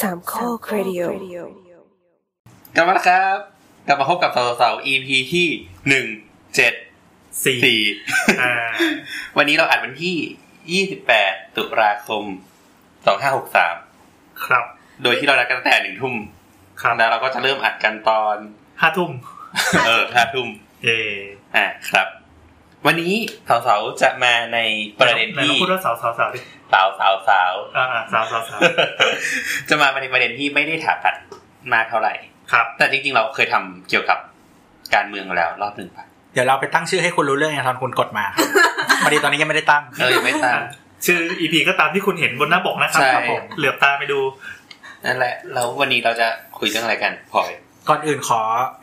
[0.00, 1.00] สามข้อครดิโอ
[2.76, 3.38] กลับมาแล้วครับ
[3.86, 5.46] กลับมาพบกับสาวสาว EP ที่
[5.88, 6.06] หนึ่ง
[6.56, 6.74] เจ็ด
[7.44, 7.80] สี่สี่
[8.40, 8.52] อ่า
[9.36, 10.16] วันนี้เราอัดวันที่
[10.72, 12.24] ยี่สิบแปดตุลาคม
[13.06, 13.74] สองห้าหกสาม
[14.44, 14.64] ครับ
[15.02, 16.14] โดยที่เรานัดกันตั้งแต่หนึ่งทุ่ม
[16.80, 18.36] ครับแล้วเราก็จะเริ่มอัดกันตอน
[18.80, 19.10] ห้าทุ่ม
[19.86, 20.48] เออห้าทุ่ม
[20.84, 21.00] เย่
[21.56, 22.08] อ่าครับ
[22.86, 23.12] วันนี้
[23.48, 24.58] สาวสาวๆจะมาใน
[24.98, 26.40] ประเด็นไหนที่ลองพูดว่าสาวสาวสาวดิ
[26.72, 28.60] สาวสาวสาวอ่าอ่าสาวสาวสาว
[29.68, 31.14] จะมาในประเด็นที่ไม่ได้ถาตัด
[31.72, 32.14] มากเท่าไหร่
[32.52, 34.18] ครับ แต่จริงๆ เราเคยทำเกี่ยวกับ
[34.94, 38.48] การเมืองมาแล้วรอบหนึ่งป่ะเดี๋ยวเราไปตั้งชื่อให้คุณรู้เรื่องอย่างตอนคุณกดมาครับ
[39.04, 40.60] พอดีตอนนี้ยังไม่ได้ตั้งเออยังไม่ตั้ง
[41.06, 44.20] ชื่อ EP ก็ตามที่คุณเห็นบนหน้าปกนะครับใช่ครับผมเหลือบตาไปดู
[45.04, 46.26] นั่นแหละแล้ววันนี้เราจะ
[46.58, 47.50] คุยเรื่องอะไรกันพลอย
[47.88, 48.40] ก่อนอื่นขอ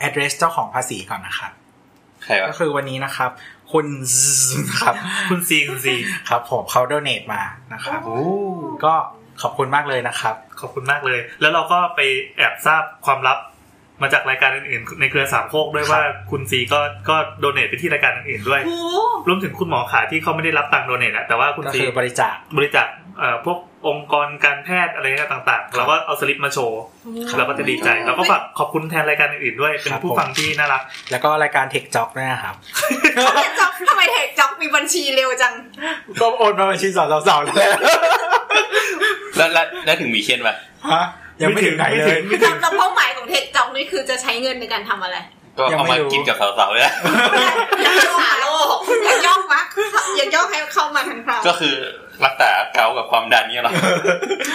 [0.08, 1.52] address เจ้าของภาษีก่อนนะครับ
[2.24, 3.30] ใครวะก็คือวันนี้นะครับ
[3.76, 3.88] คุณ
[4.82, 4.96] ครับ
[5.30, 5.94] คุณซีคุณซี
[6.30, 7.42] ครับผมเขา donate มา
[7.74, 8.18] นะครับโอ้
[8.86, 8.94] ก็
[9.42, 12.00] ขอบคุณมากเลยนะครับ ขอบคุณมากเลย แล้วเราก็ไป
[12.38, 13.38] แอบทราบความลับ
[14.02, 18.78] มาจากรายการอื่นๆ ในเครือสามโคกด้วยครับว่าคุณซีก็ก็โดเนทไปที่รายการอื่นๆด้วยโอ้
[19.28, 23.05] รวมถึงคุณหมอขาที่เขาไม่ได้รับตังค์โดเนทอะแต่ว่าคุณก็ซีคือบริจาคบริจาคเอ่อ
[23.46, 26.82] พวกองค์กรการแพทย์อะไรต่างๆ เราก็เอาสลิปมาโชว์
[27.28, 32.56] ครับเราก็จะดีใจ เราก็ฝากขอบคุณแทนรายการอื่นๆด้วย เป็นครับผู้ผมฟังที่น่ารัก แล้วก็รายการ Tech Jock ด้วยนะครับ
[33.36, 35.54] เทคจ็อกทำไมเทคจ็อกมีบัญชีเร็วจัง
[36.22, 37.56] ก็โอนมาบัญชีสาวสาวแล้ว
[39.38, 40.56] แล้วแล้วแล้วถึงมีเช่นป่ะ
[40.94, 41.06] ฮะ
[41.42, 45.18] ยังไม่ถึงไหนเลยไม่ถึงแล้วเป้าหมายของเทคจ็อกนี่คือจะใช้เงินในการทำอะไร
[45.58, 46.94] ก็ยังเอาไม่มารู้กินกับสาวๆเลยนะ
[47.88, 49.62] รักษาโรคอยากย่อกมะ
[50.18, 51.76] อยากย่อกให้เข้ามาทางเราก็คือ
[52.26, 53.74] รักษาเกาต์กับความดันเนี่ยเหรอ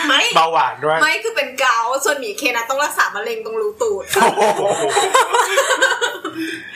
[0.08, 4.62] ไม่เบาหวานด้วย ไม่คือเป็นเกาต์ส่วนหมีเคนะต้องรักษามะเร็งตรงรูตูดโอ้โห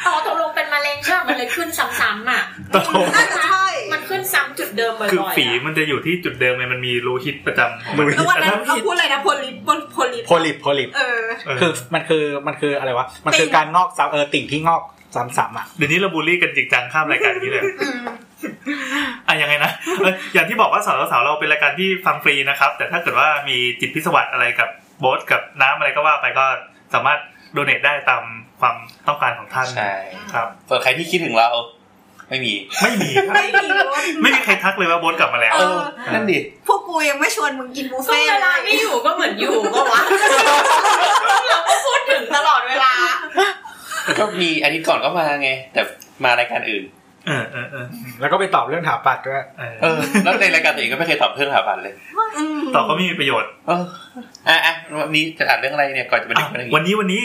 [0.06, 2.42] อ๋อตกลงเป็นมะเร็งใช่ไหมมันเลยขึ้นซ้ำๆอะ
[2.74, 14.82] ตกลงน่าจะใช่ มันขึ้นซ้ำจุดเดิมบ่อยๆคืออะฝีมันจะอยู่ที่จุดเดิมไงมันมีรูฮิตประจำของมันแล้ววันนั้นแต่ถ้าเขาพูดอะไรนะโพลิปโพลิปโพลิปโพลิปเออเออคือมันคือมันคืออะไรวะมันคือการงอกซ้ำเออติ่งที่งอก
[15.16, 18.00] ซ้ำๆอะเดี๋ยวนี้เราบูลลี่กันจริงจังข้ามรายการนี้เลยอืม
[19.26, 24.68] อะยังไงนะเอ้ยอย่างที่บอกว่าสาวสาวๆเราเป็นรายการที่ฟังฟรีนะครับ แต่ถ้าเกิดว่ามีจิตพิสวัสอะไรกับ
[25.00, 26.44] โบ๊ทกับน้ำอะไรก็ว่าไปก็
[26.94, 27.18] สามารถ
[27.52, 28.22] โดเนทได้ตาม
[28.60, 28.76] ความ
[29.08, 29.92] ต้องการของท่านใช่
[30.34, 31.48] ครับส่วนใครที่คิดถึงเรา
[32.30, 32.52] ไม่มี
[32.82, 35.78] ไม่มีครับไม่มีเลยไม่มีใครทักเลยว่าโบ๊ทกลับมาแล้วเออ
[36.14, 40.02] นั่นดิพวกกูยังไม่ชวนมึงกินบุฟก็เฟ่ต์เวเลลายไม่อยู่ก็เหมือนอยู่ก็วะ
[41.48, 42.92] เราก็พูดถึงตลอดเวลา
[44.18, 45.80] ก็มีอาทิตย์ก่อนก็มาไง แต่
[46.24, 46.84] มารายการอื่น
[47.26, 47.86] เออเออเออ
[48.20, 51.94] แล้วก็ไปตอบเรื่องถาปัดด้วยเออเออแล้วในรายการตัวเองก็ไม่เคยตอบเรื่องหาพันเลย
[52.36, 53.84] อืมต่อก็ไม่มีประโยชน์เออ
[54.48, 57.22] อะอะวันนี้จะอ่านเรื่องอะไรเนี่ยก่อนจะมาถึอะงเรื่องวันนี้นี้วันนี้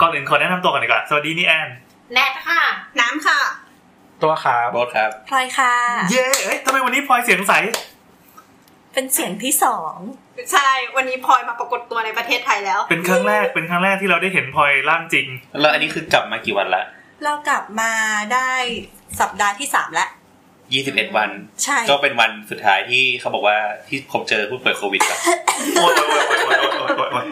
[0.00, 1.68] ก่อนอื่นขอแนะนำตัวก่อนดีกว่าสวัสดีนี่แอน
[2.14, 2.60] แนทค่ะ
[3.00, 3.38] น้ำค่ะ
[4.22, 5.72] ตัวครับโบทครับ พลอยค่ะ
[6.10, 7.52] เย้เอ้ยทำไมวันนี้พลอยเสียงใส
[8.94, 9.94] เป็นเสียงที่สอง
[10.52, 15.26] ใช่ วันนี้พลอยมาปรากฏตัวในประเทศไทยแล้ว เป็นครั้งแรก เป็นครั้งแรกที่เราได้เห็นพลอยร่างจริง
[15.60, 16.84] แล้วอันนี้คือกลับมากี่วันละ
[17.24, 17.92] เรากลับมา
[18.34, 18.50] ได้
[19.20, 20.08] สัปดาห์ที่สามแล้ว
[20.72, 21.30] ยี่สิบเอ็ดวัน
[21.64, 23.56] ใช่ ก็เป็นวันสุดท้ายที่เขาบอกว่า
[23.88, 25.18] ที่ผมเจอผู้ป่วยโควิดครับ
[25.78, 25.86] อ้
[26.98, 27.26] โอ้ย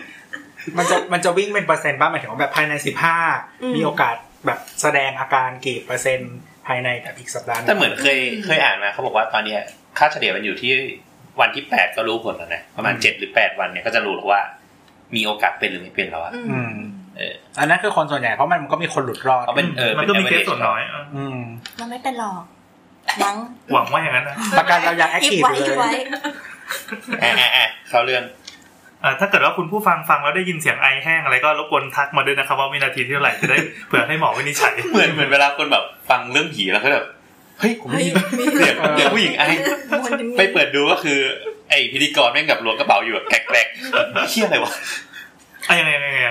[0.78, 3.36] มันจะมันจะวิ่งเป็นเปอร์เซ็นต์บ้างหมายถึงว่าแบบภายในสิบห้าม
[3.76, 6.34] มีโอกาสแบบแสดงอาการกี่เปอร์เซ็นต์
[6.66, 9.60] ภายในแบบอีกสัปดาห์หงแต่เหมือนเคยเคยอ่านมาเขาบอกว่าตอนเนี้ย
[9.98, 10.72] ค่าเฉลี่ยมันอยู่ที่
[11.40, 14.42] วันที่แปดก็รู้ผลแล้วนะประมาณเจ็ดหรือแปดวันเนี่ยก็จะรู้แล้วว่า
[15.14, 16.74] มีโอกาสเป็นหรือไม่เป็นแล้วอะอืม
[17.16, 21.38] เอออันนั้นคือคนส่วนใหญ่เพราะมันก็มีคนหลุดรอดเขาเป็นเออมันก็มีเคสส่วนน้อยเอออืม
[21.78, 22.42] เราไม่เป็นหรอก
[23.24, 23.36] มั้ง
[23.72, 25.96] หวังว่าอย่างนั้นนะประกันเรายังแอคอิบทีฟไว้อยู่อิบเลไว้ย
[27.22, 28.43] อะอะอะเขาเรื่องอ่า
[29.20, 37.06] ถ้าเกิดว่าคุณผู้ฟังฟังแล้วได้ยินเสียงไอแห้งอะไรก็รบกวนทักมาด้วยนะครับว่าวินาทีที่เท่าไหร่จะได้เผื่อให้หมอวินิจฉัยเหมือนเหมือนเวลาคนแบบฟังเรื่องผีแล้วก็แบบ
[37.60, 38.14] เฮ้ยผมได้ยิน
[38.58, 39.42] เสียงเสียงผู้หญิงไอ
[40.38, 41.18] ไปเปิดดูก็คือ
[41.70, 44.72] ไอพิธีกรแม่งกับล้วงกระเป๋าอยู่แบบแกลกๆเชี่ยอะไรวะ
[45.68, 46.30] อะยังไงยังไงยังไง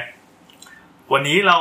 [1.13, 1.57] วันนี้เรา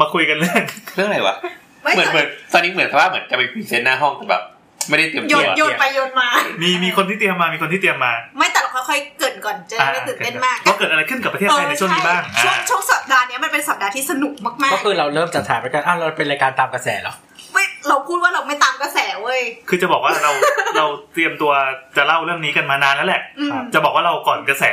[0.00, 0.62] มาคุยกันเรื่อง
[0.96, 1.36] เรื่องอะไรวะ
[1.82, 4.42] ไม่เหมือนเหมือนตอนนี้เหมือนกับว่าเหมือนจะไปพรีเซนต์หน้าห้องแต่แบบ
[4.88, 6.28] ไม่ได้เตรียมโยตัวนโยนไปโยนมา
[6.62, 20.30] มีมีคนที่เตรียมมา มีคนที่เตรียมมา ไม่แต่เราค่อยๆเกรินก่อนจะได้ไม่ตื่นเต้นมากว่าเกิดอะไรขึ้นกับประเทศไทยในช่วงนี้บ้างเออใช่ช่วงอ่าช่วงสัปดาห์เนี้ยมันเป็นสัปดาห์ที่สนุกมากก็คือเราเริ่มจัดฉากไปกันอ้าวเราเป็นรายการตามกระแสเหรอๆไม่เราพูดว่าเราไม่ตามกระแสเว้ย คือจะบอกว่าเรา
[20.76, 21.52] เราเตรียมตัว
[21.96, 24.64] จะเล่าเรื่องนี้กันมานานแล้วแหละอืมครับจะบอกว่าเราก่อนกระแส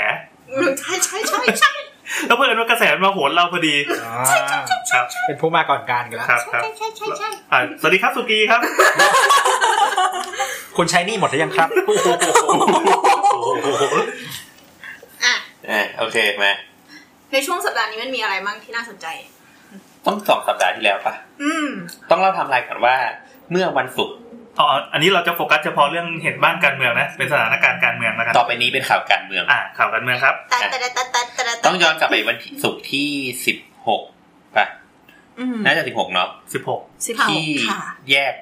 [0.49, 1.71] เออใช่ใช่ใช่ใช่
[2.27, 4.13] แล้วเพื่อนว่ากระแสมันมาโหนเราพอดีอ่า
[4.91, 8.61] ครับเป็นผู้มาก่อนการกันแล้วครับครับใช่ใช่ใช่ใช่อ่าสวัสดีครับสุกีครับ
[10.77, 11.69] คุณใช้หนี่หมดหรือยังครับ
[15.25, 15.35] อะ
[15.69, 16.51] อ่าโอเคมา
[17.31, 19.07] ในช่วงสัปดาห์นี้มันมีอะไรบ้างที่น่าสนใจ
[20.05, 21.67] ต้องสองสัปดาห์ที่แล้วปะอืม
[22.09, 22.95] ต้องเล่าไทำลายก่อนว่า
[23.51, 24.15] เมื่อวันศุกร์
[24.59, 33.09] อ๋ออันนี้เราจะโฟกัสเฉพาะเรื่องเหตุบ้านการเมืองนะ เป็นสถานการณ์การเมืองนะครับต่อไปนี้เป็นข่าวการเมือง อ่าข่าวการเมืองครับแต่แต่แต่แต่แต่แต่ต้องย้อนกลับไปวันที่ศุกร์ที่
[33.45, 33.57] สิบ
[33.87, 34.01] หก
[34.57, 34.65] ป่ะ
[35.39, 36.81] อืมน่าจะสิบหกเนาะ16สิบหก
[37.29, 37.81] ที่ค่ะ
[38.11, 38.33] แยก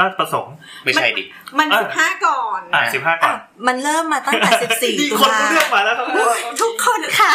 [0.00, 0.54] ราชประสงค์
[0.84, 1.22] ไม่ใช่ดิ
[1.58, 3.36] มันอะสิบห้าก่อนอ่า15ก่อน
[3.66, 6.06] มันเริ่มมาตั้งแต่สิบสี่มีตุคนลารู้เรื่องมาแล้วครับ
[6.62, 7.32] ทุกคนคะ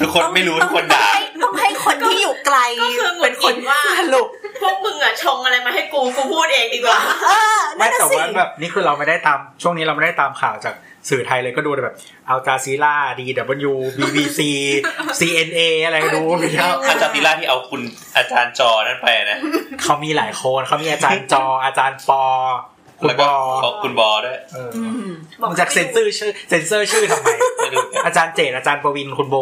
[0.00, 1.06] ทุกคนไม่รู้ทุกคนด่า
[1.42, 4.28] ต้องให้คนที่อยู่ไกลก็คือหงุเป็ดนหคงินดว่าสรุป
[4.60, 10.74] พวกมึงอะชงอะไรมาให้กูกูพูดเองดีกว่าเออไม่นั่นแต่น่ะสิว่าแบบนี่คือเราไม่ได้ตามช่วงนี้เราไม่ได้ตามข่าวจาก
[11.10, 11.96] สื่อไทยเลยก็ดูแต่แบบ
[12.28, 17.80] Al Jazeera DW BBC CNA อะไรก็ดูไม่ใช่อาจารย์ติล่าที่เอาคุณ
[18.16, 19.38] อาจารย์จอนั่นไปนะ
[19.82, 22.24] เขามีหลายคนเขามีอาจารย์จออาจารย์ปอ
[22.71, 22.71] คุณ
[23.06, 23.28] แล้วบก็
[23.66, 29.36] อคุณบอด้วยเอออืมมันจากเซ็นเซอร์ชื่อเซ็นเซอร์ชื่อทำไมไม่รู้กันอาจารย์เจตอาจารย์ประวินคุณโบ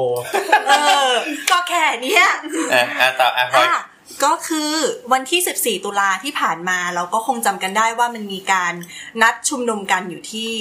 [0.68, 0.72] เอ
[1.10, 1.12] อ
[1.50, 2.24] ก็แค่เนี้ย
[2.72, 3.82] อะอะต่ออะพลอยอะ
[4.24, 4.72] ก็คือ
[5.12, 8.74] วันที่ 14 ตุลาที่ผ่านมาเราก็คงจำกันได้ว่ามันมีการ
[9.22, 10.52] นัดชุมนุมกันอยู่ที่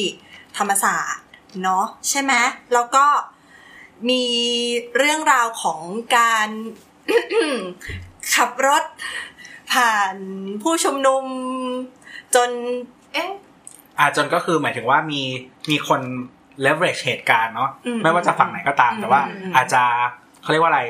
[0.57, 1.25] ธรรมศาสตร์
[1.63, 2.34] เนาะใช่ไหม
[2.74, 3.06] แล้วก็
[4.10, 4.24] มี
[4.98, 5.81] เรื่องราวของ
[6.18, 6.50] การ
[8.36, 8.84] ขับรถ
[9.74, 10.16] ผ่าน
[10.62, 11.24] ผู้ชุมนุม
[12.36, 12.50] จน
[13.14, 13.31] เอ๊ะ
[14.00, 15.22] อ่าจนก็คือหมายถึงว่ามี
[15.70, 16.02] มีคน
[16.66, 19.84] leverage เหตุการณ์เนาะอืมไม่ว่าจะฝั่งไหนก็ตามแต่ว่าอืมอาจจะ
[20.42, 20.84] เขาเรียกว่าอะไร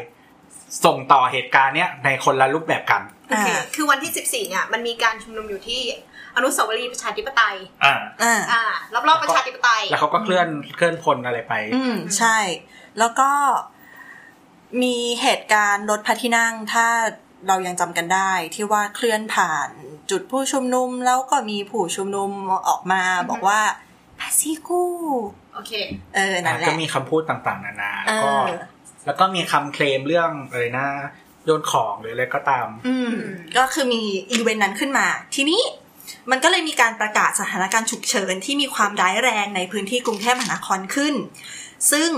[0.86, 5.82] ส่งต่อเหตุการณ์เนี้ยในคนละรูปแบบกันโอเคคือวันที่ 14 เนี่ย มันมีการชุมนุมอยู่ที่
[6.36, 8.64] อนุสาวรีย์ประชาธิปไตย อ่า อ่าอ่า
[8.94, 12.38] รอบๆประชาธิปไตย แล้วเขาก็เคลื่อนเคลื่อนพลอะไรไป อืมใช่
[13.00, 13.32] แล้วก็
[14.84, 16.88] มีเหตุการณ์รถพระที่นั่งถ้า
[17.48, 19.70] เรายังจำกันได้ที่ว่าเคลื่อนผ่าน
[20.12, 22.30] จุดผู้ชุมนุมแล้วก็มีผู้ชุมนุม
[22.70, 23.60] ออกมาบอกว่า
[24.20, 24.84] พาซิกู
[25.54, 25.72] โอเค
[26.16, 28.50] เออนั่นแหก็ละมีคำพูดต่างๆ นานาเอก็อ
[29.06, 30.88] แล้วก็มีคำเคลมเรื่องอะไรนะ
[31.46, 33.16] โยนของหรืออะไรก็ตาม อืม
[33.58, 34.02] ก็คือมี
[34.32, 35.62] อีเวนต์นั้นขึ้นมา ทีนี้
[36.32, 41.14] มันก็เลยมีการประกาศสถานการณ์ฉุกเฉินที่มีความร้ายแรงในพื้นที่กรุงเทพมหานครขึ้น
[41.92, 42.10] ซึ่ง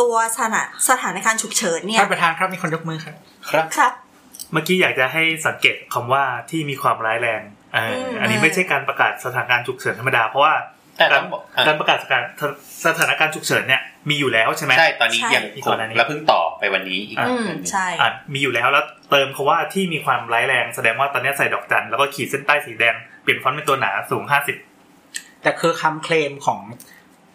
[0.00, 0.56] ตัวสถาน
[0.88, 3.14] สถานการณ์ฉุกเฉินเนี่ยท่านประธานครับมีคนยกมือครับ
[3.50, 3.92] ครับครับ
[4.54, 7.42] เมื่อกี้อยากจะให้สังเกตคำว่าที่มีความร้ายแรง
[7.74, 10.54] เอออมอันนี้ไม่ใช่การประกาศสถานการณ์ฉุกเฉินธรรมดาเพราะว่า
[10.98, 12.24] แต่กาต้รองบอกอะการประกาศสถาน
[12.84, 24.56] สถานการณ์ฉุกเฉินเนี่ยมีอยู่แล้วใช่ไหมใช่ตอนนี้ใช่ยังอีกคก่งอนอันนี้แล้วเพิ่งต่อไปวันนี้อีกอะอืมใช่อะมีอยู่แล้วแล้วเติมคาว่าที่มีความร้ายแรงแสดงว่าตอนนี้ใส่ดอกจันแล้วก็ขีดเส้นใต้สีแดงเปลี่ยนฟอนต์เป็นตัวหนาสูงห้าสิบ
[25.42, 26.60] แต่คือคำเคลมของ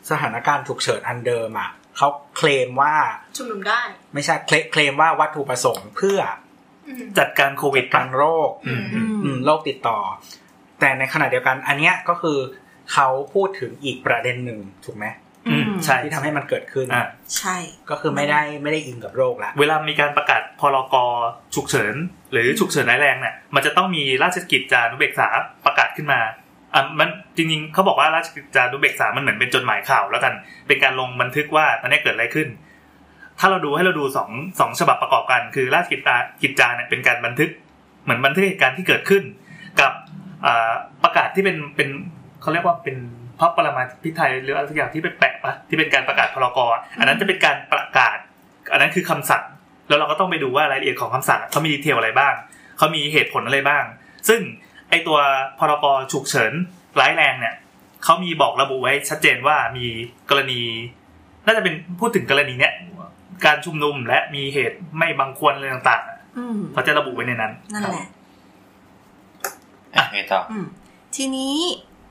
[0.10, 2.08] สถานการณ์ฉุกเฉินอันเดิมอะเขา
[2.38, 2.96] เคลมว่า
[3.38, 3.82] ชุมนุมได้
[4.14, 6.49] ไม่ใช่เคลเคลมว่าวัตถุประสงค์เพื่ออืม
[7.20, 9.98] จัดการโควิดกันโรคอืมอืมอืมโรคติดต่อ
[10.80, 12.38] แต่ในขณะเดียวกัน อันเนี้ยก็คือ
[12.94, 15.06] เขาพูดถึงอีกประเด็นหนึ่งถูกไหม
[15.50, 17.08] อืมใช่ที่ทำให้มันเกิดขึ้นอะ
[17.38, 17.58] ใช่
[17.90, 20.96] ก็คือไม่ได้ไม่ได้อิงกับโรคละเวลามีการประกาศพรก
[21.56, 21.96] ฉุกเฉิน
[22.32, 25.28] หรือฉุกเฉินร้ายแรงเนี่ยมันจะต้องมีราชกิจจานุเบกษา
[25.66, 26.20] ประกาศขึ้นมา
[26.76, 30.34] อะมันจริงๆเขาบอกว่าราชกิจจานุเบกษามันเหมือนเป็นจดหมายข่าวแล้วกัน
[30.68, 32.48] เป็นการลงบันทึกว่าตอนนี้เกิดอะไรขึ้น
[33.40, 37.50] ถ้าเราดูให้เราดูสองสองฉบับประกอบกัน คือราชกิจจากิจจาเนี่ยเป็นการบันทึก
[38.04, 39.24] เหมือนบันทึกเหตุการณ์ที่เกิดขึ้น
[39.82, 39.92] กับ
[41.04, 41.90] ประกาศที่เป็นเป็น
[42.42, 42.98] เขาเรียกว่าเป็น
[43.40, 46.66] พระปรมาภิไธยหรืออะไรสักอย่างที่เป็นแปะปะที่เป็นการประกาศพรกอ,
[47.00, 48.18] อันนั้นจะเป็นการประกาศ
[48.72, 49.44] อันนั้นคือคำสั่ง
[49.88, 52.34] แล้วเราก็ต้องไปดูว่ารายละเอียดของคำสั่งเขามีดีเทลอะไรบ้าง
[52.78, 53.84] เขามีเหตุผลอะไรบ้าง
[54.30, 54.42] ซึ่ง
[54.90, 55.18] ไอตัว
[55.60, 56.54] พรกฉุกเฉิน
[57.00, 57.56] ร้ายแรงเนี่ย
[58.04, 59.86] เขามีบอกระบุไว้ชัดเจนว่ามี
[60.30, 60.62] กรณี
[61.46, 62.74] น่าจะเป็นพูดถึงกรณีเนี้ย
[63.46, 68.08] การชุมนุมและมีเหตุไม่บังควรอะไรต่างๆอะอืมเขาจะระบุไว้ในนั้นนั่นแหละ
[69.96, 70.66] อะไงต่ออืม
[71.16, 71.56] ทีนี้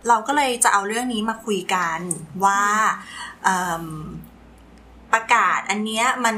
[0.08, 2.00] เราก็เลยจะเอาเรื่องนี้มาคุยกัน
[2.44, 2.62] ว่า
[3.44, 3.85] เอิ่ม
[5.12, 6.37] ประกาศอันเนี้ยมัน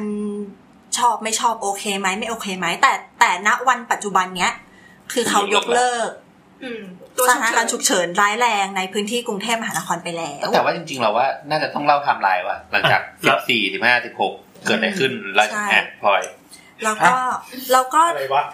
[0.98, 4.52] ชอบไม่ชอบโอเคไหมไม่โอเคไหมแต่แต่ณวันปัจจุบันเนี้ย
[5.12, 6.10] คือเขายกเลิก
[6.62, 6.82] อืม
[7.16, 14.34] ตัวสฉุถานการณ์ฉุกเฉินร้ายแรงในพื้นที่กรุงเทพมหานครไปแล้วแต่ว่าจริงๆเราว่าน่าจะต้องเล่าไทม์ไลน์ว่า หลังจากแล้สิวบสี่สิบห้าสิบหก
[14.66, 16.22] เกิดอะไรขึ้นแล้วใช่อะพลอย
[16.84, 17.16] แล้วก็
[17.72, 18.44] แล้วก็อะไรวะ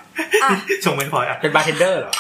[0.45, 0.51] อะ
[0.85, 2.13] ชงไม่พออะเป็นบาร์เทนเดอร์เหรอ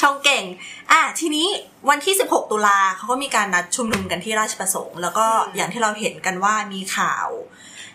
[0.00, 0.44] ชงเก่ง
[0.92, 1.48] อะทีนี้
[1.88, 7.28] วันที่ 16 ตุลาเขาก็มีการนัดชุมนุมกันที่ราชประสงค์ แล้วก็อย่างที่เราเห็นกันว่ามีข่าว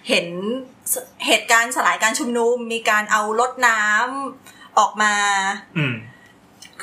[0.10, 5.16] เห็นเหตุการณ์สลายการชุมนุม มีการเอารถน้ำออกมา
[5.78, 5.96] อืม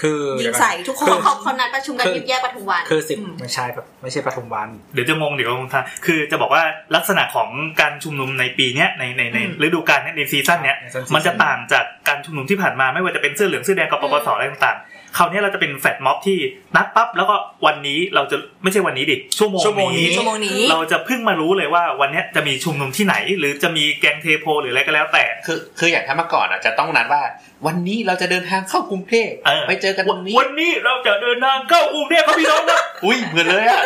[0.02, 6.62] คือยิงใส่ทุกคคืนอเขาเขานัดประชุมกันยิบแยกปทุมวันคือสิบอืมไม่ใช่แบบไม่ใช่ปทุมวัน เดี๋ยวจะงงเดี๋ยวงงทางคือจะบอกว่า
[6.96, 7.48] ลักษณะของ
[7.80, 16.38] การชุมนุมในปีเนี้ยในในในอืมฤดูกาลเนี้ยใน season เนี้ยใน season มันจะต่างจากการชุมนุมที่ผ่านมาไม่ว่าจะเป็นเสื้อเหลืองเสื้อแดงกับปปสอะไรต่างๆ คราวนี้เราจะเป็น flash mob ที่
[16.76, 17.36] นัดปั๊บแล้วก็
[17.66, 27.22] วันนี้เราจะไม่ใช่วันนี้ดิชั่วโมงชั่วโมงนี้นี้ชั่วโมงนี้ เราจะเพิ่งมารู้เลยว่าวันเนี้ยจะมีชุมนุมที่ไหน หรือจะมีแกงเทโพหรืออะไรก็แล้วแต่ คือคืออย่างถ้าเมื่อก่อนอะจะต้องนัดว่า
[27.66, 33.82] วันนี้เราจะเดินทางเข้ากรุงเทพเออไปเจอกันตรงนี้ วันนี้เราจะเดินทางเข้ากรุงเทพครับพี่น้องครับอุ้ยเหมือนเลยอะ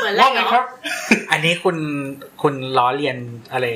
[0.00, 0.64] เหมือนว่าไงเนาะครับ
[1.30, 1.76] อันนี้คุณ
[2.42, 3.18] คุณล้อเลียน
[3.52, 3.66] อะไร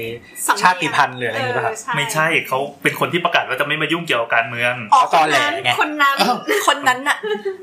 [0.46, 6.36] สังเกตชาติพันธุ์หรืออะไรอย่างเงี้ยป่ะครับเออไม่ใช่เขาเป็นคนที่ประกาศว่าจะไม่มายุ่งเกี่ยวกับการเมืองอ๋อเขาตอแหลไงคนนั้นอ้าว
[6.72, 7.16] คนนั้นน่ะ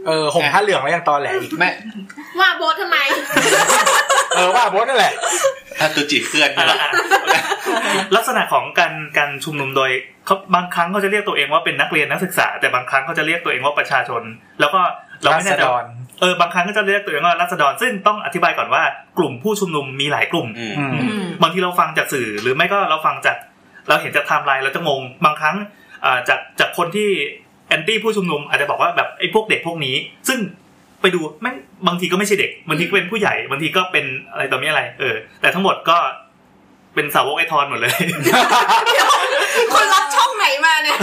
[0.08, 1.70] เออห่มผ้าเหลืองแล้วยังตอแหลอีกแม่
[2.40, 2.98] ว่าโบททำไม
[4.36, 5.14] เออว่าโบสนั่นแหละ
[5.80, 6.78] ถ้าตุจิเคลื่อนนี่หรอ
[8.16, 9.92] ลักษณะของการการชุมนุมโดย
[10.26, 14.22] เขาบางครั้งเขาจะเรียกตัวเองว่าเป็นนักเรียนนักศึกษา แต่บางครั้งเขาจะเรียกตัวเองว่าประชาชน
[14.60, 14.82] แล้วก็
[15.24, 15.88] เราไม่แน่ใจราษฎว่าร
[16.22, 18.84] เออบางครั้งก็จะเรียกตัวเองว่ารัษฎรซึ่งต้องอธิบายก่อนว่า
[19.18, 23.38] กลุ่มผู้ชุมนุมมีหลายกลุ่มอืมอืมอืมบางทีเราฟังจากสื่อหรือไม่ก็เราฟังจาก
[23.88, 25.56] เราเห็นจากไทม์ไลน์เราจะงงบางครั้ง
[26.06, 27.10] อ่าจากจากคนที่
[27.70, 29.96] anti ผู้ชุมนุมอาจจะบอกว่าแบบไอ้พวกเด็กพวกนี้
[30.28, 30.40] ซึ่ง
[31.02, 31.56] ไปดูแม่ง
[31.88, 35.98] บางทีก็ไม่ใช่เด็กบางทีก็เป็นผู้ใหญ่บางทีก็เป็นอะไรต่อมีอะไร เออ แต่ทั้งหมดก็
[36.96, 37.94] เป็นสาวกไอ้ทอนหมดเลย
[39.74, 40.98] คุณรับช่องไหนมาเนี่ย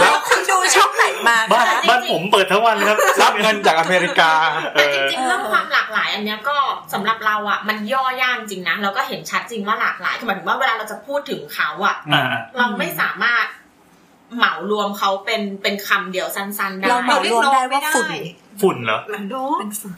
[0.00, 4.30] แล้วคุณดูช่องไหนมาบ้านคะบ้านผมเปิดทั้งวันครับรับเงินจากอเมริกา
[4.74, 6.56] เอแต่จริงๆเรื่องความหลากหลายอันเนี้ยก็
[6.92, 12.24] สำหรับเราอะมันย่อยากจริงนะเราก็เห็นชัดจริงว่าหลากหลายคือหมายถึงว่าเวลาเราจะพูดถึงเขาอะอ่า
[12.58, 13.44] เราไม่สามารถ
[14.36, 18.08] เหมารวมเขาเป็นเป็นคำเดียวสั้นๆได้เราเหมารวมได้ว่าฝุ่น
[18.60, 19.94] ฝุ่นเหรอหลังโดเป็นฝุ่น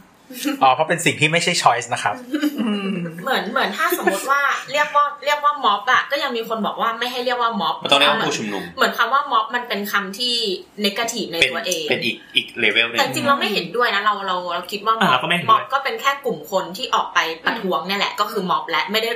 [0.63, 2.15] อ๋อเพราะเป็นสิ่งที่ไม่ใช่ช้อยส์นะครับ
[2.61, 2.91] อืม
[3.23, 4.41] เหมือนเหมือนถ้าสมมติว่า
[4.73, 10.35] เรียกว่าเรียกว่าม็อบอะก็ยังมีคนบอกว่าไม่ให้เรียกว่าม็อบมันต้องเรียกว่าผู้ชุมนุม เหมือนคำว่าม็อบมันเป็นคำที่
[10.85, 19.11] นกาทีฟในเป็นตัวเอง เป็นอีกอีกเลเวลหนึงแต่จริงๆเราไม่เห็นด้วยนะเราเราเราคิดว่าม็อ่าอบเราก็ไม่เห็นด้วยม็อบก็เป็นแค่กลุ่มคนที่ออกไปประท้วงเนี่ยแหละก็คือม็อบและไม่ได้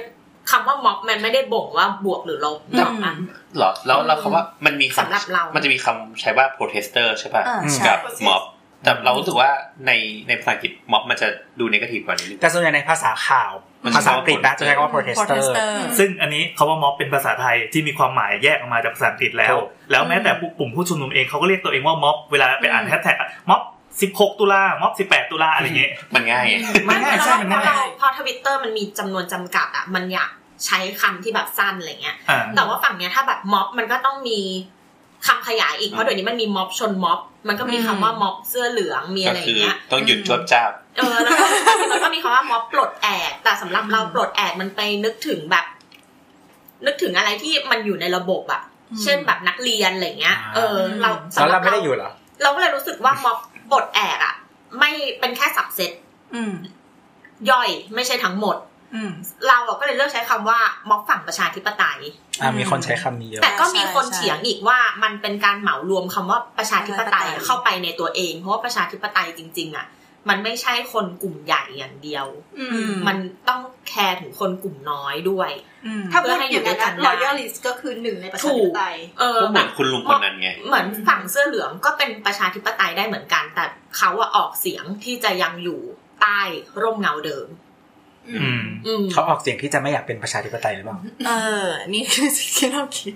[0.51, 3.15] คำว่าม็อบมันไม่ได้บ่งว่าบวกหรือลบหรอกอะ
[3.57, 8.43] เหรอแล้วแล้วคำว่ามันมีคำสำหรับเรามันจะมีคำใช้ว่า protester ใช่ป่ะอ่าใช่กับ mob
[8.85, 9.51] แต่เรารู้สึกว่า
[9.87, 9.93] ใน
[10.29, 11.29] ในภาษาอังกฤษ mob มันจะ
[11.61, 13.53] ดูนกาทีฟกว่านี้นิดนึงแต่ส่วนใหญ่ในภาษาข่าว
[13.85, 23.17] มันภาษาอังกฤษนะจะใช้คำว่า protester protester ซึ่งอันนี้เขาว่าม็อบเป็นภาษาไทยที่มีความหมายแยกออกมาจากภาษาอังกฤษแล้วถูกแล้วแม้แต่ผู้กลุ่มผู้ชุมนุมเองเขาก็เรียกตัวเองว่าม็อบเวลาไปอ่านแฮชแท็ก
[23.51, 23.61] ม็อบ
[24.01, 26.45] 16ตุลาม็อบ18ตุลาอะไรอย่างเงี้ยมันง่าย
[26.89, 30.31] มันง่ายใช่มันง่ายเพราะเราพอทวิตเตอร์มันมีจำนวนจำกัดอะมันอยาก
[30.67, 34.41] ใช้คำที่แบบสั้นอะไรเงี้ยอ่าแต่ว่าฝั่งเนี้ยถ้าแบบม็อบมันก็ต้องมี
[35.27, 41.45] คำขยายอีกเพราะเดี๋ยวนี้มันมีม็อบชนม็อบ มันก็มีคำว่าม็อบเสื้อเหลืองมีก็อะไรอคืย่างอเงี้ยต้องหยุดจวบจ้าบเออแล้วก็
[41.93, 45.65] มันก็มีคำว่าม็อบปลดแอกแต่สำหรับเราปลดแอกมันไปนึกถึงแบบ
[46.87, 52.11] นึกถึงอะไรที่มันอยู่ในระบบอะอืมเช่นแบบนักเรียนอะไรเงี้ย เออ เราแล้วเราไม่ได้อยู่เหรอ
[52.43, 53.39] เราก็เลยรู้สึกว่าม็อบ
[53.73, 54.35] ปลดแอกอะ
[54.79, 55.93] ไม่เป็นแค่สับเซต
[56.35, 56.53] อืม
[57.51, 58.57] ย่อยไม่ใช่ทั้งหมด
[58.95, 59.11] อืม
[59.49, 62.01] เราอะก็เลยเลือกใช้คำว่าม็อบฝั่งประชาธิปไตย
[62.41, 69.87] อ่ามีคนใช้คำนี้เยอะแต่ก็มีคนใช่เถียงอีกว่ามันเป็นการเหมารวมคำว่าประชาธิปไตยเข้าไปในตัวเอง เพราะว่าประชาธิปไตยจริง ๆ อะ
[70.29, 72.27] มันไม่ใช่คนกลุ่มใหญ่อย่างเดียว
[72.59, 73.17] อือืมมมัน
[73.49, 75.51] ต้องแคร์ถึงคนกลุ่มน้อยด้วย
[75.87, 83.65] อืมถ้าพูดอย่างนั้นเพื่อให้อยู่ด้วยกันได้รอยัลลิสก็คือหนึ่งในประชาธิปไตยเออก็เหมือนคุณลุงคนนั้นไง เหมือนฝั่งเสื้อเหลืองก็เป็นประชาธิปไตยได้เหมือนกัน แต่
[83.97, 85.81] เขาอะออกเสียงที่จะยังอยู่
[86.21, 86.41] ใต้
[86.83, 87.47] ร่มเงาเดิม
[88.29, 91.31] อืมอืมเขาออกเสียงที่จะไม่อยากเป็นประชาธิปไตยหรือเปล่า เอ
[91.67, 93.15] อ นี่คือสิ่งที่เราคิด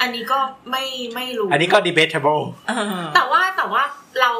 [0.00, 0.38] อันนี้ก็
[0.70, 0.84] ไม่
[1.14, 3.82] ไม่รู้ อันนี้ก็ debatable เออแต่ว่าแต่ว่า
[4.20, 4.30] เรา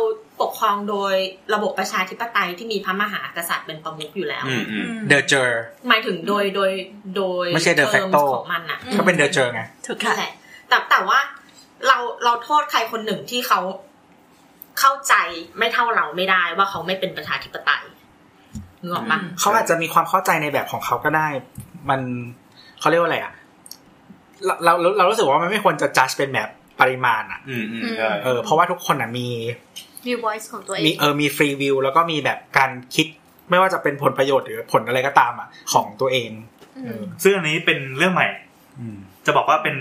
[0.42, 1.14] ปกครองโดย
[1.54, 5.50] ระบบประชาธิปไตยที่มีพระมหากษัตริย์เป็นประมุขอยู่แล้วอืมอืม the jur
[5.88, 6.72] หมายถึงโดยโดย
[7.16, 10.32] โดยไม่ใช่ de เทอม facto ของมันอะก็เป็น the jur ไงถูกนั่ค่ะนแหละ
[10.68, 11.18] แต่แต่ว่า
[11.86, 13.60] เราเราโทษใครคนหนึ่งที่เขา
[14.80, 15.14] เข้าใจ
[15.58, 17.84] ไม่เท่าเราไม่ได้ว่าเขาไม่เป็นประชาธิปไตย
[18.80, 21.28] นึกออกปะเขาอาจจะมีความเข้าใจในแบบของเขาก็ได้
[21.90, 22.00] มัน
[22.80, 23.32] เขาเรียกว่าอะไรอะ
[24.64, 29.28] เราเราเรารู้สึกว่ามันไม่ควรจะ judge เป็นแบบปริมาณอะอืมอืมใช่เออเพราะว่าทุกคนอะมี
[30.06, 33.06] มี voice ของตัวเอมีงเออมีฟรีวิวแล้วก็มีแบบการคิด
[33.50, 36.30] ไม่ว่าจะเป็นผลประโยชน์หรือผลอะไรก็ตามอะของตัวเอง
[36.84, 38.28] เออซึ่งอันนี้เป็นเรื่องใหม่
[38.78, 39.76] อืมจะบอกว่าเป็น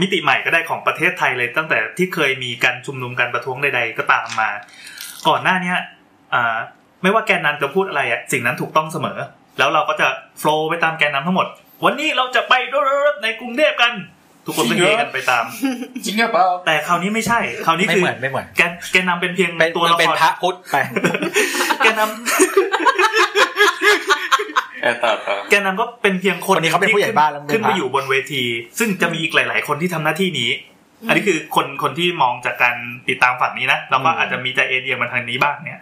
[0.00, 4.50] มิติใหม่ก็ได้ของประเทศไทยเลย ตั้งแต่ที่เคยมีการชุมนุมการประท้วงใด ๆ ก็ตามมา
[5.28, 5.76] ก่อนหน้าเนี้ย
[6.34, 6.56] อ่า
[7.02, 9.18] ไม่ว่าแกนนำจะพูดอะไรอะสิ่งนั้นถูกต้องเสมอ
[9.58, 10.06] แล้วเราก็จะ
[10.38, 11.46] โฟล์ไปตามแกนนำทั้งหมด
[11.84, 12.54] วันนี้เราจะไป
[13.22, 13.92] ในกรุงเทพกัน
[14.46, 15.44] ทุกคนก็เฮกันไปตาม
[16.04, 20.76] จริงหรือเปล่าแต่คราวนี้ไม่ใช่ คราวนี้ไม่คือเหมือนไม่เหมือนแกนแกนนำเป็นเพียงเป็นตัวละเป็นครพระพุทธไป
[21.78, 22.02] แกนน
[24.82, 28.42] เออต่อต่อำแกนนำก็เป็นเพียงคนคนนี้เขาเป็นผู้ใหญ่บ้านแล้วขึ้นเป็นพไประอยู่บนเวที
[28.78, 30.50] ซึ่งจะมีอีกหลาย ๆ คนที่ทำหน้าที่นี้
[31.08, 32.76] อันนี้คือคนคนที่มองจากการ
[33.08, 35.80] ติดตามฝั่งนี้นะเราก็อาจจะมีใจเอ็นเอียงมาทางนี้บ้างเนี่ย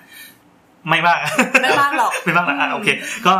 [0.88, 1.18] ไม่บ้าง
[1.62, 2.88] ไม่บ้างหรอกไม่บ้างละอะโอเค
[3.26, 3.34] ก็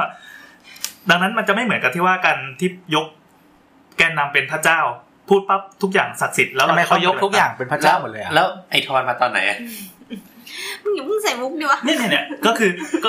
[1.11, 3.07] ดังนั้นมันจะไม่เหมือนกับที่ว่าการที่ยก
[3.99, 4.81] แกนนำเป็นพระเจ้า
[5.29, 9.59] พูดปั๊บทุกอย่างศักดิ์สิทธิ์แล้วทำไมรเขายกทุกอย่างเป็นพระเจ้าหมดเลยอะแล้วไอทอนมาตอนไหนอะ
[10.83, 12.71] มึงอย่าเพิ่งใส่มุกดีวะเนี่ยเนี่ยเนี่ยก็คือ
[13.05, 13.09] ก็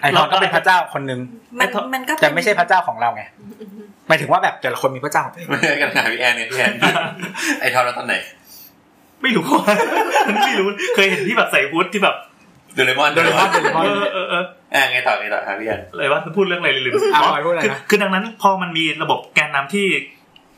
[0.00, 1.20] ไอทอนก็เป็นพระเจ้าคนหนึ่ง
[1.60, 3.22] มันมันก็แต่ไม่ใช่พระเจ้าของเราไง
[4.08, 6.72] หมายถึงว่าแบบแต่ละคนมีพระเจ้าของตัวเองไม่ใช่กันหาพี่แอนเนี่ยพี่แอน
[7.60, 8.14] ไอทอนเราตอนไหน
[9.22, 9.44] ไม่รู้
[10.46, 12.16] ไม่รู้เคยเห็นที่แบบใส่ฮูดที่แบบ
[12.74, 19.86] โดเรมอนโดเรมอนโดเรมอนเออเออเอออ่าไงต่อไงต่อครับพี่แอนอะไรวะพูดเรื่องอะไรลืมอะพลอยพูดอะไรคือนะคือดังนั้นพอมันมีระบบแกนนำที่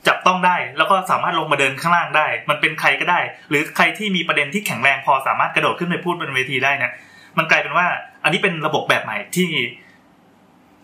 [0.06, 3.20] จับต้องได้ แล้วก็สามารถลงมาเดินข้างล่างได้ มันเป็นใครก็ได้
[3.50, 6.92] หรือใครที่มีประเด็นที่แข็งแรงพอสามารถกระโดดขึ้นไปพูดบนเวทีได้เนี่ย
[7.38, 7.86] มันกลายเป็นว่า
[8.25, 9.48] อันนี้เป็นระบบแบบใหม่ที่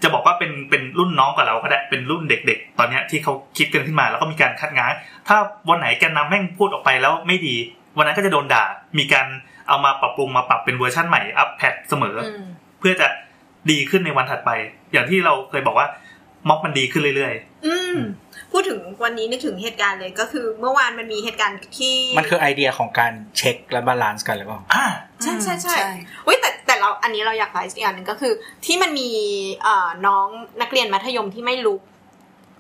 [0.03, 4.93] จะบอกว่าเป็นเป็นรุ่นน้องกับเราก็ได้เป็นรุ่นเด็ก ๆ ตอนเนี้ยที่เขาคิดกันขึ้นมา แล้วก็มีการคัดง้าง
[5.29, 5.37] ถ้า
[5.69, 7.57] วันไหนแกนนำแม่งพูดออกไปแล้วไม่ดี
[7.97, 8.65] วันนั้นก็จะโดนด่า
[8.99, 9.27] มีการ
[9.69, 12.29] เอามาปรับปรุงมาปรับเป็นเวอร์ชั่นใหม่อัปแพดเสมออ
[12.79, 13.07] เพื่อจะ
[13.71, 14.51] ดีขึ้นในวันถัดไป
[14.93, 15.87] อย่างที่เราเคยบอกว่า
[16.49, 17.35] ม็อบมันดีขึ้นเรื่อย
[17.67, 17.99] อืม
[18.53, 24.87] พูดถึงวันนี้นึกถึงเหตุการณ์เลยก็คือเมื่อวานมันมีเหตุการณ์ที่มันคือไอเดียของการเช็คและ balance กันหรือเปล่าๆอ่า
[25.23, 25.75] ใช่ใช่ใช่
[26.25, 28.33] เว้ยแต่แต่เราอันนี้เราอยาก raise อีกอย่างหนึ่งก็คือ
[28.67, 29.09] ที่มันมี
[29.63, 30.27] เอ่อน้อง
[30.61, 31.81] นักเรียนมัธยมที่ไม่ลุก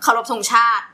[0.02, 0.84] เคารพธงชาติ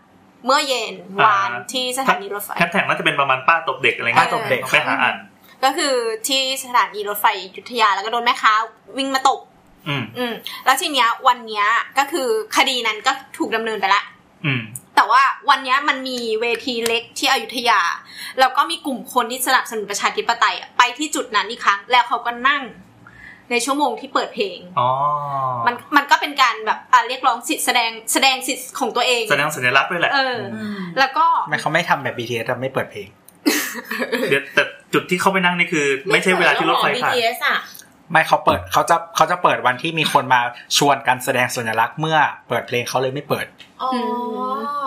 [0.46, 5.16] เมื่อเย็นวานอ่าที่สถานีรถไฟแฮ tag น่าจะเป็นประมาณป้าตบเด็กอะไรเงี้ยป้าตบเด็กไปหาอ่าน
[5.64, 5.94] ก็คือ
[6.28, 8.52] ที่สถานีรถไฟอยุธยาแล้วก็โดนแม่ค้า
[8.98, 9.40] วิ่งมาตบ
[9.88, 10.32] อืมอืม
[10.64, 11.66] แล้วทีเนี้ยวันเนี้ย
[11.98, 14.02] ก็คือคดีนั้นก็ถูกดำเนินไปละ
[14.44, 14.60] อืม
[14.98, 17.80] แต่ว่าวันเนี้ยมันมีเวทีเล็กที่อยุธยา
[18.40, 22.62] แล้วก็มีกลุ่มคนที่สนับสนุนประชาธิปไตยอะไปที่จุดนั้นอีกครั้ง แล้วเขาก็นั่ง
[23.50, 24.88] ในชั่วโมงที่เปิดเพลงอ๋อ
[25.66, 30.38] มันมันก็เป็นการแบบอะเรียกร้องสิทธิแสดงแสดงสิทธิของตัวเอง แสดงสัญลักษณ์ด้วยแหละ เออ
[30.98, 33.08] แล้วก็ทำไมเขาไม่ทำแบบ BTS อะไม่เปิดเพลง
[34.30, 34.62] เดี๋ยวแต่
[34.94, 37.58] จุดที่เขาไปนั่งนี่คือ ไม่ใช่เวลาที่รถไฟผ่าน BTS อะ
[38.10, 40.40] ไม่เขาเปิดเขาจะเขาจะเปิดวันที่มีคนมา
[40.78, 43.67] ชวนกันแสดงสัญลักษณ์เมื่อเปิดเพลงเขาเลยไม่เปิดอ๋อ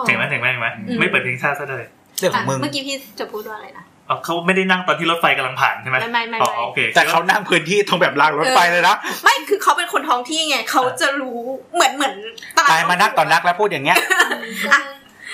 [0.06, 0.68] เจ๋งไหมเจ๋งไหมเจ๋งไหม
[1.00, 1.84] ไม่เปิดเพลงชาติซะเลย
[2.18, 11.40] เรื่องของมึงเมื่อกี้พี่จะพูดว่าอะไรนะอ๋อเขาไม่ได้นั่งตอนที่รถไฟกำลังผ่านใช่ไหมไม่ไม่ไม่อ๋อไม่โอเคแต่เขานั่งพื้นที่ตรงแบบรางรถไฟเลยนะไม่คือเขาเป็นคนท้องที่ไงเขาจะรู้
[11.74, 12.14] เหมือนเหมือน
[12.56, 13.98] ตลาดตายมานักต่อนักแล้วพูดอย่างเงี้ย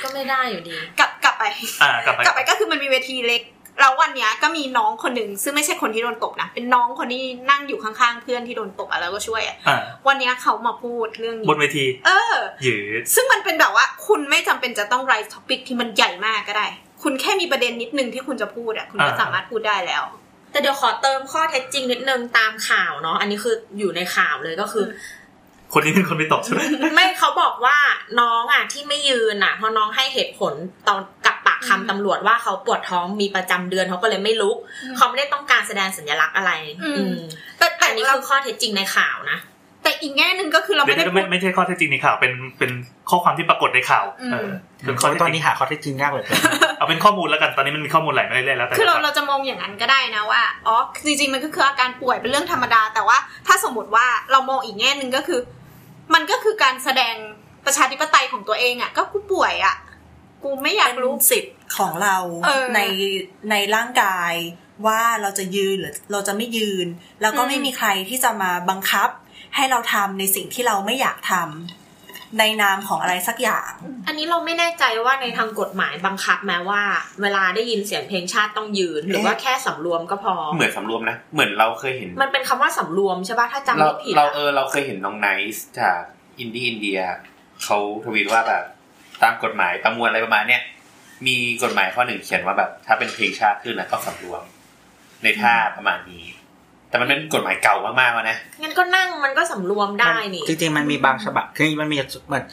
[0.02, 1.44] ก็ไม่ได้อยู่ดี กลับกลับไป
[1.82, 3.42] อ่ากลับไปกลับไปก็คือมันมีเวทีเล็ก
[3.80, 16.66] แล้ววันเนี้ยก็มีน้องคนหนึ่งซึ่งไม่ใช่คนที่โดนตบนะเป็นน้องคนที่นั่งอยู่ข้างๆเพื่อนที่โดนตบอะแล้วก็ช่วยอะอ่าวันเนี้ยเขามาพูดเรื่องนี้บนเวที เออ หยืดซึ่งมันเป็นแบบว่าคุณไม่จำเป็นจะต้อง raise topic ที่มันใหญ่มากก็ได้
[17.02, 20.04] คุณแค่มีประเด็นนิดนึงที่คุณจะพูดอะคุณก็สามารถพูดได้แล้ว
[20.52, 24.86] แต่เดี๋ยวขอเติมข้อเท็จจริงนิดนึงตามข่าวเนาะอันนี้คืออยู่ในข่าวเลยก็คือ
[25.72, 26.60] คนนี้เป็นคนไปตบใช่ไหม
[26.94, 27.76] ไม่เขาบอกว่า
[28.20, 30.54] น้องอะที่ไม่ยืนอะเพราะน้องให้เหตุผล
[30.88, 34.56] ตอนกับ ปากคำตำรวจว่าเขาปวดท้องมีประจำเดือนเขาก็เลยไม่ลุก
[34.96, 37.14] เขาไม่ได้ต้องการแสดงสัญลักษณ์อะไร อืมอืม
[37.58, 39.38] แต่แต่อันนี้เราคือข้อเท็จจริงในข่าวนะ
[39.82, 42.70] แต่อีกแง่หนึ่งก็คือเราเดี๋ยไม่วได้นี้ก็พูไม่ดไม่ใช่ข้อเท็จจริงในข่าวเป็นเป็น
[43.10, 44.50] ข้อความที่ปรากฏในข่าวอืมเออ
[44.86, 46.24] เป็นข้อเขาเท็จตอนจรินี้งหาข้อเท็จจริงยากเลย
[46.78, 55.40] เอาเป็นข้อมูลแล้วกันตอนนี้มันมีข้อมูลไหลมาเรื่อยๆแล้วแต่คือเราเราจะมองอย่างนั้นก็ได้นะว่าอ๋อจริงๆมันก็คืออาการป่วยเป็นเรื่องธรรมดา แต่ว่าถ้าสมมติว่าเรามองอีกแง่หนึ่งก็คือ
[56.14, 57.14] มันก็คือการแสดง
[57.66, 59.74] ประชาธิปไตยของตัวเองอะก็กูป่วยอะ
[60.44, 62.80] กูไม่อยากเป็นรู้สิทธิ์ของเราเออใน
[63.50, 64.32] ในร่างกาย
[64.86, 66.86] ว่าเราจะยืนหรือเราจะไม่ยืน
[67.22, 69.08] แล้วก็อืมไม่มีใครที่จะมาบังคับ
[69.56, 73.70] ให้เราทำในสิ่งที่เราไม่อยากทำในนามของอะไรสักอย่าง
[74.06, 76.82] อันนี้เราไม่แน่ใจว่าในทางกฎหมายบังคับแม้ว่า
[77.22, 86.00] เวลาได้ยินเสียงเพลงชาติต้องยืน หรือว่าแค่สำรวมก็พอ เหมือนสำรวมนะ เหมือนเราเคยเห็น มันเป็นคำว่าสำรวมใช่ปะถ้าจำเราไม่ผิดเราอะเออเราเคยเห็นน้องไนซ์จาก
[86.38, 86.98] อินดี้อินเดีย
[87.64, 88.64] เขาทวีตว่าแบบ
[89.22, 90.62] ตามกฎหมายประมวลอะไรประมาณเนี้ย
[91.26, 94.42] มีกฎหมายข้อหนึ่งเขียนว่าแบบ ถ้าเป็นเพลงชาติขึ้นแล้วต้องสำรวม
[95.22, 96.24] ในท่าประมาณนี้
[96.88, 101.96] แต่มันเป็นกฎหมายเก่ามากๆแล้วนะงั้นก็นั่งมันก็สำรวมได้นี่จริงๆมันมีบางฉบับคือมันมี
[102.28, 102.44] เหมือน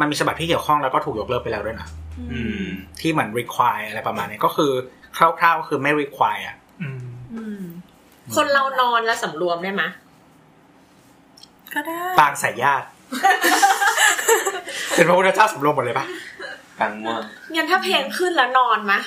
[0.00, 1.88] มันมีฉบับที่เกี่ยวข้องแล้วก็ถูกยกเลิกไปแล้วด้วยนะ
[2.32, 2.66] อืม
[3.00, 4.72] ที่เหมือน require อะไรประมาณนี้ก็คือ
[5.16, 6.88] คร่าวๆก็คือไม่ require อะอื
[7.60, 7.62] ม
[8.36, 9.90] คนเรานอนแล้วสำรวมได้ไหมย
[11.74, 12.86] ก็ได้ปางสายญาติ
[14.94, 16.06] เป็นพระพุทธเจ้าสำรวมหมดเลยปะ
[16.80, 17.20] กลางง่วง
[17.54, 19.00] งั้นถ้าเพลงขึ้นแล้วนอนมะ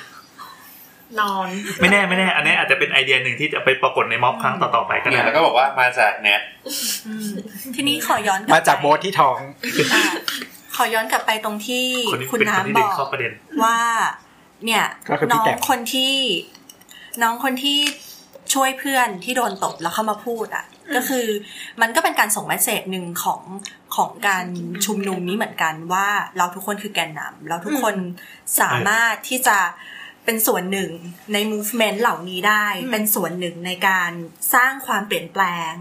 [1.21, 1.47] นอน
[1.81, 6.41] ไม่แน่ไม่แน่ อันนี้อาจจะเป็นไอเดียหนึ่งที่จะไปปรากฏในม็อบครั้งต่อๆไปก็เนี่ได้ยแล้วก็บอกว่ามาจากแนท
[7.75, 9.37] ทีนี้ขอย้อนกลับมาจากไปโบสที่ท้อง
[9.93, 10.03] อะ
[10.75, 13.31] ขอย้อนกลับไปตรงที่คนนี้คุณเป็นคนที่น้ำบดึงอกเข้าประเด็น
[13.63, 13.77] ว่า
[14.65, 16.13] เนี่ยก็คือพี่น้องแต๋มคนที่
[17.21, 17.77] น้องคนที่
[18.53, 20.65] ช่วยเพื่อนที่โดนตบแล้วเข้ามาพูดอะ
[20.95, 21.25] ก็คือ
[21.81, 23.41] มันก็เป็นการส่งเมสเซจหนึ่งของ
[23.95, 24.45] ของการ
[24.85, 27.95] ชุมนุมนี้เหมือนกันว่าเราทุกคนคือแกนนำเราทุกคน
[28.59, 29.57] สามารถที่จะ
[30.25, 30.91] เป็นส่วนหนึ่ง
[31.33, 34.11] ใน movement เหล่านี้ได้อืมเป็นส่วนหนึ่งในการ
[34.53, 35.73] สร้างความเปลี่ยนแปลง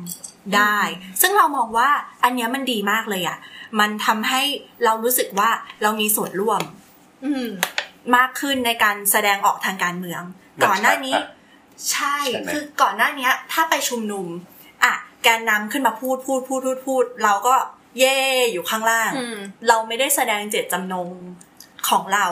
[0.57, 0.79] ได้
[1.21, 1.91] ซึ่งเรามองว่า
[2.25, 3.39] อันเนี้ยมันดีมากเลยอะ
[3.81, 4.43] มันทำให้
[4.85, 5.51] เรารู้สึกว่า
[5.83, 6.61] เรามีส่วนร่วม
[7.25, 7.49] อืม
[8.17, 10.23] มากขึ้นในการแสดงออกทางการเมือง
[10.65, 11.17] ก่อนหน้านี้
[11.93, 14.27] ใช่ใช่ไหมคือก่อนหน้าเนี้ยถ้าไปชุมนุม
[14.85, 17.55] อะแกนนำขึ้นมาพูดพูดพูดพูดพูด เราก็
[17.99, 18.19] เย่
[18.53, 19.38] อยู่ข้างล่างอืม
[19.69, 21.09] เราไม่ได้แสดงเจตจำนง
[21.88, 22.27] ของเรา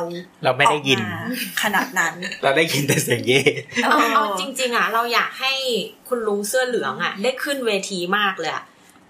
[0.45, 1.21] เราไม่ได้ยินออกมา
[1.63, 3.41] ขนาดนั้น เราได้ยินแต่เสียงเย่
[3.85, 5.53] เอาเอาจริง ๆ อะ เราอยากให้
[6.09, 8.65] คุณลุงเสื้อเหลืองอะ ได้ขึ้นเวทีมากเลยอะ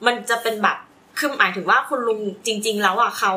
[0.06, 0.76] มันจะเป็นแบบ
[1.18, 3.32] คือหมายถึงว่าคุณลุงจริง ๆ แล้วอะเขา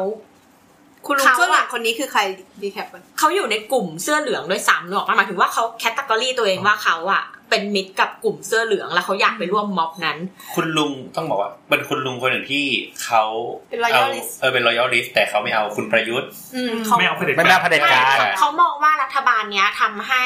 [1.06, 2.22] คุณลุงเขาอะเสื้อเหลืองคนนี้คือใคร
[2.62, 10.18] ดีแคปกันเขาอยู่ในกลุ่มเสื้อเหลืองด้วยซ้ำหรอกหมายถึงว่าเขา category ตัวเองว่าเขาอะ เป็นมิตรกับกลุ่มเสื้อเหลือง แล้วเขาอยากไปร่วมม็อบนั้น
[10.56, 12.66] คุณลุงต้องบอกว่าเป็นคุณลุงคนหนึ่งที่
[13.04, 13.24] เขา
[13.70, 20.26] เป็นเอา royalist เออเป็น royalist แต่เขาไม่เอาคุณประยุทธ์อืมไม่เอาเผด็จไม่น่าเผด็จไม่การเขาเขามองว่ารัฐบาลเนี้ยทำให้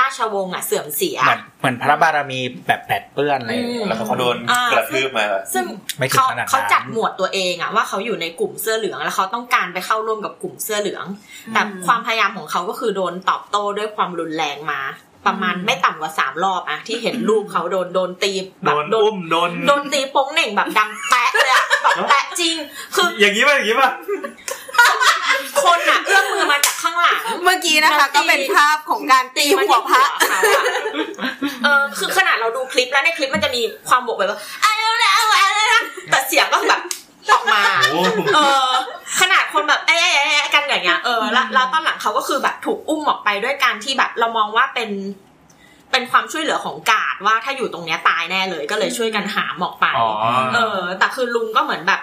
[0.00, 5.64] ราชวงศ์อะเสื่อมเสียเหมือนเหมือนพระบารมีแบบแปดเปื้อนอะไรอืมแล้วเขาโดนอ่ากระทืบมา ซึ่ง
[5.98, 11.06] ไม่ถึงเขาขนาดนั้นเขาจัดหมวดตัวเองอะว่าเขาอยู่ในกลุ่มเสื้อเหลือง แล้วเขาต้องการไปเข้าร่วมกับกลุ่มเสื้อเหลือง
[11.54, 14.80] แต่ความพยายามของเขาก็คือโดนตอบโต้ด้วยความรุนแรงมา
[15.26, 22.54] ประมาณไม่ต่ำกว่าสามรอบอะที่เห็นรูปเขาโดนโดนตีแบโดบนโดนอุ้มโดนโดนตีโป้งเหน่งแบบดังแปะเลยอะแบบแปะจริง
[22.94, 23.90] คืออย่างนี้ป่ะอย่างนี้ป่ะ
[25.62, 30.62] คนอะเอื้อมมือมาจากข้างหลัง เมื่อกี้นะคะ ก็เป็นภาพของการตีหัวพระเขาอะ
[31.64, 36.80] เออคือขนาดเราดูคลิปแล้วในคลิปมันจะมีความบวกแบบว่าอะไรนะอะไรนะแต่เสียงก็แบบ
[37.28, 38.70] ออกมาโอ้โหเออ
[39.20, 44.90] ขนาดคนแบบเอ๊ะเอ๊ะเอ๊ะกันอย่างเงี้ยเออแล้วแล้วตอนหลังเขาก็คือแบบถูกอุ้มออกไปด้วยการที่แบบเรามองว่าเป็น
[45.90, 50.10] เป็นความช่วยเหลือของกาดว่าถ้าอยู่ตรงเนี้ยตายแน่เลย ก็เลยช่วยกันหามออกไปอ๋อ
[50.54, 52.00] เออ แต่คือลุงก็เหมือนแบบ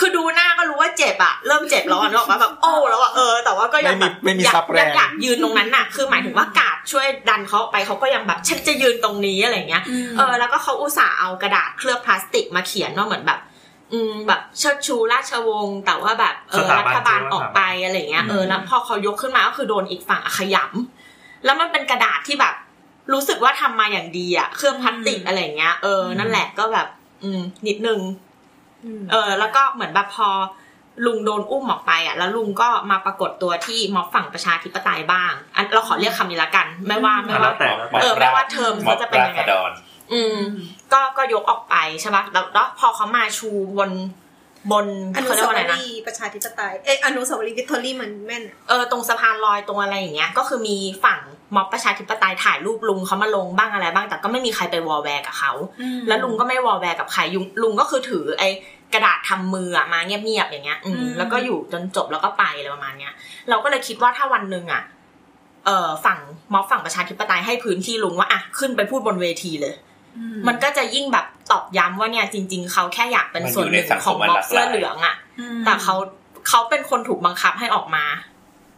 [0.00, 9.82] คือดูหน้าก็รู้ว่าเจ็บอะเริ่มเจ็บแล้วอะนึกออกปะแบบโอ้แล้วอะเออแต่ว่าก็ยังแบบไม่มีอยากซับแรงอยากยืนตรงนั้นน่ะ คือหมายถึงว่ากาดช่วยดันเขาออกไปเขาก็ยังแบบฉันจะยืนตรงนี้อะไรเงี้ย
[10.18, 13.40] เออแล้วก็เขาอุตส่าห์เอากระดาษเคลือบพลาสติกมาเขียนว่าเหมือนแบบ
[13.92, 22.54] อืมแบบเชิดชูราชวงศ์แต่ว่าแบบเออสถารับันฐบาลใช่ไหมออกไปอะไรเงี้ยเออแล้วพอเขายกขึ้นมาก็คือโดนอีกฝั่งอะขยำแล้วมันเป็นกระดาษที่แบบ
[23.12, 26.86] รู้สึกว่าทำมาอย่างดีอะเครื่องพลาสติกอะไรเงี้ยเออนั่นแหละก็แบบ
[27.22, 28.00] อืมนิดนึง
[29.10, 30.28] เออ แล้วก็เหมือนแบบพอ
[31.06, 37.68] ลุงโดนอุ้มออกไปอะ แล้วลุงก็มาปรากฏตัวที่ม็อบฝั่งประชาธิปไตยบ้าง อันเราขอเรียกคำนี้ละกัน ไม่ว่าไม่แล้ว่าวแต่
[38.00, 39.70] เออไม่ว่าเทอมเขาจะเป็นยังไงม็อบราษฎร
[40.12, 40.38] อืม
[40.92, 43.90] ก็ก็ยกออกไปใช่ปะแล้วแล้วพอเขามาชูบน
[44.72, 51.20] บนเขาเรียกว่าอะวไรนะอนุสาวรีย์ประชาธิปไตยเอยอนุสาวรีย์ Victory มันแม่นเออตรงสะพานลอยตรงอะไรอย่างเงี้ย ก็คือมีฝั่ง
[51.56, 55.52] ม็อบประชาธิปไตยถ่ายรูปลุงเขามาลงบ้างอะไรบ้าง แต่ก็ไม่มีใครไปวอลแวร์กับเขา
[56.08, 58.48] แล้วลุงก็ไม่วอลแวร์กับใครยุงลุงก็คือถือไอ้
[58.94, 63.12] กระดาษทำมืออะมาเงียบๆอย่างเงี้ย อืมอืมแล้วก็อยู่จนจบแล้วก็ไปอะไรประมาณเนี้ย
[63.48, 64.82] เราก็เลยคิดว่าถ้าวันหนึ่งอะ
[65.66, 66.18] เออฝั่ง
[66.52, 69.74] ม็อบฝั่งประชาธิปไตยให้พื้นที่ลุงว่าอะขึ้นไปพูดบนเวทีเลย
[70.48, 75.14] มันก็จะยิ่งแบบตอกย้ำว่าเนี่ยจริง ๆ เขาแค่อยากเป็นส่วนหนึ่งของม็อบเสื้อเหลืองอะ
[75.64, 75.94] แต่เขา
[76.48, 78.04] เขาเป็นคนถูกบังคับให้ออกมา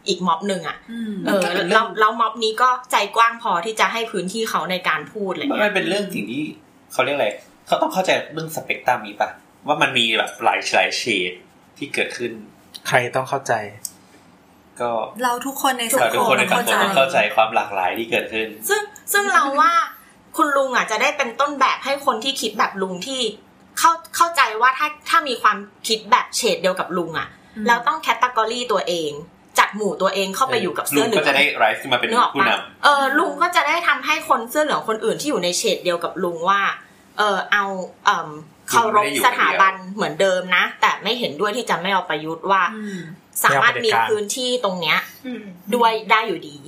[0.08, 0.76] อีกม็อบหนึ่งอะ
[1.26, 6.44] เออแล้วแล้วม็อบนี้ก็ใจกว้างพอที่จะให้พื้นที่เขาในการพูดอะไรมันเงี้ยเป็นเรื่องสิ่งที่
[6.92, 7.28] เขาเรียกอะไร
[7.66, 9.28] เขาต้องเข้าใจเรื่องสเปกตรัมนี้ปะ
[9.66, 11.32] ว่ามันมีแบบหลายหลายเฉด
[11.78, 12.32] ที่เกิดขึ้น
[12.88, 13.52] ใครต้องเข้าใจ
[14.80, 14.90] ก็
[15.24, 19.72] เราทุกคนในสังเราคทุกมคนในสังคมต้องเข้าเข้าใจใจความหลากหลายที่เกิดขึ้น ซึ่งซึ่งเราว่า
[20.36, 23.20] คุณลุงอะจะได้เป็นต้นแบบให้คนที่คิดแบบลุงที่
[23.78, 25.56] เข้าเข้าใจว่าถ้าถ้ามีความ
[25.88, 27.28] คิดแบบเฉดเดียวกับลุงอะ
[27.66, 29.10] แล้วต้องแคตตากรีตัวเอง
[29.58, 36.60] จัดหมู่ตัวเองเข้าไปอยู่กับลุเสื้องเหลืก็องจะได้ไรซ์ขึ้นมาเป็นนึกออกผู้ปะนเออลุงก็จะได้ทำให้คนเสื้อเหลืองคนอื่นที่อยู่ในเฉดเดียวกับลุงว่า
[37.18, 37.64] เออเอา
[38.04, 38.28] เอ่ม
[38.68, 42.62] เคารพสถาบันเหมือนเดิมนะ แต่ไม่เห็นด้วยที่จะไม่เอาประยุทธ์ว่า
[43.44, 45.42] สามารถมีพื้นที่ตรงเนี้ยอืม
[45.74, 46.58] ด้วยได้อยู่ดี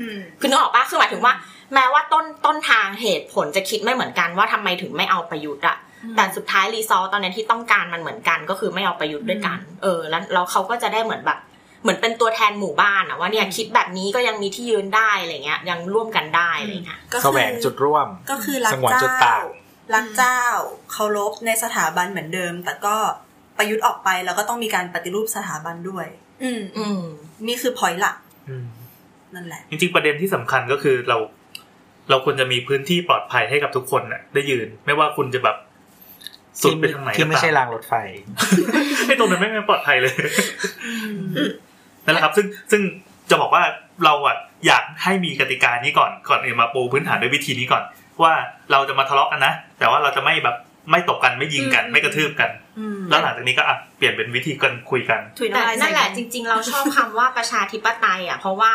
[0.00, 1.34] อืมคือนึกออกปะคือหมายถึงว่า
[1.74, 5.76] แม้ว่าต้นต้นทางเหตุผลจะคิดไม่เหมือนกันว่าทำไมถึงไม่เอาประยุทธ์อะ
[6.16, 11.38] แต่สุดท้ายรีซอสตอนนี้ที่ต้องการมันเหมือนกัน ก็คือไม่เอาประยุทธ์ด้วยกัน เออ แล้วแล้วเขาก็จะได้เหมือนแบบ
[11.82, 19.44] เหมือนเป็นตัวแทนหมู่บ้านอะว่าเนี่ยคิดแบบนี้ก็ยังมีที่ยืนได้อะไรเงี้ย ยังร่วมกันได้อะไรเงี้ยก็แสคือวงจุดร่วมก็คือรักสงวนจุดเจ้าต่าง
[19.94, 20.40] รักเจ้า
[20.92, 22.96] เคารพในสถาบันเหมือนเดิม แต่ก็
[23.58, 26.06] ประยุทธ์ออกไปแล้วก็ต้องมีการปฏิรูปสถาบันด้วย
[26.42, 27.00] อืมอืม
[27.48, 28.16] นี่คือพอยต์หลัก
[28.48, 28.66] อืม
[29.34, 31.18] นั่นแหละ จริงๆประเด็นที่สำคัญก็คือเรา
[32.10, 35.56] เราควรจะมีพื้นที่ปลอดภัยให้กับทุกคนน่ะ ได้ยืน ไม่ว่าคุณจะแบบ
[36.62, 37.94] สุดไปทางไหนที่ไม่ใช่ก็ตรางรถไฟ
[39.06, 40.14] ไอ้ตรงนั้นไม่ไม่ปลอดภัยเลย
[42.04, 42.82] นั่นแหละครับ ซึ่งซึ่ง
[43.30, 43.62] จะบอกว่า
[44.04, 47.82] เราอะอยากให้มีกติกานี้ก่อนก่อนอื่นมาปูพื้นฐานด้วยวิธีนี้ก่อน
[48.22, 48.32] ว่า
[48.72, 50.56] เราจะมาทะเลาะกันนะแต่ว่าเราจะไม่แบบ
[50.90, 52.50] ไม่ตบกันไม่ยิงกัน ไม่กระทืบกัน
[53.10, 58.72] แล้วหลังจากนี้ก็อะเปลี่ยนเป็นวิธีกันคุยกันถุยแต่น้ำลายนั่นแหละใส่จริง ๆ เราชอบคำว่าประชาธิปไตยอะเพราะว่า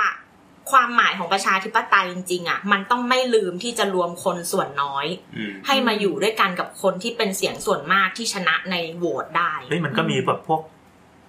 [0.72, 10.62] ความหมายของประชาธิปไตยจริงๆอะ มันต้องไม่ลืมที่จะรวมคนส่วนน้อยำอืมให้มาอยู่ด้วยกันกับคนที่เป็นเสียงส่วนมากที่ชนะในโหวตได้เฮ้ยมันก็มีแบบพวก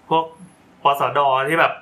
[0.09, 0.25] พวก
[0.83, 1.19] ปสด
[1.49, 1.73] ที่แบบ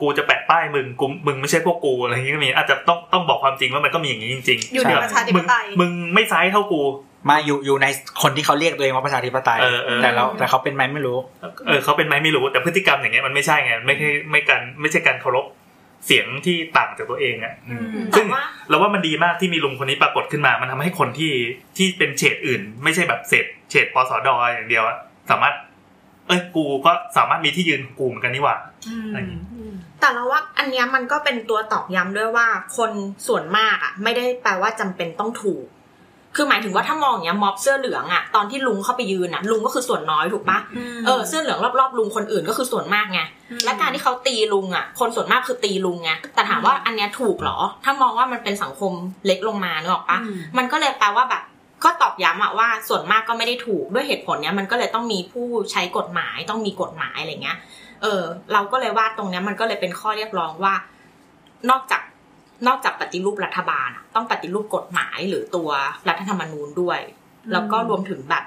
[0.00, 6.82] กูจะแปะป้ายมึงกูมึงไม่ใช่พวกกูอะไรอย่างงี้ก็มี อาจจะต้องต้องบอกความจริงว่ามันก็มีอย่างนี้จริงอยู่ในใช่ประชาธิๆปมึงไตยมึงไม่ไซส์เท่ากู
[7.30, 7.86] มาอยู่อยู่ใน
[8.22, 11.18] คนที่เขาเรียกตัวเองว่าประชาธิปไตยเออเออแต่เราแต่เขาเป็นไหมไม่รู้
[11.66, 15.46] เออเขาเป็นไหมไม่รู้แต่พฤติกรรมอย่างเงี้ยมันไม่ใช่ไงไม่ใช่ไม่การไม่ใช่การเคารพ
[16.06, 21.32] เสียงที่ต่างจากตัวเองอะอืมซึ่แต่งว่าเราว่ามันดีมากที่มีลุงคนนี้ปรากฏขึ้นมา มันทำให้คนที่
[21.76, 24.96] ที่เป็นเฉดอื่น ไม่ใช่แบบเฉดเฉดปสดอย่างเดียวอะ
[25.30, 25.54] สามารถ
[26.26, 28.56] เอ้ยกูก็สามารถมีที่ยืนของกูเหมือนกันนี่หว่า
[29.08, 29.42] อะไรอย่างงี้
[30.00, 32.90] แต่เราว่าอันเนี้ยมันก็เป็นตัวตอกย้ำด้วยว่าคน
[33.26, 35.64] ส่วนมากอะไม่ได้แปลว่าจำเป็นต้องถูก
[36.36, 40.58] คือหมายถึงว่าถ้ามองอย่างเงี้ยม็อบเสื้อเหลืองอะตอนที่ลุงเข้าไปยืนอะลุงก็คือส่วนน้อยถูกปะ
[41.06, 43.20] เออเสื้อเหลืองรอบๆลุงคนอื่นก็คือส่วนมากไง
[43.64, 48.92] และการที่เขาตีลุงอะคนส่วนมากคือตีลุงไงแต่ถามว่าอันเนี้ยถูกเหรอ ถ้ามองว่ามันเป็นสังคม
[49.26, 50.18] เล็กลงมาเนกออกปะ
[50.58, 51.42] มันก็เลยแปลว่าแบบ
[51.84, 57.58] ก็ตอกย้ำอะว่าส่วนมากก็ไม่ได้ถูกด้วยเหตุผลเนี้ยมันก็เลยต้องมีผู้ใช้กฎหมายต้องมีกฎหมายอะไรเงี้ย
[58.02, 58.22] เออ
[58.52, 60.74] เราก็เลยว่าตรงเนี้ยมันก็เลยเป็นข้อเรียกร้องว่า
[61.70, 62.02] นอกจาก
[62.66, 65.70] นอกจากปฏิรูปรัฐบาลอะต้องปฏิรูปกฎหมายหรือตัว
[66.08, 67.00] รัฐธรรมนูญด้วย
[67.52, 68.44] แล้วก็รวมถึงแบบ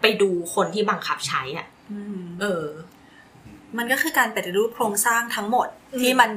[0.00, 1.66] ไปดูคนที่บังคับใช้อะ
[2.40, 2.64] เออ
[3.76, 5.68] มันก็คือการปฏิรูปโครงสร้างทั้งหมด
[6.00, 6.30] ที่มัน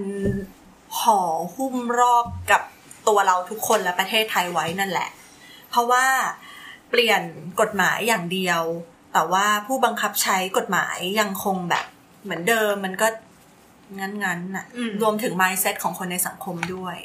[1.00, 1.20] ห่อ
[1.56, 2.62] หุ้มรอบกับ
[3.08, 5.10] ตัวเราทุกคนและประเทศไทยไว้นั่นแหละ
[5.70, 6.06] เพราะว่า
[6.90, 7.22] เปลี่ยน
[7.62, 8.62] กฎหมายอย่างเดียว
[9.14, 11.86] แต่ว่าผู้บังคับใช้กฎหมายยังคงแบบ
[12.24, 13.08] เหมือนเดิมมันก็
[14.00, 16.98] งั้นๆน่ะอืมรวมถึง mindset ของคนในสังคมด้วย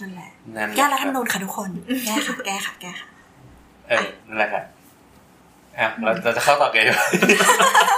[0.00, 1.70] นั่นแหละนั่นหละ แก้รัฐธรรมนูญค่ะทุกคน
[2.06, 3.08] แก้ค่ะ แก้ค่ะ แก้ค่ะ
[3.88, 4.64] เออนั่นแหละครับ
[5.78, 6.84] อะเราเราจะเข้าต่อเกม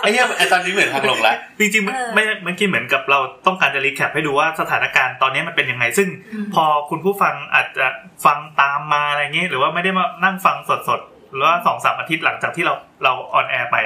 [0.01, 6.09] ไอ้เนี่ยไอ้ตอนนี้เหมือนทางลงแล้วจริงๆมันเออไม่เมื่อกี้เหมือนกับเราต้องการจะรีแคปให้ดูว่าสถานการณ์ตอนนี้มันเป็นยังไง ซึ่ง
[6.55, 7.87] พอคุณผู้ฟังอาจจะ
[8.25, 10.57] ฟังตามมาอะไรเงี้ยหรือว่าไม่ได้มานั่งฟัง
[10.89, 13.77] สดๆหรือว่าสองสามอาทิตย์หลังจากที่เราเราออนแอร์ไป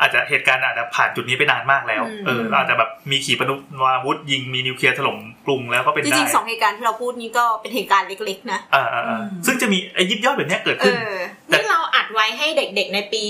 [0.00, 10.98] อาจจะเหตุการณ์อาจจะผ่านจุดนี้ไปนานมากแล้วอืมเออเราอาจจะแบบมีขีปนาวุธยิงมีนิวเคลียร์ถล่มกรุงแล้วก็เป็นจได้ริงๆสองเหตุการณ์ที่เราพูดนี้ก็เป็นเหตุการณ์เล็กๆนะอ่าอ่าอ่าซึ่งจะมีไอ้ยิบย่อยแบบเนี้ยเกิดเอขึ้นอ
[11.46, 13.24] แต่นี่เราอัดไว้ให้เด็กๆในปี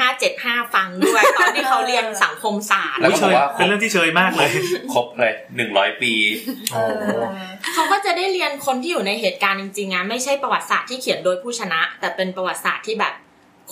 [0.00, 4.50] 2575 ฟังด้วยตอนที่เขาเรียนสังคมศาสตร์แล้วอุ๊ยก็เชบอกยว่าเป็นเรื่องที่เชยมากเลย
[4.92, 6.12] ครบเลยหนึ่งร้อยปี
[6.72, 6.82] โอ้
[7.74, 13.14] เขาก็จะได้เรียนคนที่อยู่ในเหตุการณ์จริงๆอะไม่ใช่ประวัติศาสตร์ที่เขียนโดยผู้ชนะ แต่เป็นประวัติศาสตร์ที่แบบ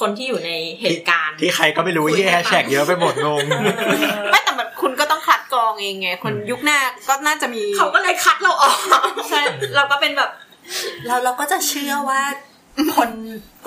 [0.00, 3.44] คนที่อยู่ในเหตุการณ์ ที่ใครก็ไม่รู้ที่แฮชแท็กเยอะไปหมดงง
[4.30, 8.78] ไม่แต่มันคุณก็ต้องคัดกรองเองไง คนยุคหน้าก็น่าจะมี เขาก็เลยคัดเราออก
[9.30, 9.40] ใช่
[9.76, 10.30] เราก็เป็นแบบ
[11.06, 12.20] เราเราก็จะเชื่อว่า
[12.96, 13.10] คน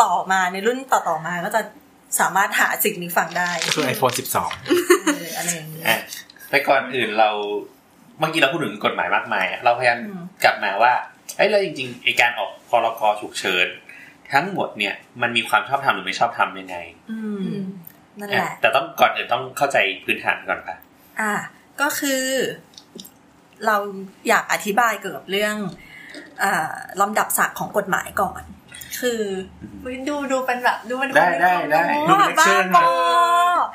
[0.02, 1.62] ต่อมาในรุ่นต่อๆมาก็จะ
[2.20, 4.14] สามารถหาสิ่งนี้ฟังได้ คือ iPhone
[5.06, 6.00] เอออะไรอย่างนี้อะ
[6.50, 7.30] แต่ก่อนอื่นเรา
[8.20, 10.94] เมื่อกี้เราพูดถึงกฎหมายมากมายอะเราพยายามอืมกลับมาว่า
[11.38, 13.68] ไอ้ยแล้วจริงๆไอการออกพรกฉุกเฉิน
[14.34, 16.78] ทั้งหมดเนี่ยมันมีความชอบธรรมหรือไม่ชอบธรรมยังไง
[17.12, 17.48] อืม
[18.20, 20.78] นั่นอะแหละแต่ต้องก่อนอื่นต้องเข้าใจพื้นฐานก่อนค่ะ
[21.22, 21.34] อะ
[21.82, 22.24] ก็คือ
[23.66, 23.78] เรา
[24.28, 25.56] อยากอธิบายเกี่ยวกับเรื่อง
[26.44, 26.70] อา
[27.02, 28.42] ลำดับศักดิ์ของกฎหมายก่อน
[29.00, 29.22] คือ
[29.84, 32.84] อุ๊ยดูดูเป็นแบบดูเป็นคนได้ได้ได้มีความรู้ดูเป็นบ้าเชิงบอ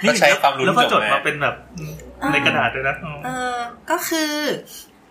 [0.09, 1.55] ก็ใช้ความรู้แล้วก็ที่จจดบมามาเป็นแบบ
[2.33, 3.57] ในกระดาษด้วยนะอืมเออ
[3.91, 4.33] ก็คือ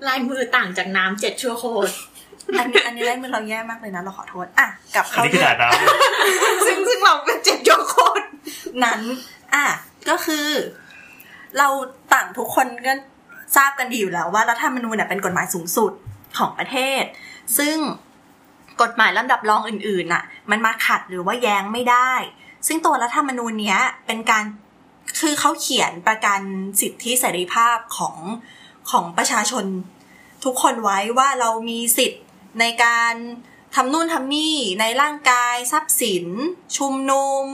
[0.08, 1.92] ลายมือต่างจากน้ำเจ็ดชั่วโคตร
[2.60, 5.68] อันนี้อันนี้ไล่มือเราแย่มากเลยนะ เราขอโทษ อะกลับอันเข้านี้กระดาษน้
[6.66, 8.26] ซึ่งซึ่งเราเป็นเจ็ดยกโคตร
[8.84, 9.02] นั้น
[9.56, 9.66] อะ
[10.10, 10.48] ก็คือ
[11.58, 11.68] เรา
[12.14, 12.94] ต่างทุกคนก็
[13.56, 15.92] ทราบกันดีอยู่แล้วว่ารัฐธรรมนูญเนี่ยเป็นกฎหมายสูงสุด
[16.38, 17.04] ของประเทศ
[17.58, 17.76] ซึ่ง
[18.82, 22.12] กฎหมายลำดับรองอื่นๆน่ะ มันมาขัดหรือว่าแย้งไม่ได้
[22.68, 24.44] ซึ่งตัวรัฐธรรมนูญเนี้ยเป็นการ
[25.20, 26.42] คือเขาเขียนประกัน
[26.82, 28.16] สิทธิเสรีภาพของ
[28.92, 29.66] ของประชาชน
[30.46, 32.24] ทุกคนไว้ว่าเรามีสิทธิ์
[32.60, 33.14] ในการ
[33.76, 36.26] ทำนู่นทำนี่ในร่างกายทรัพย์สิน
[36.78, 37.48] ชุมนุม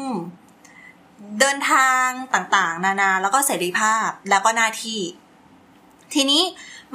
[1.39, 5.02] เดินทางต่างๆ นานาแล้วก็เสรีภาพแล้วก็หน้าที่
[6.13, 6.44] ทีนี้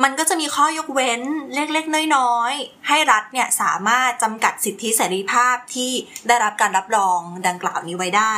[0.03, 1.23] มันก็จะมีข้อยกเว้น
[1.55, 5.93] เล็กๆ น้อยๆ ให้รัฐเนี่ยสามารถจำกัดสิทธิเสรีภาพที่
[6.27, 8.35] ได้รับการรับรองดังกล่าวนี้ไว้ได้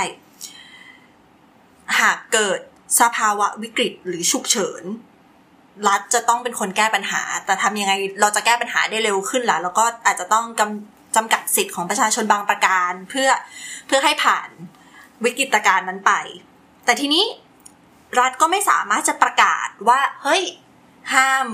[1.99, 2.61] หากเกิด
[3.01, 4.83] สภาวะวิกฤตหรือฉุกเฉิน
[5.89, 13.29] รัฐจะต้องเป็นคนแก้ปัญหา แต่ทำยังไงเราจะแก้ปัญหาได้เร็วขึ้นล่ะแล้วก็อาจจะต้องกำจำกัดสิทธิ์ของประชาชนบางประการ เพื่อ
[13.87, 14.49] เพื่อให้ผ่าน
[15.25, 16.13] วิกฤตการณ์นั้นไป
[16.85, 17.25] แต่ทีนี้
[18.21, 20.43] รัฐก็ไม่สามารถจะประกาศว่า เฮ้ย
[21.15, 21.49] ห้าม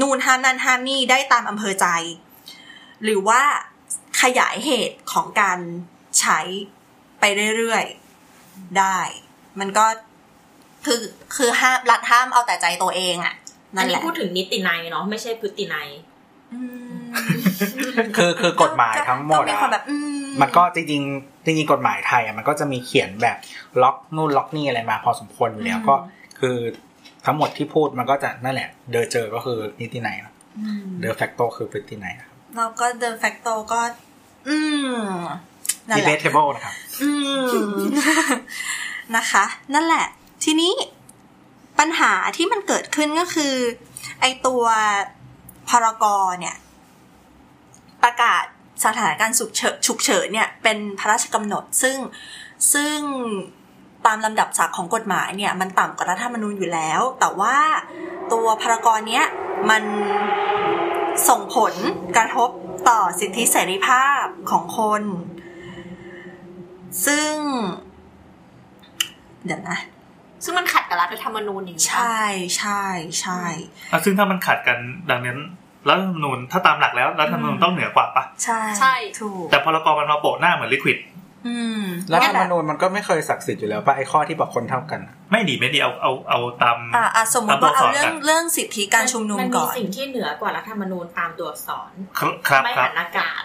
[0.00, 1.86] นู่นห้ามนั่นห้ามนี่ได้ตามอำเภอใจ
[3.04, 3.42] หรือว่า
[4.22, 5.58] ขยายเหตุของการ
[6.20, 6.38] ใช้
[7.20, 7.24] ไป
[7.56, 8.98] เรื่อยๆ ได้
[9.60, 9.86] มันก็
[10.86, 11.00] คือ
[11.36, 13.34] คือห้ามรัฐห้ามเอาแต่ใจตัวเองอะ
[13.76, 15.88] อันั่นนแหนี้ละพูดถึงนิตินัยเนาะไม่ใช่พฤตินัย
[16.52, 16.60] อื
[16.98, 17.04] ม
[18.16, 19.96] คือคือกฎหมายทั้งหมดก็มีอะความแบบอื
[20.40, 23.36] มันก็จริงๆจริงๆกฎหมายไทยอะมันก็จะมีเขียนแบบ
[23.82, 25.94] ล็อกนู่นล็อกนี่อะไรมาพอสมควรอยู่แล้วก็
[26.40, 26.56] คือ
[27.26, 30.16] ทั้งหมดที่พูดมันก็จะนั่นแหละ de jure ก็คือนิตินัย
[31.00, 33.80] de facto คือพฤตินัยครับเราก็เด e แฟกโตก็
[34.48, 34.96] อืม
[35.88, 37.76] นั่นแหละ debatable นะครับ อืม
[39.16, 39.44] นะคะ
[39.74, 40.06] นั่นแหละ
[40.44, 40.74] ทีนี้
[41.78, 43.54] ปัญหาที่มันเกิดขึ้นก็คือ
[44.20, 44.62] ไอตัว
[45.68, 46.56] พรกรเนี่ย
[48.02, 48.44] ประกาศ
[48.84, 51.96] สถานการณ์ฉุกเฉินฉุกเฉินเนี่ย เป็นพระราชกำหนดซึ่ง
[52.72, 52.98] ซึ่ง
[54.06, 57.56] ตามลำดับศักดิ์ของกฎหมายเนี่ย มันต่ำกว่ารัฐธรรมนูญอยู่แล้ว แต่ว่า
[58.32, 59.26] ตัวพรกรเนี้ย
[59.70, 59.82] มัน
[61.28, 61.74] ส่งผล
[62.16, 62.50] กระทบ
[62.88, 65.02] ต่อสิทธิเสรีภาพของคน
[67.06, 67.32] ซึ่ง
[69.44, 69.78] เดี๋ยวนะ
[70.44, 72.22] ซึ่งมันขัดกับรัฐธรรมนูญอย่างนี้ใช่
[72.58, 72.84] ใช่
[73.20, 73.42] ใช่
[73.92, 74.78] อะซึ่งถ้ามันขัดกัน
[75.10, 75.38] ดังนั้น
[75.88, 80.98] รัฐธรรมนูญถ้าตามหลักแล้วรัฐธรรมนูญต้องเหนือกว่าปะใช่ใช่ถูกแต่พรกมันมาโปะหน้าเหมือนลิควิด
[81.46, 93.44] อืมรัฐธรรมนั่นแหละนูญมันก็ไม่เคยศักดิ์สิทธิ์อยู่แล้วป่ะไอ้ข้อที่บอกคนเท่ากันอะไม่ดีไม่ดีเอาเอาเอาตามอะอะสมมติว่าตามตัวเอาอักษรเรื่องกันเรื่องสิทธิการชุมนุมมันก่มีอนสิ่งที่เหนือกว่ารัฐธรรมนูญตามตัวอักษรครับครับไม่ครัหับนอากาศ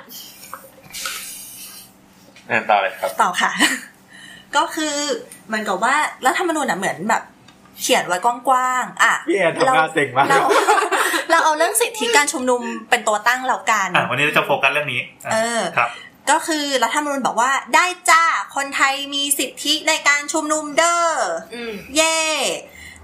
[2.50, 3.52] นั่นต่อเลยครับต่อค่ะ
[4.56, 4.96] ก็คือ
[5.48, 7.24] เหมือนกับว่ารัฐธรรมนูญอะเหมือนแบบ
[7.82, 10.40] เขียนไว้กว้างๆ อะพี่แอนทำงานเก่งมากเรา
[11.30, 15.90] เราเอาเรื่องสิทธิการชุมนุมเป็นตัวตั้งแล้วกันอะวันนี้เราจะโฟกัสเรื่องนี้อะเออครับ
[16.30, 18.24] ก็คือรัฐธรรมนูญบอกว่าได้จ้า
[18.56, 21.02] คนไทยมีสิทธิในการชุมนุมเด้อ
[21.56, 22.20] อืมเย่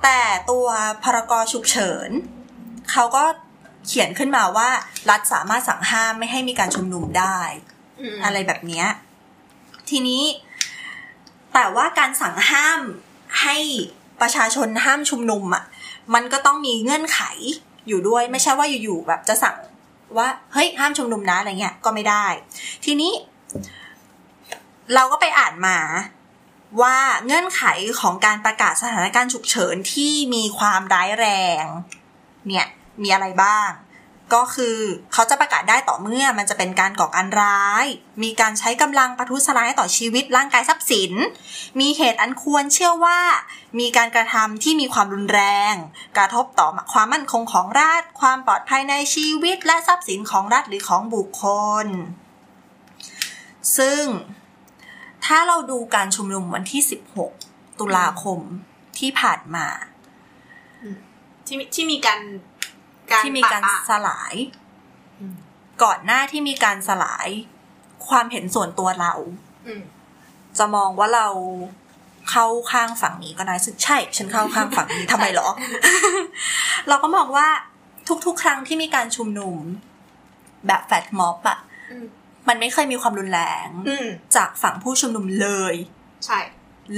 [0.03, 0.19] แต่
[0.51, 0.67] ตัว
[1.03, 2.09] พรกฉุกเฉิน
[2.91, 3.23] เขาก็
[3.87, 4.69] เขียนขึ้นมาว่า
[5.09, 7.39] รัฐสามารถสั่งห้ามไม่ให้มีการชุมนุมได้
[8.01, 8.87] อืมอะไรแบบเนี้ย
[9.89, 10.23] ทีนี้
[11.59, 12.81] แต่ว่าการสั่งห้าม
[13.41, 13.57] ให้
[14.21, 15.63] ประชาชนห้ามชุมนุมอะ
[16.13, 17.19] มันก็ต้องมีเงื่อนไข
[17.87, 19.55] อยู่ด้วยไม่ใช่ว่าอยู่ๆแบบจะสั่ง
[20.17, 22.25] ว่าเฮ้ยห้ามชุมนุมนะอะไรเงี้ยก็ไม่ได้
[22.85, 23.13] ทีนี้
[24.93, 25.77] เราก็ไปอ่านมา
[26.81, 27.63] ว่าเงื่อนไข
[27.99, 31.27] ของการประกาศสถานการณ์ฉุกเฉินที่มีความร้ายแร
[31.61, 31.63] ง
[32.47, 32.67] เนี่ย
[33.03, 33.69] มีอะไรบ้าง
[34.33, 34.77] ก็คือ
[35.13, 37.85] เขาจะประกาศได้ต่อเมื่อมันจะเป็นการก่อการร้าย
[38.23, 41.11] มีการใช้กำลังประทุษร้ายต่อชีวิตร่างกายทรัพย์สิน
[41.79, 43.19] มีเหตุอันควรเชื่อว่า
[43.79, 45.73] มีการกระทำที่มีความรุนแรง
[46.17, 51.45] กระทบต่อความมั่นคงของรัฐ ความปลอดภัยในชีวิตและทรัพย์สินของรัฐหรือของบุคค
[51.85, 51.87] ล
[53.77, 54.03] ซึ่ง
[55.25, 56.81] ถ้าเราดูการชุมนุมวันที่
[57.29, 58.39] 16 ตุลาคม
[58.99, 59.67] ที่ผ่านมา
[61.45, 62.19] ที่ที่มีการ
[63.23, 64.33] ที่มีการปะสลาย
[65.19, 65.35] อืม
[65.83, 67.27] ก่อนหน้าที่มีการสลาย
[68.07, 69.13] ความเห็นส่วนตัวเรา
[69.67, 69.81] อืม
[70.57, 71.27] จะมองว่าเรา
[72.29, 75.49] เข้าข้างฝั่งนี้ก็ได้ซึ่งใช่ ฉันเข้าข้างฝั่งนี้ทำไมหรอ
[76.87, 77.47] เราก็มองว่า
[78.25, 79.57] ทุกๆ ครั้งที่มีการชุมนุม
[80.67, 81.59] แบบแฟลตม็อบอะ
[81.91, 82.05] อืม
[82.47, 85.75] มันไม่เคยมีความรุนแรงอืมจากฝั่งผู้ชุมนุมเลย
[86.25, 86.39] ใช่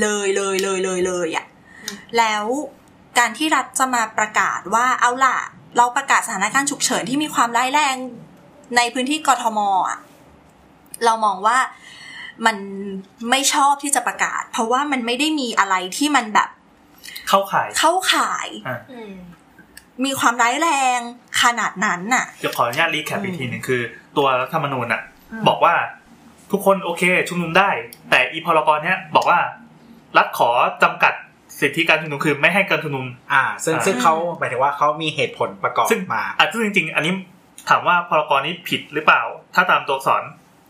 [0.02, 1.45] เลยเลยเลยเลยเลยอะ
[1.84, 2.45] อืมแล้ว
[3.17, 5.38] การที่รัฐจะมาประกาศว่าเอาล่ะ
[5.77, 7.95] เราประกาศสถานการณ์ฉุกเฉินที่มีความร้ายแรง
[8.77, 9.99] ในพื้นที่กทมอะ
[11.05, 11.58] เรามองว่า
[12.45, 12.58] มัน
[13.29, 16.49] ไม่ชอบที่จะประกาศ เพราะว่ามันไม่ได้มีอะไรที่มันแบบ
[17.27, 18.47] เข้าข่ายเข้าข่าย
[18.91, 19.13] อืม
[20.05, 20.99] มีความร้ายแรง
[21.41, 23.82] ขนาดนั้นน่ะจะขออนุญาตรีแคปอีกทีหนึ่งคือ
[24.17, 25.01] ตัวรัฐธรรมนูญอะ
[25.32, 25.75] อืมบอกว่า
[26.51, 27.69] ทุกคนโอเค ชุมนุมได้
[28.10, 29.39] แต่อีพรกรเนี้ยบอกว่า
[30.17, 30.49] รัฐขอ
[30.84, 31.13] จำกัด
[31.62, 37.13] สิทธิการชุมนุมคือไม่ให้การชุมนุม อ่า ซึ่งอ่าซึ่งเขาหมายถึงว่าเขามีเหตุผลประกอบซึ่งมาอะซึ่งจริง ๆ อันนี้
[37.69, 39.22] ถามว่าพรกรนี้ผิดหรือเปล่า
[39.56, 40.24] ถ้าตามตัวอักษร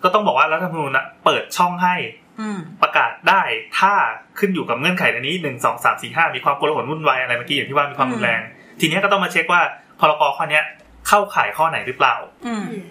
[0.04, 1.96] ก็ต้องบอกว่ารัฐธรรมนูญน่ะเปิดช่องให้
[2.40, 3.42] อืมประกาศได้
[3.80, 3.94] ถ้า
[4.40, 8.42] ขึ้นอยู่กับเงื่อนไขในนี้หนึ่งสองสามสี่ห้ามีความโกลาหลวุ่นวายอะไรเมื่อกี้อย่างที่ว่ามีความรุนแรง
[8.80, 9.62] ทีเนี้ยก็ต้องมาเช็คว่า
[10.00, 10.64] พรกข้อเนี้ย
[11.08, 12.16] เข้าข่ายข้อไหนหรือเปล่า
[12.48, 12.90] อืมอืม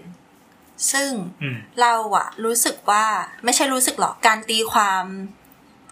[0.92, 1.10] ซึ่ง
[1.42, 3.04] อืมเราอะรู้สึกว่า
[3.44, 5.04] ไม่ใช่รู้สึกหรอกการตีความ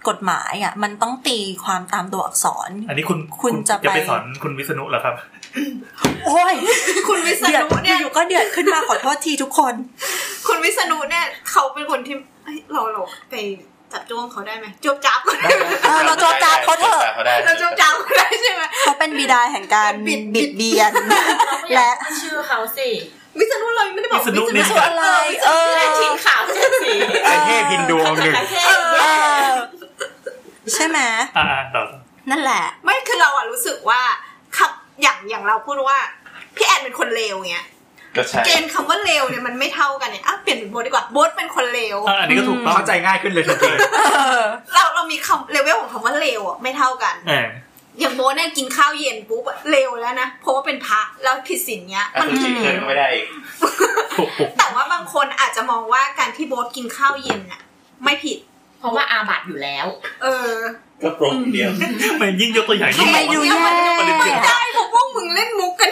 [0.09, 5.15] กฎหมายอะมันต้องตีความตามตัวอักษร อันนี้คุณคุณจะไปไปสอนคุณวิษณุเหรอครับ
[6.27, 6.55] โอ้ย
[7.09, 9.75] คุณวิษเดือดณุเนี่ยอยู่ๆก็เดือดขึ้นมาขอโทษทีทุกคน
[10.47, 12.15] คุณวิษณุเนี่ย เขาเป็นคนที่
[12.45, 13.35] เอ้ยเราเราไป
[13.93, 20.93] จับจ้วงเขาได้ไหมจบจับเขาได้ไหมเออเราโจมจาเขาเถอะเขาได้เราจบจับเขาได้ใช่ไหมเขาเป็นบิดาแห่งการบิดบิดเบียน
[21.75, 22.89] และและชื่อเขาสิ
[23.39, 25.07] วิษณุเรายังไม่ได้บอกวิษณุนี่วิษณุอะไร
[25.45, 26.93] เออและทิ้งขาวเจ็ดสี
[27.25, 28.65] ไอเทพฮินดูองค์หนึ่งประเทศ
[29.01, 29.07] เอ
[29.49, 29.51] อ
[30.75, 30.99] ใช่ไหม
[31.37, 34.01] อ่าๆต่อต่อนั่นแหละ ไม่คือเราอะรู้สึกว่า
[34.57, 34.71] ขับ
[35.03, 35.99] อย่างอย่างเราพูดว่า
[36.57, 37.67] พี่แอนเป็นคนเลวเงี้ย
[38.17, 43.71] ก็ใช่เกณฑ์คำว่าเลวเนี่ยมันไม่เท่ากันเนี่ยอะเปลี่ยนเป็นโบทดีกว่าโบทเป็นคนเลวอะอันนี้ก็ถูกต้องเข้าใจง่ายขึ้นเลยทันที
[44.75, 53.27] เราเรามีคำเลเวลของคำว่าเลวอะไม่เท่ากันเอออย่างโบทเนี่ยกินข้าวเย็นปุ๊บอะเลวแล้วนะเพราะว่าเป็นพระแล้วผิดศีลเนี้ยอะมันคือชื่อเกินก็ไม่ได้อีก
[54.17, 57.61] ถูกถูกแต่ว่าบางคนอาจจะมองว่าการที่โบทกินข้าวเย็นน่ะ
[58.05, 58.39] ไม่ผิด
[58.79, 59.87] เพราะว่าอาบัติอยู่แล้ว
[60.23, 60.53] เออ
[61.03, 61.71] ก็โปรเดียว
[62.21, 63.57] มันยิ่งยกตัวอย่างยิ่งทำไมดูแย่
[63.99, 65.91] ประเด็นอะได้เพราะพวกมึงเล่นมุกกัน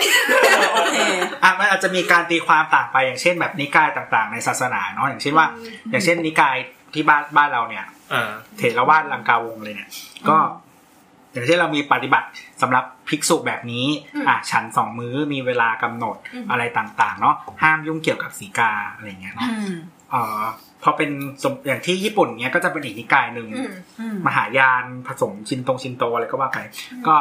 [0.74, 0.96] โอเค
[1.44, 5.46] อะมันอาจจะมีการตีความต่างไปอย่างเช่นแบบนิกายต่างๆ ในศาสนาเนาะอย่างเช่นว่า
[5.90, 6.56] อย่างเช่นนิกาย
[6.94, 9.88] ที่บ้านบ้านเราเนี่ยเออเถรวาทลังกาวงเลยเนี่ย
[10.28, 10.36] ก็
[11.34, 12.26] อย่างเช่นเรามีปฏิบัติ
[12.62, 19.76] สำหรับภิกษุแบบนี้อืมอะฉันสองมื้อมีเวลากำหนดอืมอะไรต่างๆ เนาะห้ามยุ่งเกี่ยวกับสีกาอะไรเงี้ยเนาะอืม
[20.10, 20.42] เอ่อ
[20.82, 21.10] พอเป็น
[21.42, 26.58] สมอย่างที่ญี่ปุ่นเนี้ยก็จะเป็นอีกนิกายหนึ่งอืมอืมมหายานผสมชินตงชินโตอะไรก็ว่าไป
[27.06, 27.14] ก็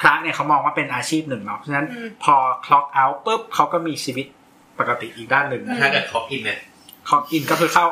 [0.00, 2.34] พระเนี่ยเขามองว่าเป็นอาชีพหนึ่งเนาะเพราะฉะนั้นอืมพอ
[2.66, 4.26] คล็อกเอาท์ปุ๊บเขาก็มีชีวิต
[4.78, 6.58] ปกติอีกด้านหนึ่งถ้าเกิดเขาอินเนี่ย
[7.08, 7.86] คล็อกอินก็คือเข้า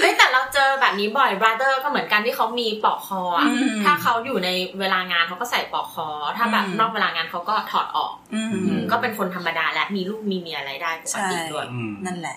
[0.00, 4.50] เอ้ยแต่เราเจอแบบนี้บ่อย brother ก็เหมือนกันที่เขามีปลอกคออะอืมถ้าเขาอยู่ใน
[4.80, 12.36] เวลางานเขาก็ใส่ปลอกคอ ถ้าแบบอืมนอกเวลางานเขาก็ถอดออกอืมอืมก็เป็นคนธรรมดาและมีลูกมีเมียอะไรได้ปกใช่ติด้วยอืมนั่นแหละ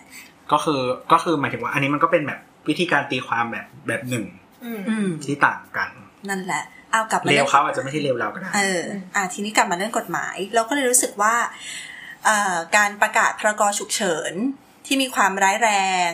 [0.51, 4.25] ก็คือก็คือหมายถึงว่า อันนี้มันก็เป็นแบบวิธีการตีความแบบแบบหนึ่ง
[4.63, 5.89] อืมอืมที่ต่างกัน
[6.29, 8.81] นั่นแหละเอากลับมาเลเรื่วองเขาอาจจะไม่ใช่เลวเราก็ได้เออ
[9.15, 11.90] อะทีนี้กลับมาเรื่องกฎหมาย เราก็เลยรู้สึกว่าเอ่อ
[12.75, 14.33] การประกาศพรกฉุกเฉิน
[14.85, 15.71] ที่มีความร้ายแร
[16.07, 16.09] ง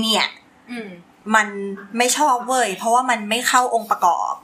[0.00, 0.26] เนี่ย
[0.70, 0.90] อืม
[1.34, 1.48] มัน
[1.98, 4.34] ไม่ชอบเว้ยเพราะว่ามันไม่เข้าองค์ประกอบ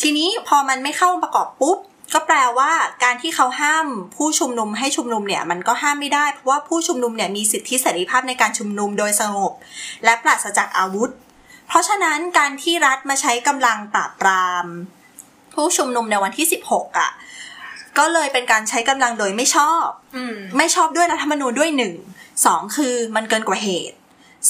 [0.00, 1.78] ทีนี้พอมันไม่เข้าองค์ประกอบปุ๊บ
[2.14, 2.72] ก็แปลว่า
[3.04, 9.52] การที่เขาห้ามผู้ชุมนุมให้ชุมนุมเนี่ย มันก็ห้ามไม่ได้ เพราะว่าผู้ชุมนุมเนี่ยมีสิทธิเสรีภาพในการชุมนุมโดยสงบ
[10.04, 11.10] และปราศจากอาวุธ
[11.68, 14.66] เพราะฉะนั้นการที่รัฐมาใช้กำลังปราบปราม
[15.54, 17.10] ผู้ชุมนุมในวันที่ 16อะ
[17.98, 19.86] ก็เลยเป็นการใช้กำลังโดยไม่ชอบ
[20.16, 21.94] อืมไม่ชอบด้วยรัฐธรรมนูญด้วยหนึ่ง
[22.46, 23.96] สองคือมันเกินกว่าเหตุ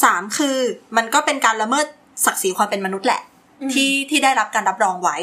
[0.03, 0.57] สามคือ
[0.97, 1.86] มันก็เป็นการละเมิด
[2.24, 3.22] ศักดิ์ศรีความเป็นมนุษย์แหละ
[3.61, 5.16] อืมที่ที่ได้รับการรับรองไว้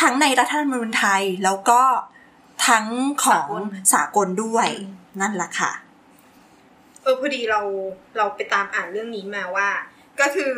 [0.00, 1.82] ทั้งในรัฐธรรมนูญไทยแล้วก็
[2.68, 2.86] ทั้ง
[3.24, 3.48] ของ
[3.92, 4.68] สากลด้วย
[5.20, 5.72] นั่นแหละค่ะ
[7.02, 7.60] เออพอดีเรา
[8.16, 9.68] เราไปตามอ่านเรื่องนี้มาว่า
[10.20, 10.54] ก็คือ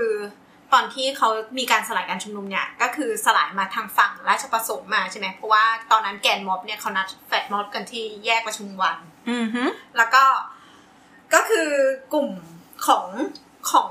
[0.73, 8.97] ตอนที่เขามีการสลายการชุมนุมเนี่ยก็คือสลายมาทางฝั่งราชประสงค์มาใช่ไหมเพราะว่าตอนนั้นแกนม็อบเนี่ยเขานัดแฟดม็อบกันที่แยกประชุมวัน
[9.31, 9.63] อือฮึ
[9.97, 10.25] แล้วก็
[11.35, 11.69] ก็คือ
[12.13, 12.29] กลุ่ม
[12.87, 13.07] ของ
[13.71, 13.91] ของ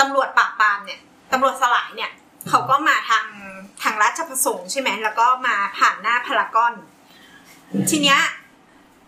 [0.00, 1.00] ตำรวจปราบปรามเนี่ย
[1.32, 2.10] ตำรวจสลายเนี่ย
[2.48, 3.26] เขาก็มาทาง
[3.82, 6.74] ทางราชประสงค์ใช่ไหมแล้วก็มาผ่านหน้าพารากอน
[7.90, 8.20] ทีเนี้ย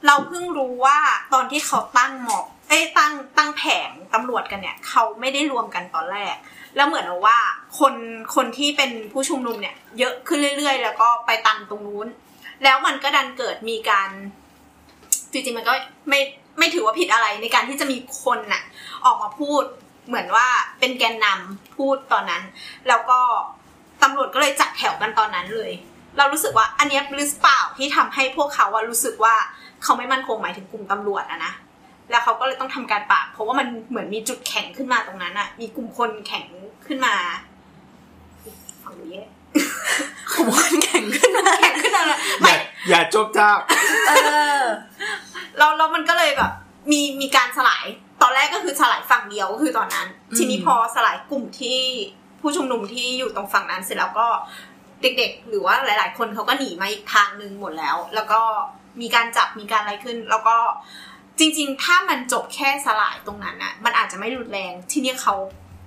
[0.07, 0.99] เราเพิ่งรู้ว่า
[1.32, 6.37] ตอนที่เขาตั้งหมอบเอ้ยตั้งตั้งแผงตำรวจกันเนี่ย เขาไม่ได้รวมกันตอนแรก
[6.77, 7.39] แล้วเหมือนว่า
[7.79, 7.95] คน
[8.35, 12.07] คนที่เป็นผู้ชุมนุมเนี่ย เยอะขึ้นเรื่อย ๆ แล้วก็ไปตันตรงนู้น
[12.64, 14.09] แล้วมันก็ดันเกิดมีการ
[15.33, 15.75] จริงๆมันก็
[16.09, 16.20] ไม่
[16.59, 18.62] ไม่ถือว่าผิดอะไรในการที่จะมีคนน่ะ
[19.05, 19.64] ออกมาพูด
[20.07, 20.47] เหมือนว่า
[20.81, 22.43] เป็นแกนนำพูดตอนนั้น
[22.89, 23.20] แล้วก็
[24.03, 25.70] ตำรวจก็เลยจัดแถวกันตอนนั้นเลย
[26.18, 29.35] เรารู้สึกว่าอันนี้หรือเปล่าที่ทำให้พวกเขาอะรู้สึกว่า
[29.83, 31.53] เขาไม่มั่นคงหมายถึงกลุ่มตำรวจอะนะ
[32.11, 36.47] แล้วเขาก็เลยต้องทำการปราบเพราะว่ามันเหมือนมีจุดแข็งขึ้นมาตรงนั้นอะมีกลุ่มคนแข็ง
[36.87, 37.15] ขึ้นมา
[38.83, 39.25] ฟังดูแย่
[40.33, 43.59] ขบวนแข่งขึ้นมาแข็งขึ้นมาเลยอไม่ย่าอย่าจบจ้าบ
[44.09, 44.13] เอ
[44.61, 44.63] อ
[45.59, 46.53] แล้วแล้วมันก็เลยแบบ
[46.91, 47.85] มีมีการสลาย
[48.23, 51.79] ตอนแรกก็คือสลายฝั่งเดียวก็คือตอนนั้นอืมทีนี้พอสลายกลุ่มที่
[52.41, 54.27] ผู้ชุมนุมที่อยู่ตรงฝั่งนั้นเสร็จแล้วก็
[55.03, 58.41] เด็กๆ หรือว่าหลาย ๆ คนเขาก็หนีมาอีกทางหนึ่งหมดแล้ว แล้วก็
[59.01, 60.57] มีการจับมีการอะไรขึ้น แล้วก็
[61.39, 65.35] จริง ๆ ถ้ามันจบแค่สลายตรงนั้นน่ะมันอาจจะไม่รุนแรงที่นี่เขา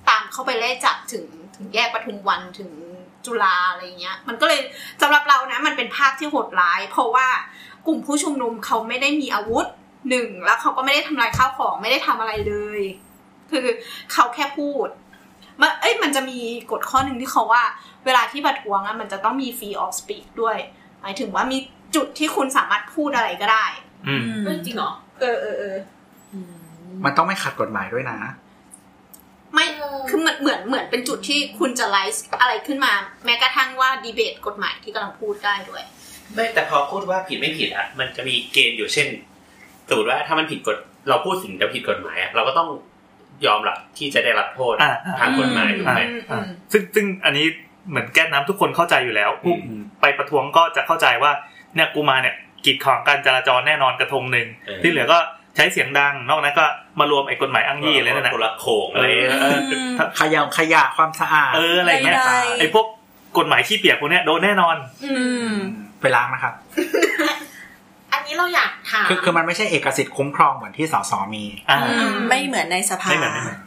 [0.10, 1.26] ตามเข้าไปไล่จับถึง
[1.56, 2.72] ถึงแยกปทุมวันถึง
[3.26, 4.62] จุฬาอะไรเงี้ย มันก็เลย
[5.02, 7.28] สำหรับเรานะมันเป็นภาพที่โหดร้าย เพราะว่า
[7.88, 9.66] กลุ่มผู้ชุมนุมเขาไม่ได้มีอาวุธ
[10.10, 12.82] หนึ่งแล้วเขาก็ไม่ได้ทำลายข้าวของไม่ได้ทำอะไรเลย
[13.52, 13.66] คือ
[14.14, 14.88] เขาแค่พูด
[15.62, 16.40] มันเอ้ยมันจะมี
[16.72, 17.64] กฎข้อหนึ่งที่เขาว่า
[18.06, 20.58] เวลาที่ประท้วงอะมันจะต้องมี free of speech ด้วย
[21.02, 21.58] หมายถึงว่ามี
[21.96, 23.66] จุดที่คุณสามารถพูดอะไรก็ได้
[24.08, 25.78] อืมเฮ้ยจริงเหรอ เออเออเออ
[26.34, 26.52] อืม
[27.06, 28.18] มันต้องไม่ขัดกฎหมายด้วยนะ
[29.54, 29.66] ไม่
[30.10, 32.94] คือมันเหมือนเหมือนเป็นจุดที่คุณจะไลฟ์อะไรขึ้นมา
[33.26, 35.84] แม้กระทั่งว่าดีเบตกฎหมายที่กำลังพูดได้ด้วย
[36.34, 39.08] ไม่แต่พอพูดว่าผิดไม่ผิดอะมันจะมีเกณฑ์อยู่เช่น
[39.88, 40.78] สมมติว่าถ้ามันผิดกฎ
[41.10, 42.70] เราพูดสิ่งที่ผิดกฎหมายอะเราก็ต้อง
[43.46, 46.02] ยอมรับที่จะได้รับโทษอ่าทางกฎหมายถูกอ่าไหม
[46.32, 47.46] อ่าซึ่งซึ่งอันนี้
[47.90, 51.32] เหมือนแก้นน้ำทุกคนเข้าใจอยู่แล้วผู้อืมไปประท้วงก็จะเข้าใจว่า
[51.76, 52.36] เนี่ยกูมาเนี่ย
[52.68, 55.18] กีดขวางการจราจรแน่นอนกระทงหนึ่งเออที่เหลือก็
[55.56, 56.66] ใช้เสียงดัง นอกนั้นก็
[57.00, 59.60] มารวมไอ้กฎหมายอ้างยี่อะไรนั่นนะคนละโขงอะไรเออเออ
[60.20, 62.86] ขยะขยะความสะอาดเอออะไรเงี้ยใดไอ้พวก
[63.38, 65.14] กฎหมายขี้เปียกพวกเนี้ยโดนแน่นอน อื
[65.50, 65.54] ม
[66.02, 66.54] ไปล้างนะครับ
[68.14, 71.78] อันนี้เราอยากถามคือคือมันไม่ใช่เอกสิทธิ์คุ้มครองเหมือนที่สสมีอ่า
[72.30, 73.60] ไม่เหมือนในสภาไม่เหมือนไม่เหมือน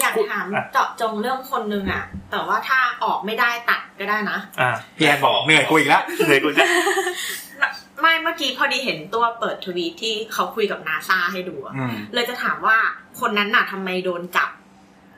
[0.00, 6.64] อยากถามอะเจาะจงเรื่องคนหนึ่งอะแต่ว่าถ้าออกไม่ได้ตัดก็ได้นะอ่าพี่แอนบอกเหนื่อยกูอีกแล้วเดี๋ยวกูจะ
[8.00, 12.76] ไม่เมื่อกี้พอดีเห็นตัวเปิดทวีตที่เขาคุยกับนาซาให้ดูอะอืมเลยจะถามว่า
[13.20, 14.50] คนนั้นน่ะทำไมโดนจับ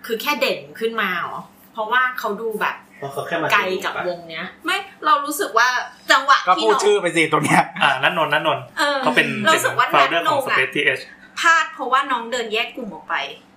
[0.07, 1.39] คือแค่เด่นขึ้นมาเหรอ
[1.72, 5.68] เพราะว่าเขาดูแบบเพราะเขาแค่มาไกลกับวงเนี้ย ไม่เรารู้สึกว่า
[6.11, 11.03] จังหวะก็ที่พูดน้องชื่อไปสิตรงเนี้ยอ่านันนนท์นันนนท์เออเขาเป็นเรารู้สึกว่าโฟลเดอร์นัขทองนงอะ Space TH
[11.41, 13.14] พลาดเพราะว่าน้องเดินแยกกลุ่มออกไป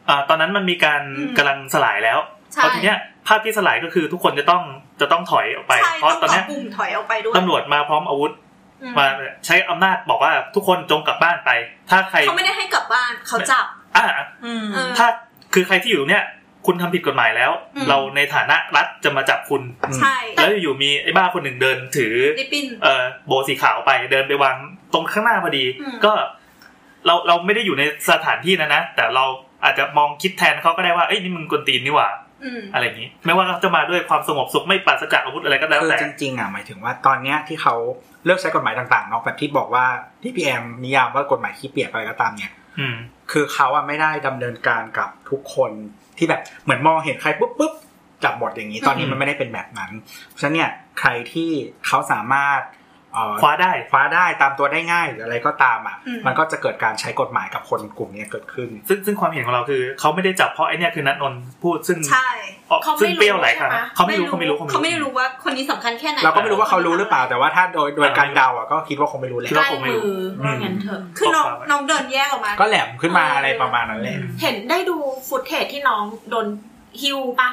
[0.09, 2.19] อ่าตอนนั้นมันมีการอืมกำลังสลายแล้ว
[2.53, 4.63] ใช่เพราะทีเนี้ยภาพที่สลายก็คือทุกคนจะต้อง
[5.01, 8.48] จะต้องถอยออกไปใช่เพราะตต้ออนงเนี้เอายกลุ่มถอยออกไปด้วยตำรวจมาพร้อมอาวุธอื
[8.91, 9.05] มมา
[9.45, 11.51] ใช้อำนาจบอกว่าทุกคนจงกลับบ้านไป
[11.89, 13.65] ถ้าใครเขาไม่ได้ให้กลับบ้านเขาจับ
[13.97, 14.05] อ่า
[14.45, 15.07] อืมเออถ้า
[15.53, 16.23] คือใครที่อยู่เนี่ย
[16.65, 19.61] คุณทำผิดกฎหมายแล้วอืมเราในฐานะรัฐจะมาจับคุณ
[20.01, 24.55] ใช่แล้วอยู่มีไอ้บ้าคนหนึ่งเดินถือลิปปินเอ่อโบสีขาวไปเดินไปวาง
[24.93, 26.13] ตรงข้างหน้าพอดีอืมก็
[27.05, 29.25] เราเราไม่ได้อยู่ในสถานที่นะนะ แต่เรา
[29.63, 32.09] อาจจะมองคิดแทนเขาก็ได้ว่าเอ้ยนี่มึงกวนตีนนี่หว่า
[32.43, 37.75] อืมอะไรอย่างนี้ ไม่ว่าเขาจะมาด้วยความสงบสุขไม่ปราศจากอาวุธอะไรก็แล้วคือแต่จริงๆอะหมายถึงว่าตอนเนี้ยที่เขา
[38.25, 39.85] เลิกใช้กฎหมายต่างๆเนาะแบบที่บอกว่า
[40.21, 42.95] ที่พีแอมนิยามว่ากฎหมายขี้เปียกอะไรก็ตามเนี่ยอืม
[43.31, 45.71] คือเขาอะไม่ได้ดำเนินการกับทุกคน
[46.17, 47.73] ที่แบบเหมือนมองเห็นใครปุ๊บปุ๊บ
[48.23, 49.91] จับหมดอย่างนี้ ตอนนี้อืมมันไม่ได้เป็นแบบนั้น
[50.27, 51.49] เพราะฉะนั้นเนี่ยใครที่
[51.87, 52.78] เขาสามารถเอ่อ
[53.41, 62.29] คว้าได้คว้าได้ตามตัวได้ง่ายหรืออะไรก็ตามอะอืมมันก็จะเกิดการใช้กฎหมายกับคนกลุ่มเนี้ยเกิดขึ้น ซึ่งซึ่งความเห็นของเราคือเขาไม่ได้จับเพราะไอเนี่ยคือนัทนนท์พูดซึ่งใช่
[62.71, 74.95] ออกเขาไม่ซึ่งเปรี้ยวหลายครั้งรู้ใช่ไหมเขาไม่รู้เขาไม่รู้เขาไม่รู้ว่าคนนี้สำคัญแค่ไหนเราก็ไม่รู้ว่าเขารู้หรือเปล่าแต่ว่าถ้าโดยโดยการเดาอะก็คิดว่าคงไม่รู้แหละคิดใกว่าล้คงไม่มืรู้อว่างั้นเถอะคือน้องบอกมาน้องเดินแยกออกมา ก็แหลมขึ้นมาอะไรประมาณนั้นแหละเห็นได้ดู
[75.27, 76.47] ฟุตเทจที่น้องโดน
[77.01, 77.49] ฮิวปะ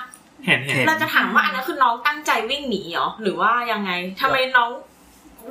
[0.46, 3.90] เห็นเห็นเห็นเราจะถามว่าอันนั้นคือน้องตั้งใจวิ่งหนีเหรอหรือว่ายังไง
[4.20, 4.70] ทำไมน้อง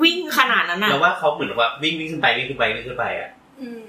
[0.04, 3.30] วิ่งขนาดนั้นอะเราว่าเขาเหมือนว่าวิ่งวิ่งขึ้นไปวิ่งขึ้นไปวิ่งขึ้นไปอะ
[3.62, 3.84] อืม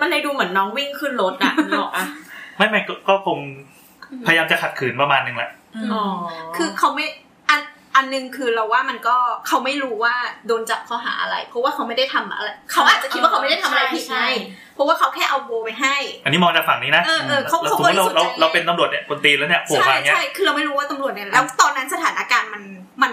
[0.00, 2.06] มันเลยดูเหมือนน้องวิ่งขึ้นรถอะนึกออกอะ
[2.56, 3.38] ไม่ไม่ก็ก็คง
[4.26, 5.50] พยายามจะขัดขืนประมาณหนึงแหละ
[5.92, 6.02] อ๋อ
[6.56, 7.06] คือเขาไม่
[7.50, 7.60] อัน
[7.96, 10.14] อันหนึงคือเราว่ามันก็เขาไม่รู้ว่า
[10.46, 14.20] โดนจับข้อหาอะไร เพราะว่าเขาไม่ได้ทำอะไร เขาอาจจะคิดว่าเขาไม่ได้ทำอะไรผิดไง
[14.74, 22.62] เพราะว่าเขาแค่เอาโบไปให้ อันนี้มองจากฝั่งนี้นะเออเออเขาแล้วเขาสมมติเราบริสุทธิ์เราใจเราเป็นตำรวจเนี่ยคนตีนแล้วเนี่ยโผล่ใช่มาอย่างเงี้ยใช่คือเราไม่รู้ว่าตำรวจเนี่ยแล้วตอนนั้นสถานการณ์มัน
[23.02, 23.12] มัน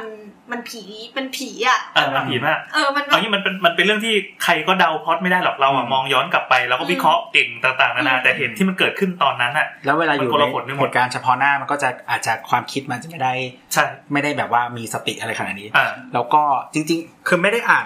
[0.51, 0.83] มันผี
[1.17, 13.33] มันผีอะเออมันผีมากเออมันเอางี้มันเป็นมันเป็นเรื่องที่ใครก็เดาพล็อตไม่ได้หรอกเราอะอืมมองย้อนกลับไป แล้วก็วิเคราะห์เก่งต่างๆนานาอืมแต่เห็นที่มันเกิดขึ้นตอนนั้นอะแล้วเวลาอยู่มันคนละในผลไม่หเหมดตุการณ์เฉพาะหน้ามันก็จะอาจจะความคิดมันจะไม่ได้
[13.73, 13.83] ใช่
[14.13, 16.41] ไม่ได้แบบว่ามีสติอะไรขนาดนี้อ่าแล้วก็
[16.73, 17.85] จริง ๆ คือไม่ได้อ่าน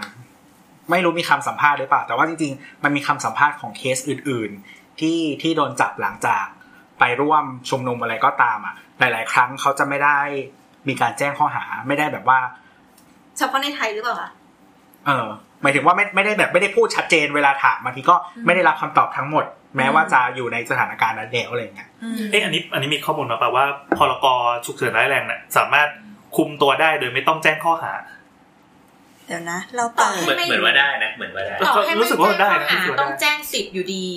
[0.94, 6.46] ไม่รู้มีคำสัมภาษณ์หรือเปล่า แต่ว่าจริงๆ มันมีคำสัมภาษณ์ของเคสอื่นๆ ที่ที่โดนจับหลังจาก
[7.00, 10.20] ไปร่วมชุมนุมอะไรก็ตามอะ หลาย ๆ ครั้งเขาจะไม่ได้
[10.88, 12.40] มีการแจ้งข้อหาไม่ได้แบบว่า
[13.38, 14.30] เฉพาะในไทยหรือเปล่าคะ
[15.06, 15.28] เออ
[15.62, 18.16] หมายถึงว่าไม่ไม่ได้แบบไม่ได้พูดชัดเจนเวลาถามบางทีก็
[18.46, 19.46] ไม่ได้รับคำตอบทั้งหมด
[19.78, 21.90] แม้ว่าจะอยู่ในสถานการณ์นั้นแล้วอะไรอย่างเงี้ย
[22.32, 23.66] เอ๊ะอันนี้อันนี้มีข้อมูลมาป่ะว่า
[23.98, 24.26] พรก
[24.66, 25.90] ฉุกเฉินร้ายแรงเนี่ยสามารถ
[26.36, 27.92] คุมตัวได้โดยไม่ต้องแจ้งข้อหา
[29.28, 34.08] เดี๋ยวนะ เราเปิดเหมือนเหมือนว่าได้นะเหมือนว่าได้ก็ต่อให้รู้สึกว่าได้นะแจ้งข้อหารู้สึกว่าได้ต้องแจ้งสิทธิ์อยู่ดี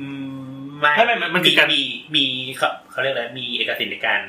[0.00, 1.82] อืมไม่ไม่ไม่มันคือการมี
[2.16, 2.24] มี
[2.56, 4.20] เขาเขาเรียกอะไรมีเอกสิทธิ์ในการ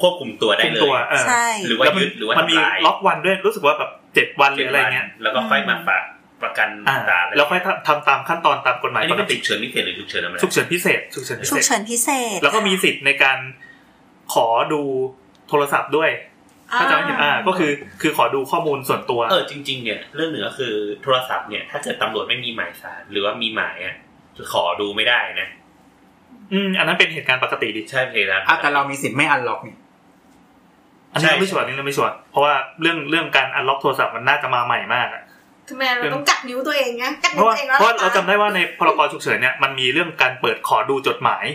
[0.00, 6.04] ควบคุมตัวได้คุมเลยตัวเออใช่หรือว่าแล้วมันยึดหรือว่ามันมีทำลายล็อกวันด้วยรู้สึกว่าแบบเจ็ดวันหรืออะไรเงี้ยแล้วก็ค่อยมาฝาก
[6.42, 13.38] ประกันอ่าตาอะไรแล้วค่อยทำตามขั้นตอนตามกฎหมายอันปนี้กเป็นติฉุกเฉินพิเศษหรือฉุกเฉินธรรมดาฉุกเฉินพิเศษฉุกเฉินพิฉุกเศษเฉินพิเศษ แล้วก็มีสิทธิ์ในการ
[14.34, 14.82] ขอดู
[15.48, 16.10] โทรศัพท์ด้วย
[16.80, 23.94] ถ้าจำไม่ผิดอ่าก็คือคือขอดูข้อมูลส่วนตัวเออจริง ๆ เนี่ยเรื่องหนึ่งก็คือโทรศัพท์เนี่ย ถ้าเกิดตำรวจไม่มีหมายสารหรือว่ามีหมายอะ
[24.52, 25.48] ขอดูไม่ได้นะ
[26.52, 29.76] อืมอันนั้นเป็นเหตุการณ์ปกติดิใช่เพลาอะแต่เรามีสิทธิ์ไม่อันล็อกนี่
[31.12, 35.22] อันนี้เราไม่ชัวร์อันนี้เราไม่ชัวร์เพราะว่าเรื่องเรื่องการอันล็อกโทรศัพท์มันน่าจะมาใหม่มากอะ
[35.68, 41.54] ทำไมเราต้องกัดนิ้วตัวเองไงกัดเพนิ้วราะว่าตัวเองแล้วเพราะเราจำได้ว่าในพรกฉุกเฉินเนี่ยมันมีเรื่องการเปิดขอดูจดหมายอ่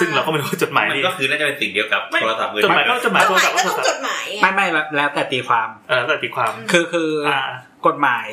[0.00, 4.66] ซึ่งเราก็ไม่รู้ว่าจดหมายมันนี่ก็คือน่าจะเป็นสิ่งเดียวกับไม่โทรศัพท์มือจดหมายก็ถือจดหมายจโทดรหศัมาพยท์ก็ก็โทรต้องศัพจท์ดหมายไม่ไม่
[4.96, 7.48] แล้วแต่ตีความเออแต่ตีความคือคืออ่า
[7.86, 8.28] กฎหมาย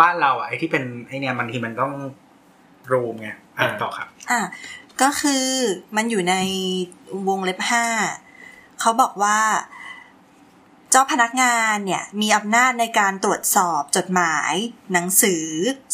[0.00, 1.92] บ้านเราอะไอ้ที่เป็นไอ้เนี่ยบางทีมันต้อง
[2.92, 3.28] รูมไง
[3.58, 4.40] อ่านต่อครับ อะ
[5.02, 5.46] ก็คือ
[5.96, 6.34] มันอยู่ใน
[7.28, 7.86] วงเล็บห้า
[8.80, 9.38] เขาบอกว่า
[10.90, 14.52] เจ้าพนักงานเนี่ย มีอำนาจในการตรวจสอบจดหมาย
[14.92, 15.44] หนังสือ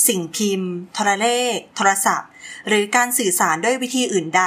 [0.06, 2.29] สิ่งพิมพ์ โทรเลข โทรศัพท์
[2.68, 4.44] หรือการสื่อสารด้วยวิธีอื่นใด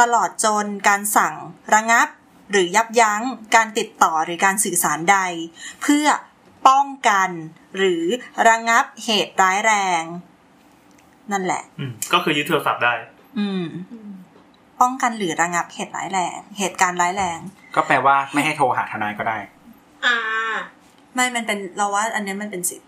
[0.00, 1.34] ตลอดจนการสั่ง
[1.74, 2.08] ระงับ
[2.50, 3.22] หรือยับยั้ง
[3.54, 5.18] การติดต่อหรือการสื่อสารใด
[5.82, 6.06] เพื่อ
[6.68, 7.30] ป้องกัน
[7.76, 8.04] หรือ
[8.48, 10.02] ระงับเหตุร้ายแรง
[11.32, 12.94] นั่นแหละอืมก็คือยึดโทรศัพท์ได้
[13.38, 13.64] อืม
[14.80, 17.38] ป้องกันหรือระงับเหตุร้ายแรง เหตุการณ์ร้ายแรง
[17.74, 19.38] ก็แปลว่าไม่ให้โทรหาทนายก็ได้
[20.04, 20.16] อ่า
[21.14, 22.85] ไม่มันเป็นเราว่า อันเนี้ยมันเป็นสิทธิ์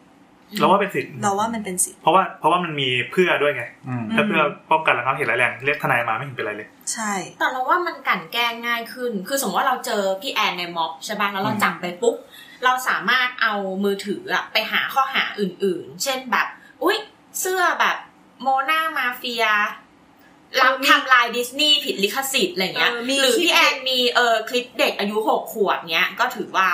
[0.57, 12.17] เราว่าเป็นสิทธิ์เราว่ามันเป็นสิทธิ์เพราะว่าเพราะว่ามันมีเพื่อด้วยไงอืมถ้าเพื่อป้องกันระงับเหตุร้ายแรงเรียกทนายมาไม่เห็นเป็นไรเลย ใช่ แต่เราว่ามันกลั่นแกล้งง่ายขึ้น คือสมมติว่าเราเจอพี่แอนในม็อบใช่ป่ะแล้วเราจับไปปุ๊บ
[12.65, 16.47] เราสามารถเอามือถืออะไปหาข้อหาอื่น ๆ เช่นแบบ
[16.83, 16.97] อุ๊ย
[17.41, 17.97] เสื้อแบบ
[18.43, 19.45] โมนามาเฟีย
[20.61, 26.69] รับทำลายดิสนีย์ผิดลิขสิทธิ์อะไรเงี้ยเออมีหรือคลิปพี่แอนมีเออคลิปเด็กอายุหกขวบเนี้ยก็ถือว่า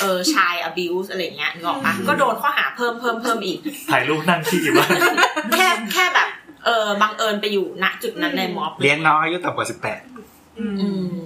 [0.00, 3.58] เออชาย abuse อะไรเงี้ยนึกออกปะก็โดนข้อหาเพิ่มเพิ่มเพิ่มอีก
[3.90, 4.90] ถ่ายรูปนั่งขี้อยู่บ้าน
[5.56, 6.28] แค่แค่แบบ
[6.64, 10.00] เออบังเอิญไปอยู่ณจุดนั้นในม็อบเลี้ยงน้องอายุต่ำกว่าสิบแปด
[10.58, 10.66] อื
[11.12, 11.18] ม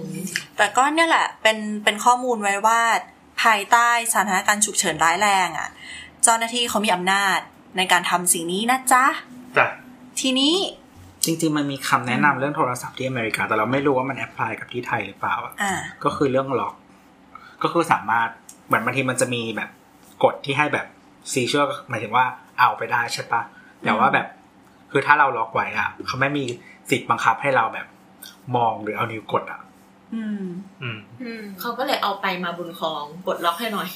[0.57, 2.79] แต่ก็เนี่ยแหละเป็นเป็นข้อมูลไว้ว่า
[3.43, 5.69] ภายใต้สถานการณ์ฉุกเฉินร้ายแรงอะ
[6.23, 7.37] เจ้าหน้าที่เขามีอำนาจ
[7.77, 9.05] ในการทำสิ่งนี้นะจ๊ะ
[9.57, 9.67] จ้ะ
[10.19, 10.55] ทีนี้
[11.25, 16.73] จริงๆ มันมีคำแนะนำเรื่องโทรศัพท์ที่อเมริกา แต่เราไม่รู้ว่ามัน apply กับที่ไทยหรือเปล่าอะอ่าก็คือเรื่องล็อก
[17.63, 18.29] ก็คือสามารถ
[18.65, 19.69] เหมือนบางทีมันจะมีแบบ
[20.23, 20.85] กฎที่ให้แบบ
[21.31, 22.25] seizure หมายถึงว่า
[22.59, 23.41] เอาไปได้ใช่ปะ
[23.83, 24.27] แต่ว่าแบบ
[24.91, 26.45] คือถ้าเราล็อกไว้อะเขาไม่มี
[26.89, 27.87] สิทธิ์บังคับให้เราแบบ
[28.55, 29.59] มองหรือเอานิ้วกดอะ
[30.15, 30.45] อืม
[30.81, 33.89] อืม อืมเขาก็เลยเอาไปมาบุญครองปลดล็อกให้หน่อย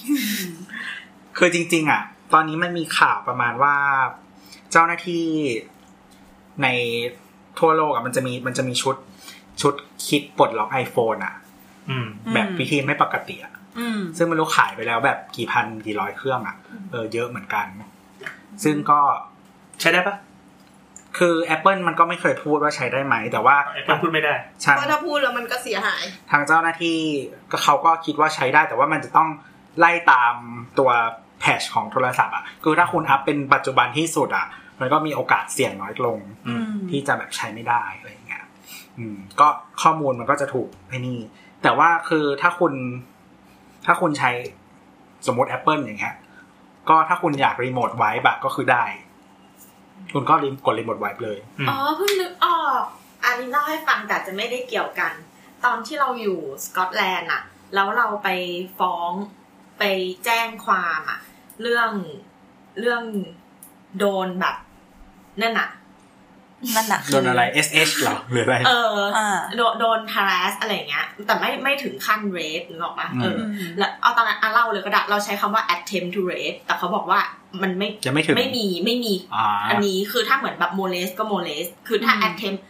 [1.38, 2.02] คือจริง ๆ อะ
[2.34, 3.76] ตอนนี้มันมีข่าวประมาณว่า
[4.72, 5.26] เจ้าหน้าที่
[6.64, 6.68] ใน
[7.60, 8.96] ทั่วโลกอะมันจะมีมันจะมีชุด
[9.62, 9.74] ชุด
[10.08, 11.34] คิดปลดล็อก iPhone อะ
[11.90, 13.59] อืม แบบวิธีไม่ปกติอะอืม
[14.18, 16.56] ซึ่งไม่รู้ขายไปแล้วแบบกี่พันกี่ร้อยเครื่องอะ
[16.92, 17.68] เออเยอะเหมือนกัน
[18.64, 19.00] ซึ่งก็
[19.82, 20.16] ใช้ได้ปะ
[21.18, 26.98] คือ Apple มันก็ไม่เคยพูดว่าใช้ได้ไหม แต่ว่าไอ้เปิ้ลพูดไม่ได้ใช่เพราะถ้าพูดแล้วมันก็เสียหาย ทางเจ้าหน้าที่
[27.52, 29.30] ก็เขาก็คิดว่าใช้ได้ แต่ว่ามันจะต้อง
[29.80, 30.36] ไล่ตาม
[30.80, 30.92] ตัว
[31.40, 34.48] แพชของโทรศัพท์อะคือถ้าคุณอัพเป็นปัจจุบันที่สุดอะ
[34.80, 38.46] มันก็มีโอกาสเสี่ยงน้อยลงอืมที่จะแบบใช้ไม่ได้อะไรอย่างเงี้ย
[38.98, 39.48] อืมก็
[39.82, 41.20] ข้อมูลมันก็จะถูกไอ้นี่
[41.64, 42.74] แต่ว่าคือถ้าคุณ
[43.92, 44.32] ถ้าคุณใช้
[45.28, 46.16] สมมติ Apple อย่างเงี้ย
[46.90, 48.86] ก็ถ้าคุณอยากรีโมทไว้แบบก็คือได้
[50.14, 52.82] คุณก็รีกดรีโมทไว้เลยอืมอ๋อเพิ่งนึกออก
[53.24, 55.14] อันนี้เล่าให้ฟังแต่จะไม่ได้เกี่ยวกัน
[55.66, 58.30] ตอนที่เราอยู่สกอตแลนด์อะแล้วเราไป
[58.80, 59.12] ฟ้อง
[59.80, 59.84] ไป
[60.26, 61.20] แจ้งความอะ
[61.62, 61.92] เรื่อง
[62.80, 63.04] เรื่อง
[64.00, 64.56] โดนแบบ
[65.42, 65.70] นั่นอะ
[66.76, 68.88] นั่นแหละโดนอะไร SH เหรอหรืออะไร เออ
[69.18, 77.20] อ่าโดนโดน harass อะไรอย่างเงี้ย แต่ไม่ไม่ถึงขั้น rape นึกออกปะเอออืมแล้วเอาตอนนั้นอะเล่าเลยก็ได้เราใช้คำว่า attempt to rape แต่เขาบอกว่า
[77.62, 82.62] มันไม่จะไม่ถึงไม่มีไม่มีอ่าอันนี้คือถ้าเหมือนแบบโมเลสก็โมเลสคือถ้าอืม attempt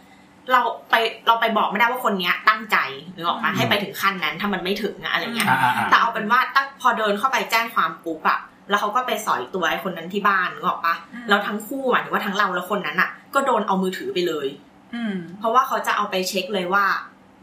[0.51, 0.95] เราไป
[1.27, 2.77] เราไปบอกไม่ได้ว่าคนเนี้ยตั้งใจ
[3.15, 8.39] นึกออกปะอืมให้ไปถึงขั้นนั้นถ้ามันไม่ถึงอะอะไรเงี้ยอ่าอ่าอ่าแต่เอาเป็นว่าตั้งพอเดินเข้าไปแจ้งความปุ๊บอะ
[8.69, 10.95] แล้วเขาก็ไปสอยตัวไอ้คนนั้นที่บ้านนึกออกปะ
[11.29, 14.47] แล้วทั้งคู่หมายถึงว่าทั้งเราและคนนั้นอะก็โดนเอามือถือไปเลย
[14.95, 16.85] อืมเพราะว่าเขาจะเอาไปเช็คเลยว่า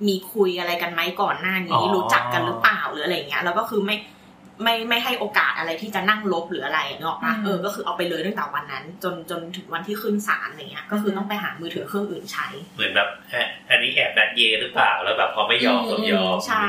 [0.08, 3.96] มีคุยอะไรกันไหมก่อนหน้าอ๋นี้อรู้จักกันหรือเปล่าหรืออะไรเงี้ย แล้วก็คือไม่
[4.62, 12.46] ไม่ไม่ให้โอกาสอะไรที่จะนั่งลบหรืออะไรเนาะปะอืมเออ ก็คือเอาไปเลยตั้งแต่วันนั้น จนจนถึงวันที่ขึ้นศาลอะไรเงี้ย ก็คือต้องไปหามือถือเครื่องอื่นใช้
[12.76, 16.64] เหมือนแบบเอ๊ะอันนี้แอบนัดเยหรือเปล่าแล้วแบบพอไม่ยอมก็ยอมใช่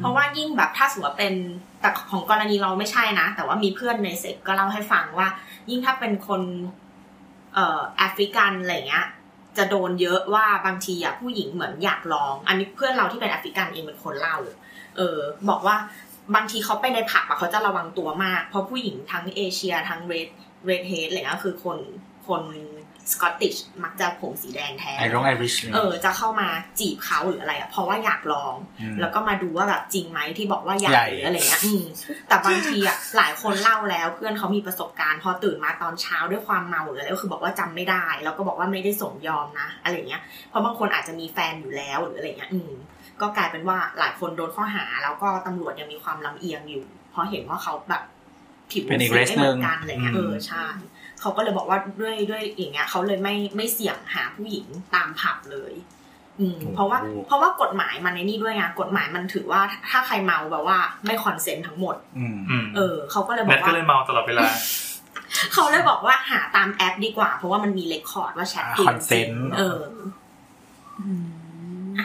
[0.00, 1.34] เพราะว่ายิ่งแบบถ้าสมมติว่าเป็น
[1.80, 5.28] แต่ของกรณีเราไม่ใช่นะ แต่ว่ามีเพื่อนในเซ็กก็เล่าให้ฟังว่า
[5.70, 6.42] ยิ่งถ้าเป็นคน
[7.54, 9.06] เอ่อแอฟริกันอะไรเงี้ย
[9.56, 14.36] จะโดนเยอะว่าบางทีอะผู้หญิงเหมือนอยากลอง อันนี้เพื่อนเราที่เป็นแอฟริกันเองเป็นคนเล่า
[14.96, 15.18] เออ
[15.48, 15.76] บอกว่า
[16.34, 20.28] บางทีเขาไปในผับอะเขาจะระวังตัวมาก เพราะผู้หญิงทั้งเอเชียทั้ง red
[20.66, 21.78] redhead อะไรเงี้ยคือคน
[22.26, 22.42] คน
[23.12, 23.54] Scottish
[23.84, 26.48] มักจะผมสีแดงแทนไอร้อง Irish เออจะเข้ามา
[26.78, 28.54] จีบเขาหรืออะไรอะเพราะว่าอยากลอง
[28.92, 31.84] มแล้วก็มาดูว่าแบบจริงไหมที่บอกว่าใหญ่ใหญ่หรืออะไรเงี้ยอืม
[32.28, 42.72] แต่บางทีอะหลายคนเล่าแล้วเพื่อนเขามีประสบการณ์ พอตื่นมาตอนเช้าด้วยความเมาหรืออะไรก็คือบอกว่าจำไม่ได้ แล้วก็บอกว่าไม่ได้สมยอมนะ อะไรเงี้ยเพราะบางคนอาจจะมีแฟนอยู่แล้วหรืออะไรเงี้ยอืม
[43.20, 48.02] ก็กลายเป็นว่าหลายคนโดนข้อหา แล้วก็ตำรวจยังมีความลำเอียงอยู่เพราะเห็นว่าเขาแบบ
[48.70, 50.64] ผิวเป็นอีกสี race ไม่เหมือนกันหนึ่งอะไรเงี้ยอืเอมอใช่
[51.20, 55.72] เขาก็เลยบอกว่าด้วยด้วยอย่างเงี้ยเขาเลยไม่ไม่เสี่ยงหาผู้หญิงตามผับเลย
[56.40, 59.60] อืมเพราะว่าเพราะว่ากฎหมายมันในนี่ด้วยไงกฎหมายมันถือว่า
[59.90, 64.46] ถ้าใครเมาแบบว่าไม่ consent ทั้งหมดอืมอืมเออเขาก็เลยบแมอทกก็ว่าเลยเมาตลอดเวลา
[65.52, 69.80] เขาเลยบอกว่าหาตามแอปดีกว่า เพราะว่ามันมี record ว่าแชทจริง consent เออ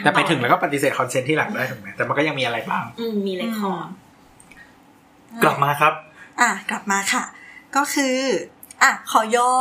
[0.02, 3.88] แต่ไปถึงแล้วก็ปฏิเสธ consent ทีหลังได้ถูกไหมแต่มันก็ยังมีอะไรบ้างอืมมี record
[5.44, 5.94] กลับมาครับ
[6.40, 7.24] อะกลับมาค่ะ
[7.76, 8.16] ก็คือ
[8.82, 9.56] อะขอย้อ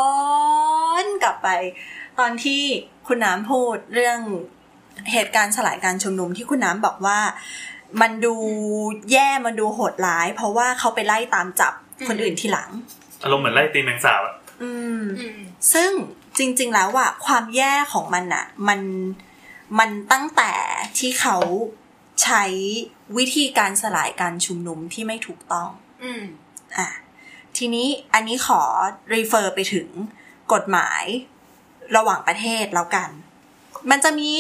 [1.04, 1.50] นกลับไป
[2.20, 2.62] ตอนที่
[3.08, 4.20] คุณน้ำพูดเรื่อง
[5.12, 7.20] เหตุการณ์สลายการชุมนุมที่คุณน้ำบอกว่า
[8.02, 8.36] มันดู
[9.12, 11.74] แย่มันดูโหดร้าย เพราะว่าเขาไปไล่ตามจับ
[12.08, 12.70] คนอื่นทีหลัง
[13.24, 15.40] อารมณ์เหมือนไล่ตีแมงสาบอะอืมอืม
[15.74, 15.92] ซึ่ง
[16.38, 18.80] จริง ๆ แล้วอะความแย่ของมันอะมัน
[19.80, 20.52] มันตั้งแต่
[20.98, 21.38] ที่เขา
[22.24, 22.44] ใช้
[23.18, 25.70] วิธีการสลายการชุมนุมที่ไม่ถูกต้อง
[26.04, 26.24] อืม
[26.78, 26.88] อะ
[27.58, 28.62] ทีนี้อันนี้ขอ
[29.14, 29.88] refer ไปถึง
[30.54, 31.04] กฎหมาย
[31.98, 33.10] ระหว่างประเทศแล้วกัน
[33.90, 34.32] มันจะมี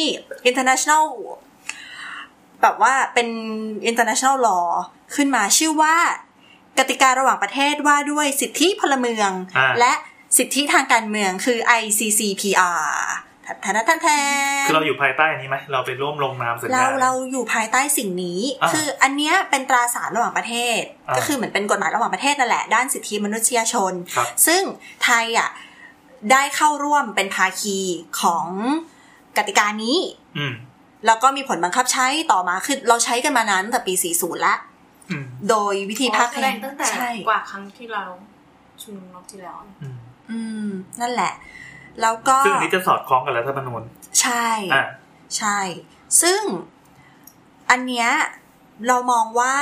[0.49, 1.05] international
[2.61, 3.27] แบบว่าเป็น
[3.89, 4.67] international law
[5.15, 5.95] ขึ้นมาชื่อว่า
[6.77, 9.93] กติการะหว่างประเทศว่าด้วยสิทธิพลเมืองอ่าและ
[10.37, 12.89] สิทธิทางการเมืองคือ ICCPR
[13.61, 14.07] แทนแทนแทนแท
[14.63, 24.61] นคือเราอยู่ภายใต้อันนี้ไหมเราไปร่วมลงนามสัญเราญาเราอยู่ภายใต้สิ่งนี้อ่าคืออันเนี้ยเป็นตราสารระหว่างประเทศอ่าก็คือเหมือนเป็นกฎหมายระหว่างประเทศนั่นแหละด้านสิทธิมนุษยชนครับซึ่ง
[25.03, 25.49] ไทยอะ
[26.31, 27.77] ได้เข้าร่วมเป็นภาคี
[28.21, 28.47] ของ
[29.37, 29.97] กติกานี้
[30.37, 30.53] อืม
[31.05, 34.55] แล้วก็มีผลบังคับใช้ต่อมาคือเราใช้กันมานานตั้งแต่ปี 40ละ
[35.11, 38.03] อืมโดยวิธีภาคแสดงตั้งแต่ใช่กว่าครั้งที่เรา
[38.81, 39.97] ชุมนุมรอบที่แล้วอืม
[40.31, 40.69] อืม
[41.01, 41.33] นั่นแหละ
[42.01, 43.81] แล้วก็ซึ่งอันนี้จะสอดคล้องกับรัฐธรรมนูญ
[44.21, 44.83] ใช่อ่า
[45.37, 45.59] ใช่
[46.21, 46.41] ซึ่ง
[47.69, 48.09] อันเนี้ย
[48.87, 49.55] เรามองว่า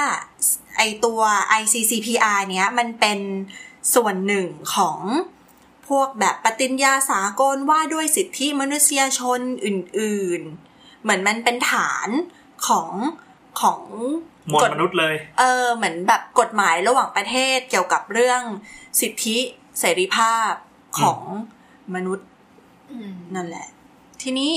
[0.78, 1.22] ไอตัว
[1.62, 3.20] ICCPR เนี้ยมันเป็น
[3.96, 5.00] ส่วนหนึ่งของ
[5.88, 12.10] พวกแบบปฏิญญาสากลว่าด้วยสิทธิมนุษยชนอื่น ๆ เหมือนมันเป็นฐาน
[12.68, 12.90] ของ
[13.62, 13.82] ของ
[14.52, 18.42] มวลกฎมนุษย์เลย เออ เหมือนแบบกฎหมายระหว่างประเทศเกี่ยวกับเรื่อง
[19.02, 19.38] สิทธิ
[19.80, 20.52] เสรีภาพ
[21.00, 21.20] ของ
[21.96, 22.28] มนุษย์
[23.36, 23.68] นั่นแหละ
[24.22, 24.52] ทีนี้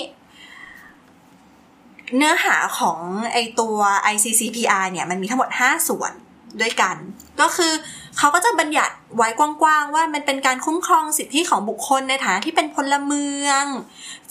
[2.16, 3.00] เนื้อหาของ
[3.32, 3.76] ไอตัว
[4.14, 6.12] ICCPR เนี่ย มันมีทั้งหมด 5 ส่วน
[6.60, 6.96] ด้วยกัน
[7.40, 7.72] ก็คือ
[8.18, 13.64] เขาก็จะบัญญัติไว้กว้างๆ ว่ามันเป็นการคุ้มครองสิทธิของบุคคลในฐานะที่เป็นพลเมือง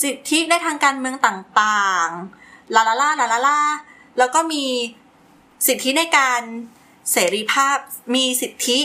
[0.04, 3.60] สิทธิในทางการเมืองต่างๆลาลาลาลาลาลา
[4.18, 4.64] แล้วก็มี
[5.68, 6.42] สิทธิในการ
[7.12, 7.78] เสรีภาพ
[8.16, 8.80] มีสิทธิ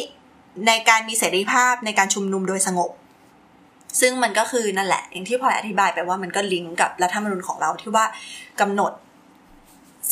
[0.67, 2.91] ในการมีเสรีภาพในการชุมนุมโดยสงบ
[4.01, 8.05] ซึ่งมันก็คือนั่นแหละ อย่างที่พลอยอธิบายไปว่ามันก็ลิงก์กับรัฐธรรมนูญของเราที่ว่า
[8.61, 8.93] กำหนด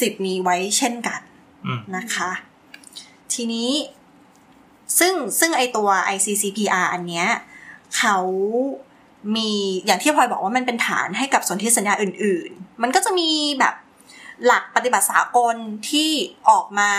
[0.01, 1.20] สิทธินี้ไว้เช่นกัน
[1.66, 2.31] อืมนะคะ
[3.33, 3.70] ทีนี้
[4.99, 7.29] ซึ่งซึ่งไอตัว ICCPR อันเนี้ย
[7.97, 8.16] เขา
[9.37, 9.51] มี
[9.87, 13.74] อย่างที่พลอยบอกว่ามันเป็นฐานให้กับสนธิสัญญาอื่น ๆ มันก็จะมีแบบ
[14.45, 15.57] หลักปฏิบัติสากล
[15.91, 16.11] ที่
[16.49, 16.91] ออกมา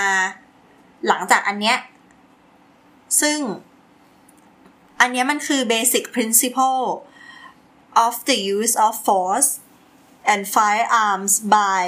[1.07, 1.77] หลังจากอันเนี้ย
[3.21, 3.37] ซึ่ง
[4.99, 6.83] อันนี้มันคือ basic principle
[8.05, 9.49] of the use of force
[10.31, 11.83] and firearms by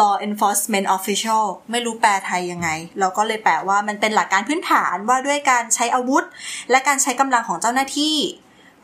[0.00, 2.68] law enforcement official ไม่รู้แปลไทยยังไง
[3.00, 6.24] เราก็เลยแปลว่ามันเป็นหลักการพื้นฐานว่าด้วยการใช้อาวุธ
[6.70, 8.16] และการใช้กำลังของเจ้าหน้าที่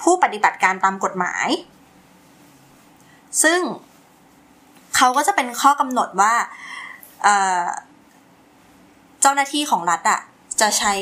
[0.03, 1.49] ผู้ปฏิบัติการตามกฎหมาย
[3.43, 3.61] ซึ่ง
[4.97, 6.35] เขาก็จะเป็นข้อกำหนดว่า
[7.23, 7.65] เอ่อ
[9.21, 10.21] เจ้าหน้าที่ของรัฐอะ
[10.61, 10.95] จะใช้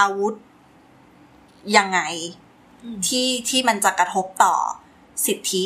[0.00, 0.34] อาวุธ
[1.76, 2.00] ยังไง
[3.06, 4.54] ที่ที่มันจะกระทบต่อ
[5.26, 5.64] สิทธิ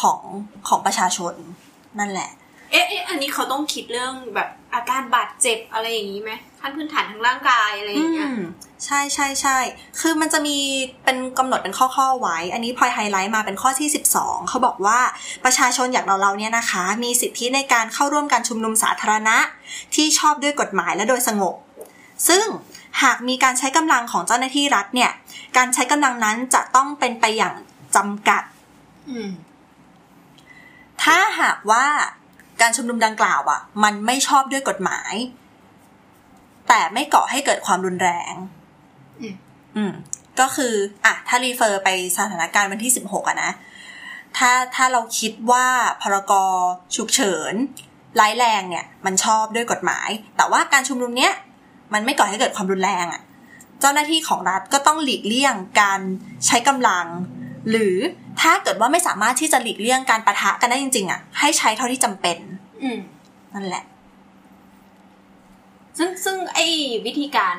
[0.00, 0.20] ของ
[0.68, 1.34] ของประชาชน
[1.98, 2.30] นั่นแหละ
[2.70, 6.30] เอ๊ะเอ๊ะอันนี้เขาต้องคิดเรื่องแบบอาการบาดเจ็บอะไรอย่างนี้ไหม
[6.60, 8.40] ขั้นพื้นฐานทางร่างกายอะไรอย่างเงี้ยอืม
[8.84, 9.58] ใช่ใช่ใช่
[10.00, 10.56] คือมันจะมี
[11.04, 14.98] เป็นกำหนดเป็นข้อๆไว้ อันนี้พลอยไฮไลท์มาเป็นข้อที่ 12 เขาบอกว่า
[15.44, 19.36] ประชาชนอย่างเราเราๆเนี่ยนะคะ มีสิทธิในการเข้าร่วมการชุมนุมสาธารณะ
[19.94, 21.54] ที่ชอบด้วยกฎหมายและโดยสงบ
[22.28, 22.44] ซึ่ง
[23.02, 25.10] หากมีการใช้กำลังของเจ้าหน้าที่รัฐเนี่ย
[25.56, 27.54] การใช้กำลังนั้นจะต้องเป็นไปอย่าง
[27.96, 28.42] จำกัด
[29.10, 29.30] อืม
[31.02, 31.86] ถ้าหากว่า
[32.60, 35.14] การชุมนุมดังกล่าวอะ มันไม่ชอบด้วยกฎหมาย
[36.68, 38.34] แต่ไม่ก่อให้เกิดความรุนแรง
[39.20, 39.34] อืม
[39.76, 39.92] อืม
[40.40, 40.74] ก็คือ
[41.04, 43.50] อะถ้ารีเฟอร์ไปสถานการณ์วันที่สิบหกอะนะ
[44.36, 45.66] ถ้าถ้าเราคิดว่า
[46.02, 46.32] พรก
[46.96, 47.54] ฉุกเฉิน
[48.20, 51.32] ร้ายแรงเนี่ย มันชอบด้วยกฎหมาย แต่ว่าการชุมนุมเนี้ย
[51.94, 53.22] มันไม่ก่อให้เกิดความรุนแรงอะ
[53.80, 56.00] เจ้าหน้าที่ของรัฐก็ต้องหลีกเลี่ยงการ
[56.46, 57.06] ใช้กำลัง
[57.70, 57.96] หรือ
[58.40, 62.38] ถ้าเกิดว่าไม่สามารถที่จะหลีกเลี่ยงการปะทะกันได้จริง ๆอะให้ใช้เท่าที่จำเป็น
[62.82, 62.98] อืม
[63.54, 63.84] นั่นแหละ
[65.98, 66.66] ซึ่งซึ่งไอ้
[67.06, 67.56] วิธีการ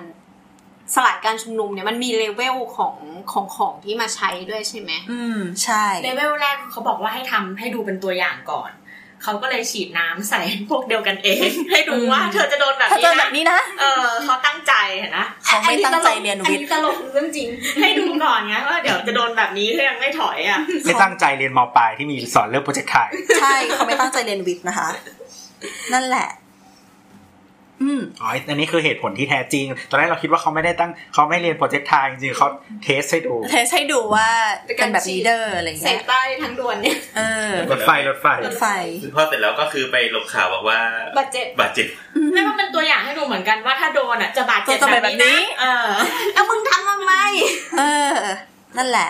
[0.95, 2.95] สลายการชุมนุมเนี่ยมันมีเลเวลของ
[3.31, 8.71] ของของที่มาใช้ด้วยใช่ไหม อืม ใช่ เลเวลแรกเขาบอกว่าให้ทำให้ดูเป็นตัวอย่างก่อน
[9.23, 17.47] เขาก็เลยฉีดน้ำใส่พวกเดียวกันเอง ให้ดูว่าเธอจะโดนแบบถ้านี้เจอแบนะบนี้นะเออเขาตั้งใจเห็นนะเขาไม่ตั้งใจเรียนวิทอันย์นี้ตลกเรื่องจริง
[17.81, 23.09] ให้ดูก่อนไงว่าเดี๋ยวจะโดนแบบนี้ถ้ายังไม่ถอยอะไม่ตั้งใจเรียนมปลายที่มีสอนเรื่องโปรเจกต์ไทย
[23.41, 24.89] ใช่เขาไม่ตั้งใจเรียนวิทย์นะคะ
[25.93, 26.27] นั่นแหละ
[27.81, 32.47] อืมอ๋ออันนี้คือเหตุผลที่แท้จริง ตอนแรกเราคิดว่าเขาไม่ได้ตั้งเขาไม่เรียนโปรเจกต์ไทยจริงๆเขา
[32.83, 34.27] เทสให้ดู เทสให้ดูว่า
[34.65, 38.65] เป็นเป็การนแบบฉีลีดเดอร์อะไรเสเงี้พยใต้ทั้งด่วนเนี่ยเออรถไฟรถไฟรถไฟ
[39.15, 40.79] พอเสร็จแล้วก็คือไปลงข่าวบอกว่า
[41.17, 41.87] บาดเจ็บบาดเจ็บ
[42.33, 45.89] ไม่ว่าเป็นตัวอย่างให้ดูเหมือนกันว่าถ้าโดนอะจะบาดเจ็บจะเป็นแบแบบบนี้นี้นะเออ
[46.33, 47.13] แล้วมึงทำทำไม
[47.79, 48.13] เออ
[48.77, 49.09] นั่นแหละ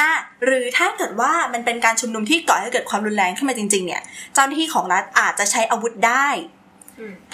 [0.00, 0.12] อะ
[0.44, 4.02] หรือถ้าเกิดว่ามันเป็นการชุมนุมที่ก่อให้เกิดความรุนแรงขึ้นมาจริง ๆ เนี่ย
[4.34, 6.63] เจ้าหน้าที่ของรัฐอาจจะใช้อาวุธได้อืม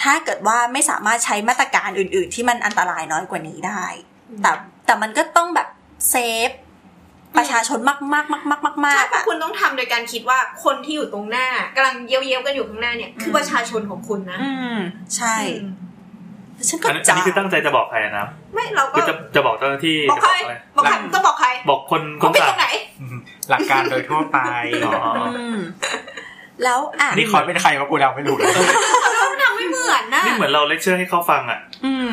[0.01, 3.83] ถ้าเกิดว่าไม่สามารถใช้มาตรการอื่น ๆ ที่มันอันตรายน้อยกว่านี้ได้
[4.41, 4.51] แต่
[4.85, 5.67] แต่มันก็ต้องแบบ
[6.09, 6.15] เซ
[6.47, 6.49] ฟ
[7.37, 14.79] ประชาชนมากๆมากๆมากๆมากใช่ๆเพราะอะคุณต้องทำโดยการคิดว่าคนที่อยู่ตรงหน้ากำลังเยียวๆกันอยู่ข้างหน้าเนี่ย คือประชาชนของคุณนะ อืม
[15.15, 15.73] ใช่อืม
[16.69, 22.67] ฉันก็อันนี้อันจ่านี้คือตั้งใจจะบอกใครนะไม่เราก็คือจะจะบอกเจ้าหน้าที่บอกใครจะอะไรบอกใครต้องบอกใคร บอกคนคเขานเป็นสั่ตรงงไหน
[23.01, 23.17] อืม
[23.49, 24.37] หลักการโดยทั่วไป
[24.85, 25.01] อ๋อ
[25.37, 25.59] อืม
[26.63, 29.00] แล้วอะนี่ขอเป็นใครวะกูเราไม่รู้เลยทำ
[29.61, 32.09] ไม่เหมือนน่ะนี่เหมือนเราเลคเชอร์ให้เขาฟังอะอืม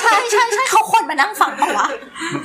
[0.00, 1.86] ใช่ใช่ใช่เขาควรมานั่งฟังปะวะ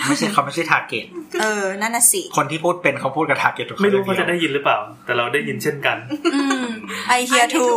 [0.08, 1.06] ไม่ใช่เขาไม่ใช่ target
[1.42, 5.98] เออนั่นน่ะสิคนที่พูดเป็นเขาพูดกับ target ทุกคนไม่รู้เขาจะได้ยินหรือเปล่า แต่เราได้ยินเช่นกัน
[6.36, 6.66] อืม
[7.10, 7.68] I hear too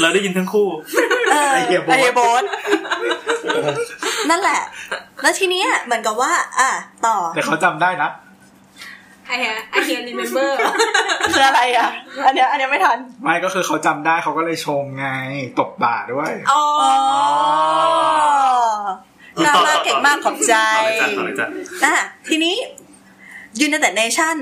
[0.00, 0.68] เราได้ยินทั้งคู่
[1.30, 2.44] เออ I hear bo- I hear both
[4.30, 4.60] นั่นแหละ
[5.22, 6.70] แล้วทีเนี้ยเหมือนกับว่า อะ
[7.06, 8.10] ต่อ แต่เขาจำได้นะ
[9.26, 10.56] ไอเฮียไอเฮีย remember
[11.32, 11.88] คืออะไรอะ
[12.26, 15.06] อันเนี้ยอันเนี้ยไม่ทัน ไม่ก็คือเขาจำได้เขาก็เลยชมไง
[15.58, 16.94] ตบบ่าด้วยอ๋ออ๋อ
[19.44, 21.46] กล้ามากเก่งมากขอบใจต่อเลยจ้ะต่อเลยจ้ะ
[21.84, 21.94] อะ
[22.28, 22.56] ทีนี้
[23.66, 24.36] United Nation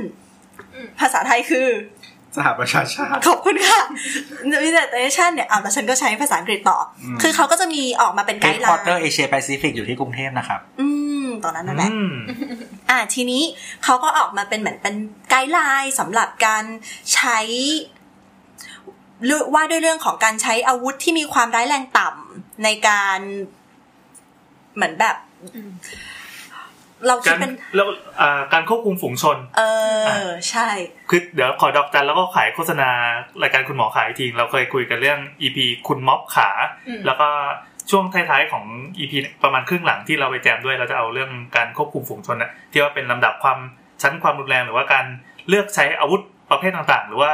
[0.99, 1.69] ภาษาไทยคือ
[2.37, 3.81] สหประชาชาติขอบคุณค่ะ
[4.71, 10.87] United Nation เนี่ยอะแล้วฉันก็ใช้ภาษาอังกฤษต่ออมคือเขาก็จะมีออกมาเป็นไกเฮดด์ไลคอร์เตอร์น์เอเชียแปซิฟิกอยู่ที่กรุงเทพนะครับ อื
[11.25, 11.91] มตอนนั้นนั่นแหละ
[12.85, 13.43] อืมอ่าทีนี้
[13.85, 14.95] เขาก็ออกมาเป็นเหมือนเป็น
[15.31, 16.65] ไกด์ไลน์สำหรับการ
[17.15, 17.39] ใช้
[19.25, 23.19] เรื่องว่าด้วยเรื่องของการใช้อาวุธที่มีความร้ายแรงต่ำในการ
[24.75, 25.17] เหมือนแบบ
[27.07, 27.87] เราคิกาดรเป็นแล้ว
[28.21, 29.63] อ่าการควบคุมฝูงชน เอ
[30.25, 30.69] อ ใช่
[31.11, 32.91] คือเดี๋ยวขอดอกจันแล้วก็ขายโฆษณา
[33.43, 35.59] รายการคุณหมอขายอีกทีเราเคยคุยกันเรื่อง EP
[35.89, 36.51] คุณม็อบขา
[36.89, 37.29] อืมแล้วก็
[37.91, 38.65] ช่วงท้ายๆของ
[38.99, 39.13] EP
[39.45, 43.59] ประมาณครึ่งหลังที่เราไปแจมด้วยเราจะเอาเรื่องการควบคุมฝูงชนนะที่ว่าเป็นลำดับความ
[44.03, 45.07] ชั้นความรุนแรงหรือว่าการ
[45.49, 46.21] เลือกใช้อาวุธ
[46.51, 47.33] ประเภทต่างๆ หรือว่า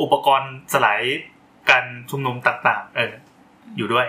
[0.00, 1.00] อุปกรณ์สลาย
[1.70, 3.12] การชุมนุมต่างๆ เออ
[3.76, 4.06] อยู่ด้วย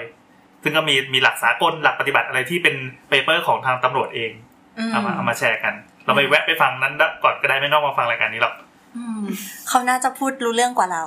[0.64, 2.76] ซึ่งก็มีมีหลักสากลหลักปฏิบัติอะไรที่เป็น
[3.10, 4.32] paper ของทางตำรวจเอง
[4.78, 5.74] อืมเอามาเอามาแชร์กัน
[6.06, 8.54] เราไปแวะไปฟังนั้นก่อนก็ได้ไม่ต้องมาฟังรายการนี้หรอก
[8.96, 9.22] อืม
[9.70, 11.04] เขาน่าจะพูดรู้เรื่องกว่าเรา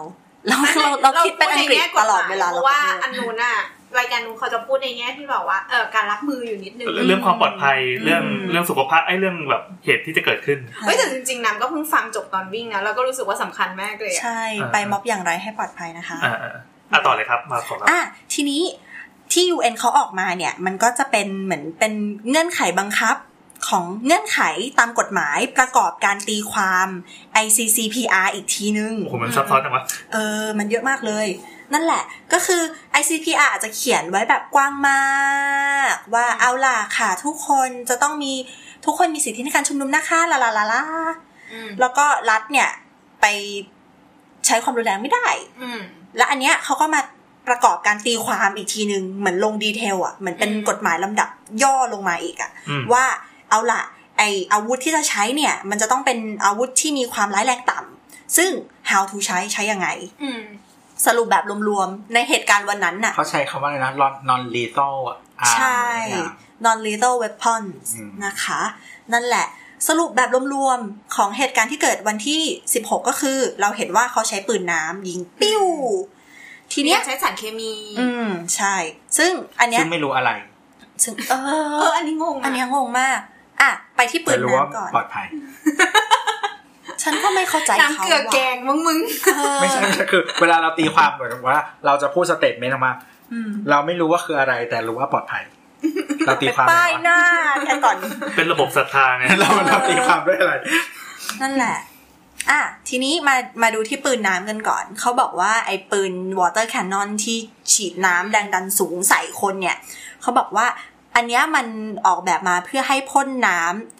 [0.48, 3.54] เราเราเราคิดเป็นอังกฤษตลอดเวลาเพเราราะว่าพูดอันนู้นอะ
[3.98, 16.52] รายการนู้นเขาจะพูดในแง่ที่แบบว่าเออการรับมืออยู่นิดนึงเรื่องความปลอดภัยเรื่องอืมเรื่องสุขภาพไอ้เรื่องแบบเหตุที่จะเกิดขึ้นเฮ้ยแต่จริงๆน้ำก็เพิ่งฟังจบตอนวิ่งนะแล้วก็รู้สึกว่าสำคัญมากเลยอะใช่อ่าไปม็อบอย่างไรให้ปลอดภัยนะคะอ่าอ่า
[16.92, 18.00] อะต่อเลยครับมาขอรับอะ
[18.34, 18.62] ทีนี้
[19.32, 21.92] ที่ UN เขาออกมาเนี่ย มันก็จะเป็นเหมือนเป็น
[22.28, 23.16] เงื่อนไขบังคับ
[23.68, 24.40] ของเงื่อนไข
[24.78, 26.88] ตามกฎหมายประกอบการตีความ
[27.44, 29.82] ICCPR อีกทีนึงโอ้โหมันซับซ้อนจังวะ
[30.12, 31.26] เออ มันเยอะมากเลย
[31.72, 32.02] นั่นแหละ
[32.32, 32.62] ก็คือ
[33.00, 35.04] ICPR อาจจะเขียนไว้แบบกว้างมา
[35.92, 38.32] ก ว่าเอาล่ะค่ะ ทุกคนจะต้องมี
[38.84, 40.82] ทุกคนมีสิทธิในการชุมนุมนะคะลาลาลาลา
[41.52, 42.68] อืมแล้วก็รัฐเนี่ย
[43.20, 43.26] ไป
[44.46, 45.26] ใช้ความรุนแรงไม่ได้
[45.62, 45.80] อืม
[46.16, 47.00] และอันเนี้ยเขาก็มา
[47.48, 51.28] ประกอบการตีความอีกทีหนึ่งเหมือนลงดีเทลอะเหมือนเป็นอืมกฎหมายลำดับ
[51.62, 53.04] ย่อลงมาอีกอะอืมว่า
[53.50, 53.82] เอาล่ะ
[54.18, 58.50] ไออาวุธที่จะใช้เนี่ย มันจะต้องเป็นอาวุธที่มีความร้ายแรงต่ำซึ่ง
[58.90, 59.88] how to ใช้ใช้ยังไง
[60.22, 60.42] อืม
[61.06, 63.92] สรุปแบบรวมๆ ในเหตุการณ์วันนั้นน่ะ เขาใช้คำว่าอะไรนะ
[64.30, 65.18] non lethal อะ
[65.56, 65.84] ใช่
[66.64, 68.60] non lethal weapons อืมนะคะ
[69.12, 69.46] นั่นแหละ
[69.88, 72.40] สรุปแบบรวมๆ ของเหตุการณ์ที่เกิดวันที่
[72.74, 75.64] 16 ก็คือ เราเห็นว่าเขาใช้ปืนน้ำยิงปิ้ว
[76.72, 78.74] ทีทีเนี้เนี้ยยใช้สารเคมี อืมใช่
[79.18, 80.30] ซึ่งอันเนี้ยซึ่งไม่รู้อะไร
[81.02, 83.18] ซึ่งเอเออออันนี้งงะอันเนี้ยงงมาก
[83.60, 85.26] อะ ไปที่ปืแต่นรู้ว่าน้ำก่อนปลอดภัย
[87.06, 88.98] ฉันก็ไม่เข้าใจน้ำเขาเกลือแกว่ะงมึงมึง
[89.36, 92.92] เออไม่ใช่ไม่ใช่คือ เวลาเราตีความเหมือนว่า เราจะพูดสเตทเมนต์ออกมา
[93.32, 95.42] อืมเราไม่รู้ว่าคืออะไร แต่รู้ว่าปลอดภัย
[96.26, 97.18] เราตีไปความป้ายหน้า
[97.62, 97.96] แค่ก่อน
[98.36, 100.54] เป็นระบบศรัทธาไงเราเราตีความด้วยอะไร
[101.42, 101.76] นั่นแหละ
[102.50, 107.36] อะทีนี้มามาดูที่ปืนน้ำกันก่อน เขาบอกว่าไอ้ปืน water cannon ที่
[107.72, 109.76] ฉีดน้ำแรงดันสูงใส่คนเนี่ย
[110.22, 110.66] เขาบอกว่า
[111.14, 111.66] อันเนี้ยมัน
[112.06, 113.95] ออกแบบมาเพื่อให้พ่นน้ำ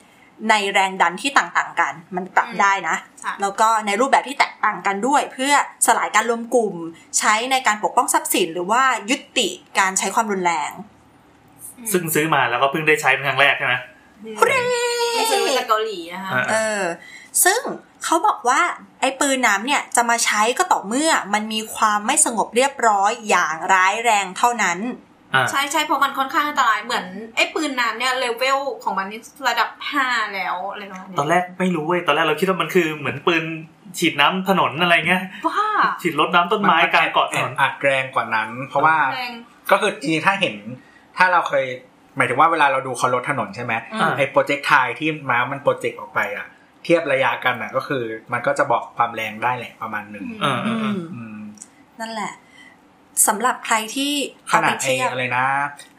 [0.51, 5.53] ในแรงดันที่ต่างๆกัน มันปรับอืมได้นะค่ะแล้วก็ในรูปแบบที่แตกต่างกันด้วย เพื่อ
[5.87, 6.75] สลายการรวมกลุ่ม
[7.19, 10.71] ใช้ในการปกป้องทรัพย์สิน หรือว่ายุติการใช้ความรุนแรง
[11.93, 13.75] ซึ่งซื้อมาแล้วก็เพิ่งได้ใช้เป็นครั้งแรกใช่ไหม
[15.17, 16.83] ไม่ใช่มาจากเกาหลีนะคะอ่าเออ
[17.45, 17.61] ซึ่ง
[18.05, 18.61] เขาบอกว่า
[19.01, 25.06] ไอ้ปืนน้ำเนี่ยจะมาใช้ก็ต่อเมื่อมันมีความไม่สงบเรียบร้อยอย่างร้ายแรงเท่านั้นอ่า
[25.51, 27.07] ใช่ใช่เพราะมันค่อนข้างอันตรายเหมือน
[27.37, 33.45] ไอ้ปืนน้ำเนี่ยเลเวลของมันนี่ระดับห้าแล้วอะไรประมาณเนี้ยตอนแรกไม่รู้เว้ยตอนแรกเราคิดว่ามันคือเหมือนปืน
[33.99, 35.69] ฉีดน้ำถนนอะไรเงี้ยบ้า
[36.03, 39.33] ฉีดรถน้ำต้นไม้กลางเกาะถแอนนบอาจแรงกว่านั้น เพราะว่าแรง
[39.71, 40.57] ก็คือจริงๆถ้าเห็น
[41.17, 41.65] ถ้าเราเคย
[42.17, 46.47] หมายถึงว่าเวลาเราดูเขารถถนนใช่ไหมอืมไอ้โปรเจกต์ไทที่ม้ามันโปรเจกต์ออกไปอะ
[46.85, 48.03] เทียบระยะกันอะก็คือ
[48.33, 51.39] มันก็จะบอกความแรงได้แหละประมาณหนึ่งเออเออเอออืม
[52.01, 52.33] นั่นแหละ
[53.27, 54.13] สำหรับใครที่
[54.51, 55.47] ขเอาไปนาดไอ้เทียบอะไรนะ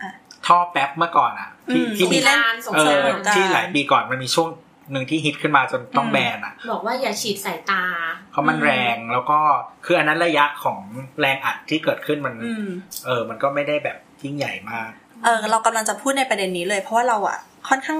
[0.02, 0.12] อะ
[0.46, 4.50] ท่อแป๊บเมื่อก่อนอะ ที่อืมที่มีที่เล่นงานสงเอสาอรกันที่หลายปีก่อนมันมีช่วง
[4.92, 7.84] หนึ่งที่ฮิตขึ้นมาจนต้องอืมแบนอะ บอกว่าอย่าฉีดสายตา
[8.32, 9.40] เพราะมันแรงแล้วก็
[9.86, 10.80] คืออันนั้นระยะของ
[11.20, 12.68] แรงอัดที่เกิดขึ้นมันอืม
[13.06, 14.90] เออ มันก็ไม่ได้แบบยิ่งใหญ่มาก
[15.24, 17.38] เออ เรากำลังจะพูดในประเด็นนี้เลย เพราะว่าเราอะ
[17.70, 18.00] ค่อนข้าง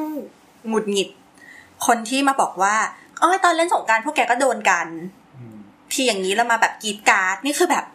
[0.68, 1.10] หงุดหงิด
[1.86, 2.76] คนที่มาบอกว่า
[3.20, 4.88] เอ้ยตอนเล่นสงกรารพวกแกก็โดนกัน
[5.38, 5.58] อืม
[5.92, 7.86] ที่อย่างนี้แล้วมาแบบกรีดกราร์ดนี่คือแบบ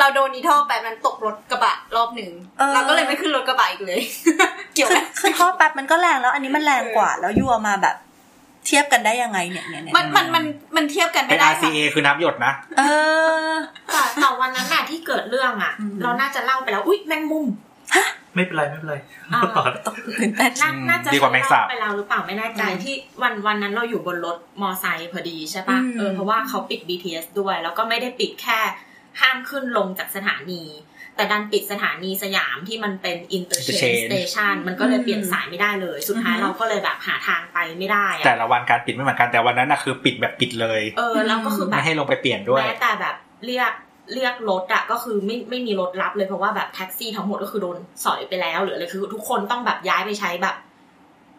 [0.00, 4.00] เราโดนอีท่อแบบนั้นตกรถกระบะรอบหนึ่งเออเราก็เลยไม่ขึ้นรถกระบะอีกเลย
[4.74, 7.96] เกี่ยวคืไหอมคือท่อแป๊บมันก็แรงแล้ว อันนี้มันแรงกว่า แล้วยัวมาแบบ
[8.66, 10.44] เทียบกันได้ยังไงเนี่ยเนี่ยเนี่ยมันมันมัน
[10.76, 12.82] มันเทียบกันเป็ไม่นได้ RCA คือน้ำหยดนะ เอ
[13.50, 13.52] อ
[13.92, 17.46] แต่แต่วันนั้นน่ะที่เกิดเรื่องอะอืมเราน่าจะเล่าไปแล้วอุ้ยแมงมุม
[18.34, 18.96] ไม่เป็นไรไม่เป็นไร
[19.32, 28.58] อ่าต่อตกตื่นเต้นน่าอืมน่าจะดีกว่าแมงสาบไปแล้วหรือเปล่าไม่แน่ใจอืมที่วันวันนั้นเราอยู่บนรถมอไซค์พอดีใช่ปะอืมเออเพราะว่าเขาปิด BTS ด้วย แล้วก็ไม่ได้ปิดแค่
[29.20, 30.64] ห้ามขึ้นลงจากสถานี
[31.16, 43.14] แต่ดันปิดสถานีสยามที่มันเป็น interchange Interchange station มันก็เลยเปลี่ยนสายไม่ได้เลย สุดท้ายอือฮึเราก็เลยแบบหาทางไปไม่ได้อะแต่ละวันการปิดไม่เหมือนกันแต่วันนั้นนะคือปิดแบบปิดเลย เออแล้วก็คือแบไม่บให้ลงไปเปลี่ยนด้วยแม้แต่แบบ
[43.46, 43.72] เรียก
[44.14, 50.56] เรียกรถอะก็คือไม่ไม่มีรถรับเลยเพราะว่าแบบแท็กซี่ทั้งหมดก็คือโดนสอยไปแล้วหรืออะไรคือทุกคนต้องแบบย้ายไปใช้แบบ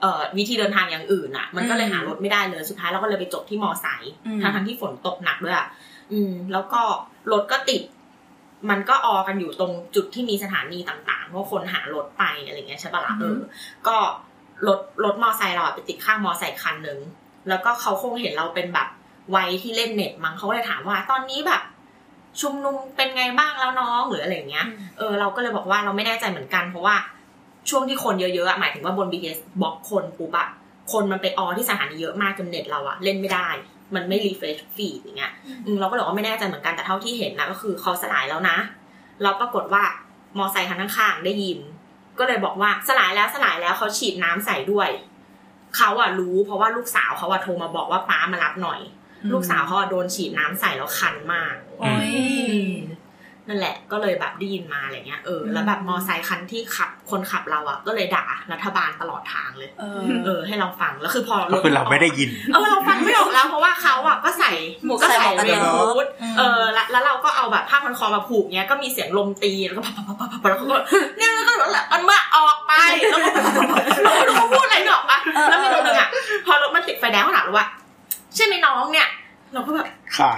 [0.02, 5.68] เอ่อวิธีเดินทางอย่างอื่นอะมันก็เลยอืมหารถไม่ได้เลยสุดท้ายเราก็เลยไปจบที่มอไซค์อืมทั้งทั้งที่ฝนตกหนักด้วยอะ
[6.12, 6.82] อืม แล้วก็
[7.32, 7.82] รถก็ติด
[8.70, 13.40] มันก็ออกันอยู่ตรงจุดที่มีสถานีต่างๆเพราะคนหารถไปอะไรเงี้ยใช่ปะล่ะเออ
[13.88, 13.98] ก็
[14.68, 17.00] รถรถมอไซค์เราอะไปติดข้างมอไซค์คันหนึ่ง
[17.50, 18.88] แล้วก็เขาคงเห็นเราเป็นแบบ
[19.36, 21.62] วัยที่เล่นเน็ตมั้งเขาก็เลยถามว่า ตอนนี้แบบ
[22.42, 24.66] ชุมนุมเป็นไงบ้างแล้วน้องหรืออะไรอย่างเงี้ย
[24.98, 26.96] เออเราก็เลยบอกว่าเราไม่แน่ใจเหมือนกันเพราะว่า
[27.70, 30.48] ช่วงที่คนเยอะๆอะหมายถึงว่าบน BTS block คนปุ๊บอะ
[30.92, 33.48] คนมันไปออที่สถานีเยอะมากจนเน็ตเราอะเล่นไม่ได้
[33.96, 35.34] มันไม่ refresh feed อย่างเงี้ย
[35.66, 38.58] อืมเราก็เลยบอกว่าไม่แน่ใจเหมือนกันแต่เท่าที่เห็นนะก็คือเขาสลายแล้วนะ
[39.24, 39.84] เราปรากฏว่า
[40.38, 41.60] มอไซค์คันข้างๆได้ยิน
[42.20, 44.90] ก็เลยบอกว่าสลายแล้วสลายแล้วเขาฉีดน้ำใส่ด้วย
[45.78, 48.80] เขาอะรู้เพราะว่าลูกสาวเขาอะโทรมาบอกว่าป้ามารับหน่อย
[49.34, 52.12] ลูกสาวเขาอะโดนฉีดน้ำใส่แล้วคันมากโอ้ย
[53.48, 64.52] นั่นแหละก็เลยแบบได้ยินมาอะไรเงี้ยเออแล้วแบบมอไซค์คันที่ขับคนขับเราอะก็เลยด่ารัฐบาลตลอดทางเลย เออเออให้เราฟังแล้วคือพอก็คือเราไม่ได้ยินเออเราฟังไม่ออกแล้วเพราะว่าเขาอะก็ใส่
[64.86, 70.78] หมวกก็ใส่ใส่หมวกกันเรนน็อกฮูดอืมเออแล้วแล้วเราก็เอาแบบผ้าพันคอมาผูกเนี้ยก็มีเสียงลมตีแล้วก็พับพับพับพับพับแล้วเขาก็
[71.18, 71.54] เนี่ยแล้วก็
[71.94, 72.74] มันเมื่อออกไป
[73.10, 73.30] แล้วก็
[74.04, 75.20] เราไม่รู้เขาพูดอะไรหรอกปะ
[75.50, 76.10] แล้วมีคนหนึ่งอะ
[76.46, 77.68] พอรถมันติดไฟแดงเขาถามเราว่า
[78.36, 79.08] ใช่ไหมน้องเนี่ย
[79.54, 79.88] เราก็แบบ
[80.18, 80.32] ค่ะ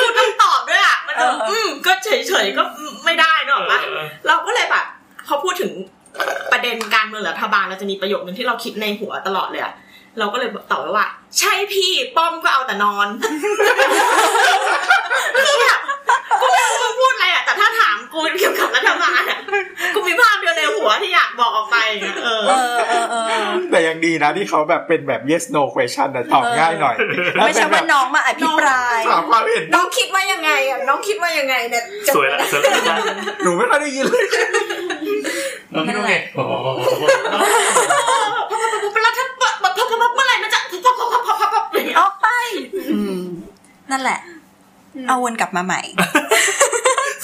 [0.00, 2.62] กูต้องตอบด้วยอะมันก็เอออือืมก็เฉยๆก็
[3.04, 3.80] ไม่ได้เนอะปะ
[4.26, 4.84] เราก็เลยแบบ
[5.26, 5.72] พอพูดถึง
[6.52, 9.72] ประเด็นการเมืองหรือรัฐบาลเราจะมีประโยคนึงที่เราคิดในหัวตลอดเลยอะ
[10.18, 11.06] เราก็เลยตอบไปว่า
[11.38, 13.08] ใช่พี่ป้อมก็เอาแต่นอน
[15.44, 15.78] คือแบบ
[16.40, 19.38] กูไม่รู้มึงพูดอะไรอะแต่ถ้าถามกูเกี่ยวกับรัฐบาลอะ
[19.94, 23.14] กูมีภาพเดียวในหัวที่อยากบอกออกไปอย่างเงี้ยเออเออเออเอ
[23.46, 26.96] อแต่ยังดีนะที่เขาแบบเป็นแบบ yes no question แต่ตอบง่ายหน่อย
[27.34, 32.96] แล้วไม่ใช่เป็นแบว่าบน้องมาอภิปรายถามความเห็นน้องคิดว่ายังไงอะน้องคิดว่ายังไงเนี่ยจบสวยละสวยละ
[33.42, 34.26] หนูไม่ค่อยได้ยินเลย
[35.72, 36.52] เราไม่รู้ไงโอ้โห
[39.02, 39.10] แล้
[39.82, 42.26] วถ้าเมื่อไหร่มันจะพับพับพับพับพับพับอย่างเออกไป
[43.90, 44.20] นั่นแหละ
[45.08, 45.80] เอาวนกลับมาใหม่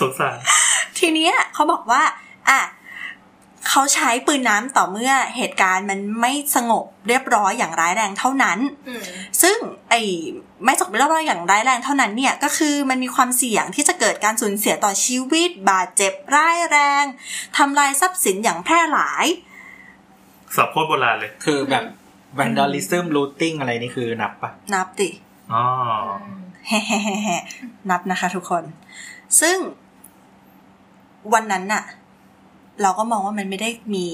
[0.01, 0.39] สงสาร
[0.99, 2.03] ทีเนี้ยเขาบอกว่า
[2.51, 2.61] อะ
[3.69, 8.59] เขาใช้ปืนน้ำต่อเมื่อเหตุการณ์มันไม่สงบเรียบร้อยอย่างร้ายแรงเท่านั้น
[9.43, 9.57] ซึ่ง
[9.91, 10.01] ไอ้
[10.65, 17.05] ไม่สงบเรียบร้อยอย่างร้ายแรงเท่านั้นเนี่ยก็คือมันมีความเสี่ยงที่จะเกิดการสูญเสียต่อชีวิต บาดเจ็บร้ายแรง
[17.57, 19.27] ทำลายทรัพย์สินอย่างแพร่หลาย
[20.57, 21.85] สับโคตรโบราณเลย คือแบบ
[22.39, 25.11] vandalism looting อะไรนี่คือนับปะนับดิ
[25.53, 25.65] อ๋อ
[26.69, 28.65] แฮ่ๆๆนับนะคะทุกคน
[29.41, 29.57] ซึ่ง
[31.35, 31.85] วันนั้นน่ะ
[32.83, 34.07] เราก็มองว่ามันไม่ได้มี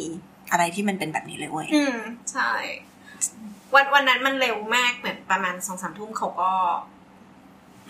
[0.50, 1.96] อะไรที่มันเป็นแบบนี้เลยเว้ย อืม
[2.32, 2.50] ใช่
[3.74, 6.52] วันวันนั้นมันเร็วมากเหมือนประมาณสองสามทุ่มเขาก็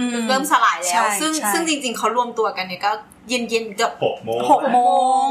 [0.00, 2.90] อืเริ่มสลายแล้ใช่วซึ่งใช่ซึ่งจริง ๆเขารวมตัวกันเนี่ยก็
[3.28, 4.80] เย็นเย็นๆเกือบหกโมงหกโม
[5.28, 5.30] ง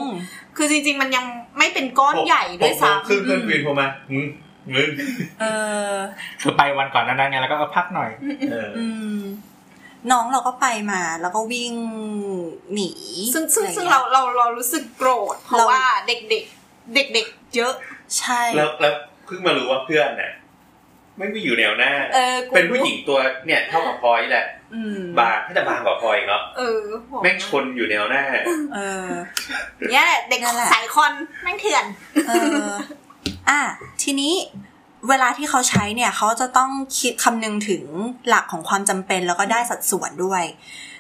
[0.58, 1.26] คือจริง ๆ มันยัง
[1.58, 3.88] ไม่เป็นก้อนใหญ่ด้วยซ้ครึ่งเพื่อนวีนโทรมา
[4.74, 5.08] มึงมึง
[5.42, 5.46] เอ
[5.94, 5.96] อ
[6.42, 8.10] คือไปวันก่อนนั้นไงแล้วก็เออพักหน่อย
[8.52, 8.86] เอออื
[9.18, 9.20] ม
[10.12, 11.74] น้องเราก็ไปมาแล้วก็วิ่ง
[12.74, 17.74] หนีำซึ่งซึ่งอะไรซึ่งงี้ยเราเราเรารู้สึกโกรธเพราะเราว่าเด็กๆเด็กๆเยอะ
[18.18, 18.94] ใช่แล้วแล้ว
[19.26, 20.32] เพิ่งมารู้ว่าเพื่อนน่ะ
[21.18, 24.46] ไม่ไปอยู่แนวหน้าเออกูเป็นผู้หญิงตัวเนี่ยเท่ากับพลอยแหละ
[24.76, 28.24] อืมบางถ้าจะบางกว่าพลอยอีกเนาะเออโหแม่งชนอยู่แนวหน้า
[28.76, 29.10] เออ
[29.90, 31.14] เนี่ยแหละเด็กนั่นแหละสายคอน
[31.44, 31.86] แม่งเถื่อน
[32.28, 33.62] เอะ
[34.04, 34.34] ทีนี้
[35.10, 37.84] เวลาที่เขาใช้เนี่ยเขาจะต้องคิดคำนึงถึง
[38.28, 40.44] หลักของความจำเป็นแล้วก็ได้สัดส่วนด้วย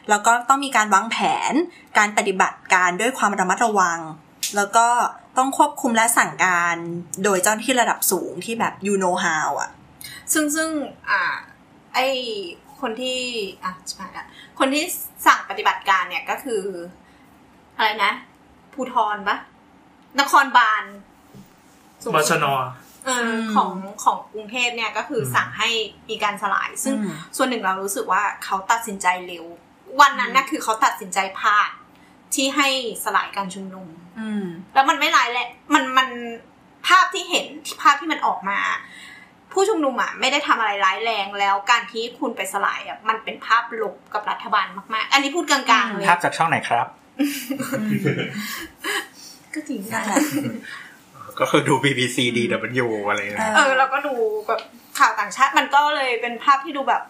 [0.09, 1.17] แล้วก็ต้องมีการวางแผ
[1.51, 1.53] น
[1.97, 3.99] การปฏิบัติการด้วยความระมัดระวัง
[4.55, 4.87] แล้วก็
[5.37, 6.75] ต้องควบคุมและสั่งการ
[7.23, 9.69] โดยเจ้าหน้าที่ระดับสูงที่แบบ you know how อะ
[10.33, 10.69] ซึ่งซึ่ง
[11.09, 11.35] อ่า
[11.93, 11.99] ไอ
[12.81, 13.19] คนที่
[13.63, 14.25] อะใช่ละ
[14.59, 14.83] คนที่
[15.25, 16.61] สั่งปฏิบัติการเนี่ยก็คือ
[17.75, 18.11] อะไรนะ
[18.73, 19.37] ภูทรปะ
[20.19, 20.83] นครบาล
[21.99, 22.47] บสุชดน
[23.05, 23.71] เออของ
[24.03, 25.69] ของกรุงเทพเนี่ยก็คืออมสั่งให้
[26.09, 29.45] มีการสลาย ซึ่งอืมส่วนหนึ่งเรารู้สึกว่าเขาตัดสินใจเร็ว
[30.01, 31.69] วันนั้นน่ะคือเขาตัดสินใจพลาด
[32.35, 32.67] ที่ให้
[33.03, 33.87] สลายการชุมนุม
[34.19, 36.09] อืมแล้วมันไม่ร้ายแหละมันมัน
[36.87, 38.59] ภาพที่เห็นที่ภาพที่มันออกมา
[39.53, 46.87] ผู้ชุมนุมอะไม่ได้ทำอะไรร้ายแรงแล้วการที่คุณไปสลายอะมันเป็นภาพลบกับรัฐบาลมากๆ อันนี้พูดกลางๆเลยภาพจากช่องไหนครับ
[49.53, 50.17] ก็จริงนั่นะนแหละ
[51.39, 54.13] ก็คือดู BBC DW อะไรนะเออแล้วก็ดู
[54.47, 54.61] แบบ
[54.97, 57.03] ข่าวต่างชาติมันก็เลยเป็นภาพที่ดูแบบ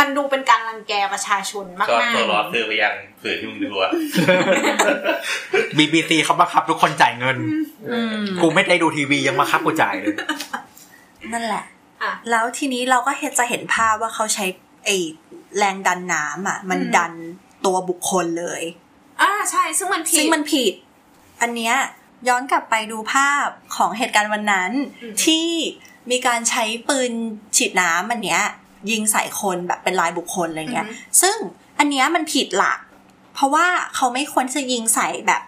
[0.00, 3.92] มันดูเป็นการรังแกประชาชนมากก็ๆตัวรอซื้อไปยังสื่อที่มึงดูอะ
[5.78, 7.36] BBC เขาบังคับทุกคนจ่ายเงิน
[7.90, 10.14] อืมกูไม่ได้ดูทีวียังมาคับกูจ่ายเลย
[11.32, 11.64] นั่นแหละ
[12.02, 14.46] อะแล้วทีนี้เราก็เห็นจะเห็นภาพว่าเขาใช้
[14.84, 14.96] ไอ้
[15.58, 17.12] แรงดันน้ำอะ มันอืมดัน
[17.64, 18.62] ตัวบุคคลเลย
[19.20, 20.72] อ่าใช่ ซึ่งมันผิดซึ่งมันผิด
[21.42, 21.74] อันเนี้ย
[22.28, 23.46] ย้อนกลับไปดูภาพ
[23.76, 25.46] ของเหตุการณ์วันนั้นอืมที่
[26.10, 27.12] มีการใช้ปืน
[27.56, 28.42] ฉีดน้ำอันเนี้ย
[28.90, 30.86] ยิงใส่คนแบบเป็นรายบุคคลอะไรเงี้ย
[31.20, 31.36] ซึ่ง
[31.78, 32.78] อันเนี้ยมันผิดหลัก
[33.34, 35.42] เพราะว่าเขาไม่ควรจะยิงใส่แบบ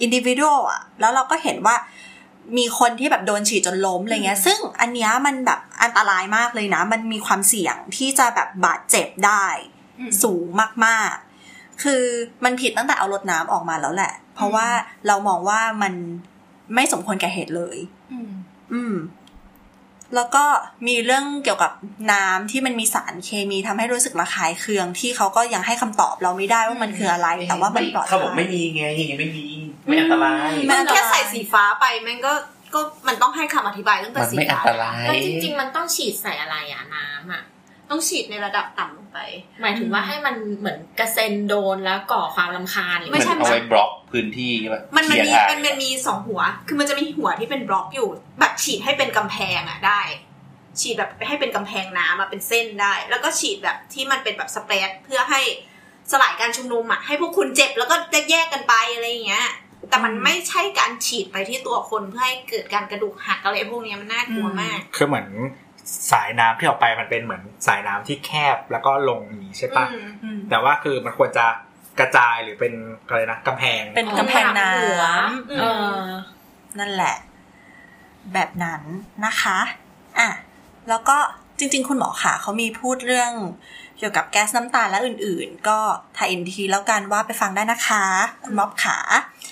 [0.00, 1.76] อินดิวิ a l อะแล้วเราก็เห็นว่า
[2.58, 9.46] มีคนที่แบบโดนฉีดจนล้มอะไรเงี้ย ซึ่งอันเนี้ยมันแบบอันตรายมากเลยนะ มันมีความเสี่ยงที่จะแบบบาดเจ็บได้
[9.98, 10.46] อืมสูง
[10.86, 12.02] มากๆ คือ
[12.44, 14.68] มันผิดตั้งแต่เอารถน้ำออกมาแล้วแหละ เพราะว่า
[15.06, 15.94] เรามองว่ามัน
[16.74, 17.78] ไม่สมควรแก่เหตุเลย
[18.12, 18.30] อืม
[18.72, 18.94] อืม
[20.14, 20.44] แล้วก็
[20.86, 21.72] มีเรื่องเกี่ยวกับ
[22.12, 28.84] น้ำที่มันมีสารเคมีทำให้รู้สึกระคายเคืองที่เขาก็ยังให้คำตอบเราไม่ได้ว่ามันคืออะไร แต่ว่ามันปลอดภัยเขาบอกไม่มีไง
[29.18, 29.46] ไม่มี
[29.86, 32.32] ไม่อันตรายไม่มันแค่ใส่สีฟ้าไปแม่งก็
[32.74, 37.42] ก็มันต้องให้คำอธิบายตั้งแต่มันสีไม่อันฟ้าตรายแล้วจริง ๆ มันต้องฉีดใส่อะไรอะน้ำอะ
[37.90, 39.18] ต้องฉีดในระดับต่ำลงไป
[39.60, 48.08] หมายถึงว่าให้มันเหมือนกระเซ็นโดนแล้วก่อความรำคาญหรือไม่มันใช่เอาไว้บล็อกพื้นที่แบบมันมันเคลีมียร์ทางมันมันมีสองหัว คือมันจะมีหัวที่เป็นบล็อกอยู่
[48.40, 50.00] แบบฉีดให้เป็นกำแพงอะได้
[50.80, 55.40] ฉีดแบบให้เป็นกำแพงน้ำมาเป็นเส้นได้ แล้วก็ฉีดแบบที่มันเป็นแบบสเปรดเพื่อให้
[56.12, 57.96] สลายการชุมนุมอะให้พวกคุณเจ็บแล้วก็
[58.30, 59.48] แยกกันไปอะไรอย่างเงี้ย
[59.88, 65.28] แต่มันไม่ใช่การฉีดไปที่ตัวคนเพื่อให้เกิดการกระดูกหักอะไรพวกเนี้ยมันน่ากลัวมาก คือเหมือน
[66.12, 71.46] สายน้ำที่ออกไปมันเป็นเหมือนสายน้ำที่แคบแล้วก็ลงอย่างนี้ใช่ปะอืมอืมแต่ว่าคือมันควรจะ
[72.00, 72.72] กระจายหรือเป็น
[73.06, 75.64] อะไรนะกำแพง เป็นกำแพงน้หัวำเอ
[75.98, 76.02] อ
[76.78, 77.16] นั่นแหละ
[78.34, 78.82] แบบนั้น
[79.26, 79.58] นะคะ
[80.18, 80.28] อะ
[80.88, 81.16] แล้วก็
[81.58, 83.32] จริง ๆ คุณหมอขาเขามีพูดเรื่อง
[83.98, 85.78] เกี่ยวกับแก๊สน้ำตาและอื่น ๆ ก็
[86.16, 88.04] ถ่ายอินทีแล้วกันว่าไปฟังได้นะคะ
[88.44, 88.96] คุณม็อบขา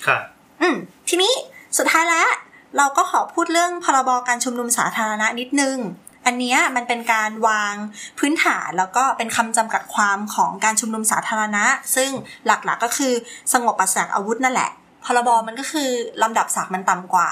[0.07, 0.19] ค่ะ
[0.61, 0.75] อืม
[1.09, 1.33] ทีนี้
[1.77, 2.29] สุดท้ายแล้ว
[2.77, 5.77] เราก็ขอพูดเรื่องพรบการชุมนุมสาธารณะนิดนึง
[6.25, 7.73] อันเนี้ยมันเป็นการวาง
[8.19, 11.65] พื้นฐานแล้วก็เป็นคำจำกัดความของการชุมนุมสาธารณะ
[11.95, 12.09] ซึ่ง
[12.45, 13.13] หลักๆก็คือ
[13.53, 14.71] สงบปราศจากอาวุธนั่นแหละ
[15.05, 15.89] พรบมันก็คือ
[16.23, 17.29] ลำดับศักดิ์มันต่ำกว่า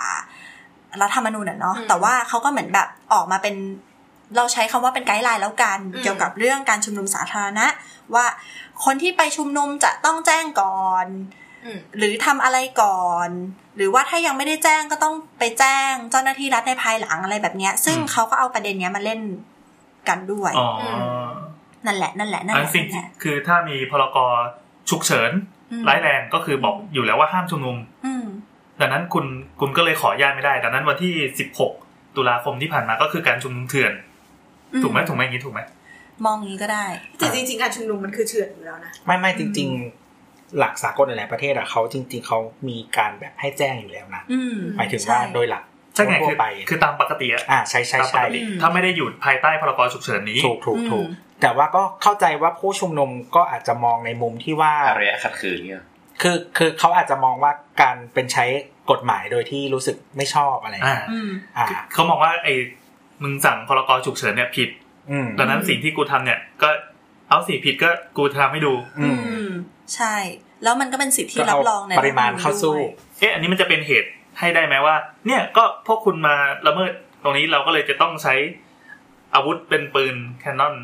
[1.01, 3.55] รัฐธรรมนูญอะเนาะอืมแต่ว่าเขาก็เหมือนแบบออกมาเป็น
[4.35, 7.65] เราใช้คำว่าเป็นไกด์ไลน์แล้วกันอืมเกี่ยวกับเรื่องการชุมนุมสาธารณะ
[8.15, 8.25] ว่า
[8.85, 11.46] คนที่ไปชุมนุมจะต้องแจ้งก่อนอืม
[11.97, 13.29] หรือทำอะไรก่อน
[13.77, 19.19] หรือว่าถ้ายังไม่ได้แจ้งก็ต้องไปแจ้งเจ้าหน้าที่รัฐในภายหลังอะไรแบบเนี้ย ซึ่งอืมเขาก็เอาประเด็นเนี้ยมาเล่น
[20.09, 20.69] กันด้วยอ๋อ
[21.85, 24.17] นั่นแหละนั่นแหละนั่นอัแหนละสิ่งนั่นแหละคือถ้ามีพรก
[24.89, 25.31] ฉุกเฉิน
[25.71, 28.25] อืมร้ายแรงก็คือบอกอยู่แล้วว่าห้ามชุมนุมอืม
[28.81, 29.25] ดังนั้นคุณ
[29.59, 31.13] คุณก็เลยขออนุญาตไม่ได้ ดังนั้นวันที่
[31.63, 33.93] 16ตุลาคมที่ผ่านมาก็คือการชุมนุมเถื่อน
[34.83, 35.61] ถูกไหมถูกไหมอย่างนี้ถูกไหม
[36.25, 36.85] มองอย่างนี้ก็ได้
[37.17, 40.06] แต่จริงๆการชุมนุมมันคือเถื่อนอยู่แล้วนะไม่ไม่จริง ๆ
[40.59, 42.39] หลักสากลหลายๆประเทศอะเขาจริง ๆเขา
[42.69, 55.85] มีการแบบให้แจ้งอยู่แล้วนะอืมหมายถึงว่าใช่โดยหลักใช่ไงทั่คืวอไปคือตามปกติอะอ่าใช่ใช่ตามปใช่กติถ้าไม่ได้อยู่ภายใต้พรกฉุกเฉินนี้ถูกถูกถูกอืมแต่ว่าก็เข้าใจว่าผู้ชุมนุมก็อาจจะมองในมุมที่ว่าอารยะขัดขืนเนี่ย
[56.21, 57.51] คือคือเขาอาจจะมองว่า
[57.81, 58.45] การเป็นใช้
[58.91, 62.53] กฎหมายโดยที่รู้สึกไม่ชอบอะไรอ่าอืมอ่าเขามองว่าไอ้
[63.23, 64.69] มึงสั่งพรกฉุกเฉินเนี่ยผิด
[65.11, 66.69] อืมดังนั้นสิ่งที่กูทำเนี่ยก็
[67.29, 69.36] เอาสิผิดก็กูทำให้ดูอืมอืม
[69.95, 70.15] ใช่
[70.63, 72.89] แล้วมันก็เป็นสิทธิก็รัเอาบรองในปริมาณเข้าสู้ด้วย
[73.19, 74.09] เอ๊ะอันนี้มันจะเป็นเหตุ
[74.39, 74.95] ให้ได้ไหมว่า
[75.27, 76.35] เนี่ยก็พวกคุณมา
[76.67, 76.91] ละเมิด
[77.23, 78.35] ตรงนี้เราก็เลยจะต้องใช้
[79.35, 80.75] อาวุธเป็นปืนแคนนอน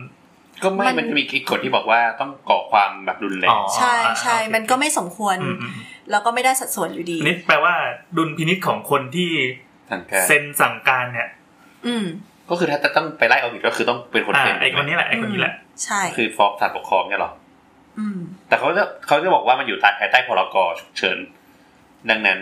[0.63, 5.73] ก็ไม่ มันมันจะมีกฎที่บอกว่าต้องก่อความแบบรุนแรงอ๋อใช่ใช่โอเคมันก็ไม่สมควรอืมอืม
[6.11, 7.73] แล้วก็ไม่ได้สัดส่วนอยู่ดีอันนี้แปลว่า
[8.17, 9.31] ดุลพินิษของคนที่
[9.89, 11.29] ทางการเซ็นสั่งการเนี่ย
[11.87, 12.05] อืม
[12.49, 15.53] ก็คือถ้าจะต้องไปไล่เอาผิดก็คือต้องเป็นคนอ่าเป็นไอ้คนนี้แหละไอ้คนนี้แหละ
[15.83, 17.42] ใช่ คือฟ้องศาลปกครองเนี่ยหรออืม
[18.47, 21.17] แต่เขาจะเขาจะบอกว่ามันอยู่ใต้ภายใต้พรกฉุกเฉิน
[22.09, 22.39] ดังนั้น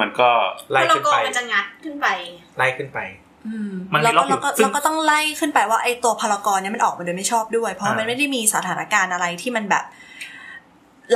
[0.00, 0.28] มันก็
[0.70, 2.06] ไล่พลขึ้นกไปมันจะงัดขึ้นไป
[2.58, 2.98] ไล่ขึ้นไป
[3.46, 9.84] อืมมันมีแล้วล็ก็อกอยู่เราก็ซึ่งเราก็ต้องไล่ขึ้นไปว่าไอ้ตัวพารากอนเนี่ยมันออกมาโดยไม่ชอบด้วย เพราะอ่ามัมันไม่ได้มีสถานการณ์อะไรที่มันแบบ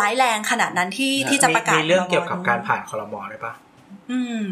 [0.00, 3.52] ร้ายแรงขนาดนั้นที่ที่จะประกาศมีเรื่องเกี่ยวกับการผ่านคอรมอด้วยปะ
[4.12, 4.44] อืม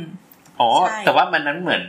[0.60, 1.84] อ๋อใช่แต่ว่ามันนั้นเหมือน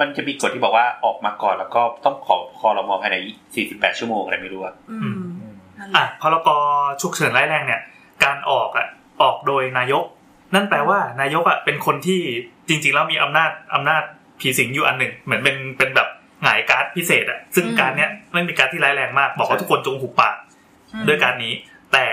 [0.00, 3.16] มันจะมีกฎที่บอกว่าออกมาก่อนแล้วก็ต้องขอคอรมอภายใน
[3.58, 5.17] 48 ชั่วโมงอะไรไม่รู้อะอืมนั่นแห
[5.96, 6.48] อะละพรก
[7.00, 7.80] ฉุกเฉินร้ายแรงเนี่ย
[8.24, 8.86] การออกอะ
[9.22, 10.04] ออกโดยนายก
[10.54, 12.20] นั่นแปลว่านายกอะเป็นคนที่
[12.68, 14.02] จริง ๆ แล้วมีอำนาจอำนาจ
[14.40, 16.08] ผีสิงอยู่อันหนึ่ง เหมือนเป็นเป็นแบบ
[16.42, 20.36] หงายการ์ดพิเศษอะซึ่งการเนี้ยไม่มีการดที่ร้ายแรงมาก บอกว่าทุกคนจงหุบปาก
[20.92, 21.52] อืมด้วยการนี้
[21.92, 22.04] แต่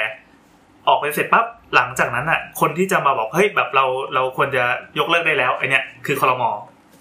[0.87, 1.45] ออกไปเสร็จปั๊บ
[1.75, 4.63] หลังจากนั้นอะ คนที่จะมาบอกเฮ้ยแบบเราเราควรจะ
[4.99, 6.49] ยกเลิกได้แล้วไอเนี้ยคือคอรมอ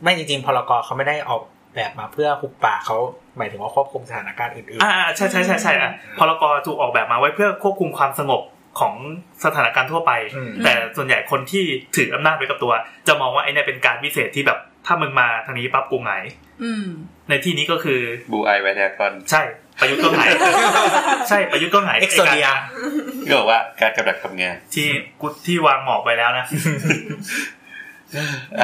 [0.02, 1.42] ไม่จริงๆพรกเขาไม่ได้ออก
[1.74, 2.98] แบบมาเพื่อหุบปากเขา
[3.36, 8.42] หมายถึงว่าควบคุมสถานการณ์อื่นอ่าใช่ใช่ใช่ใช่อะพรกถูกออกแบบมาไว้เพื่อควบคุมความสงบ
[8.80, 8.94] ของ
[9.44, 11.64] สถานการณ์ทั่วไปๆอืมแต่ส่วนใหญ่คนที่
[11.96, 12.72] ถืออำนาจไว้กับตัว
[13.08, 16.24] จะมองว่าไอ้เนี่ยเป็นการพิเศษที่แบบถ้ามึงมาทางนี้ปั๊บกูหงาย
[16.62, 16.86] อืม
[17.28, 18.00] ในที่นี้ก็คือ
[18.32, 19.42] บูไอไวแทกอนใช่
[19.80, 20.28] ประยุทธ์ก็หงาย
[21.28, 22.48] ใช่ประยุทธ์ก็หงายเอ็กโซเดีย
[23.28, 24.88] ก็บอกว่าการกำลังทำงานที่
[25.20, 26.46] กูที่วางหมอกไปแล้วนะ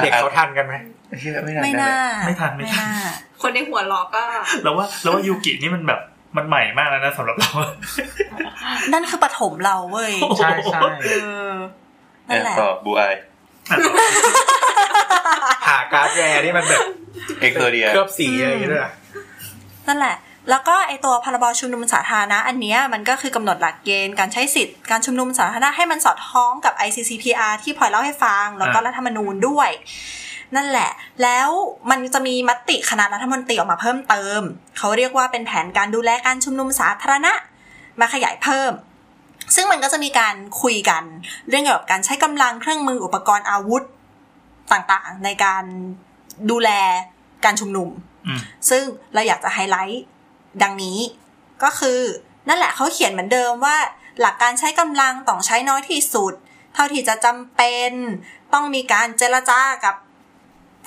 [0.03, 0.75] เด็กเขาทันกันไหม
[1.21, 1.95] เชื่อไม่ทันไม่นะน่า
[2.27, 2.87] ไม่ทันไม่ทัน
[3.43, 4.23] คนในหัวล้อก็
[4.63, 6.01] แล้วว่าแล้วว่ายูกินี่มันแบบ
[6.37, 7.51] มันใหม่มากแล้วนะสำหรับเรา
[8.93, 11.11] นั่นคือปฐมเราเว้ย ใช่ใช่เอ
[11.49, 11.51] อ
[12.29, 13.03] นั่นแหละก็บูไอ
[15.69, 16.81] หาการ์ด rare ที่มันแบบ
[17.41, 18.93] เอ็กโซเดียเคลือบสีอะไรอย่างเงี้ยด้วยอะ
[19.89, 20.17] นั่นแหละ
[20.51, 29.71] แล้วก็ไอตัวพรบชุมนุมสาธารณะอันเนี้ยมันก็คือกำหนดหลักเกณฑ์การใช้สิทธิ์การชุมนุมสาธารณะให้มันสอดคล้องกับ ICCPR ที่พลอยเล่าให้ฟัง แล้วก็อ่ารัฐธรรมนูญด้วย
[30.57, 30.91] นั่นแหละ
[31.23, 31.49] แล้ว
[31.91, 34.41] มันจะมีมติคณะรัฐมนตรีออกมาเพิ่มเติม
[34.79, 37.33] เขาเรียกว่าเป็นแผนการดูแลการชุมนุมสาธารณะ
[38.01, 38.73] มาขยายเพิ่ม
[39.55, 41.03] ซึ่งมันก็จะมีการคุยกัน
[41.49, 43.83] เรื่องเกี่ยวกับการใช้กำลังเครื่องมืออุปกรณ์อาวุธ
[44.73, 45.65] ต่างๆ ในการ
[46.51, 46.71] ดูแล
[47.45, 47.89] การชุมนุม
[48.27, 48.41] อืม
[48.71, 50.05] ซึ่งเราอยากจะไฮไลท์
[50.63, 50.99] ดังนี้
[51.63, 52.01] ก็คือ
[52.49, 53.77] นั่นแหละเขาเขียนเหมือนเดิมว่า
[54.21, 56.35] หลักการใช้กำลังต้องใช้น้อยที่สุด
[56.75, 57.93] เท่าที่จะจำเป็น
[58.53, 59.95] ต้องมีการเจรจากับ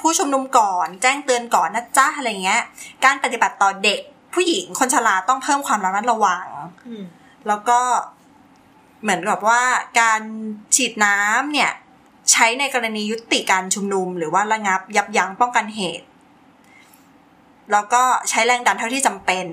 [0.03, 2.61] ผู้ชุมนุมก่อน แจ้งเตือนก่อนนะจ๊ะอะไรเงี้ย
[3.05, 3.99] การปฏิบัติต่อเด็ก
[4.34, 6.47] ผู้หญิงคนชราต้องเพิ่มความระมัดระวัง
[6.88, 7.03] อืม
[7.47, 7.80] แล้วก็
[9.03, 9.61] เหมือนกับว่า
[10.01, 10.21] การ
[10.75, 11.71] ฉีดน้ำเนี่ย
[12.31, 16.05] ใช้ในกรณียุติการชุมนุม หรือว่าระงับยับยั้งป้องกันเหตุ
[17.71, 19.45] แล้วก็ใช้แรงดันเท่าที่จำเป็น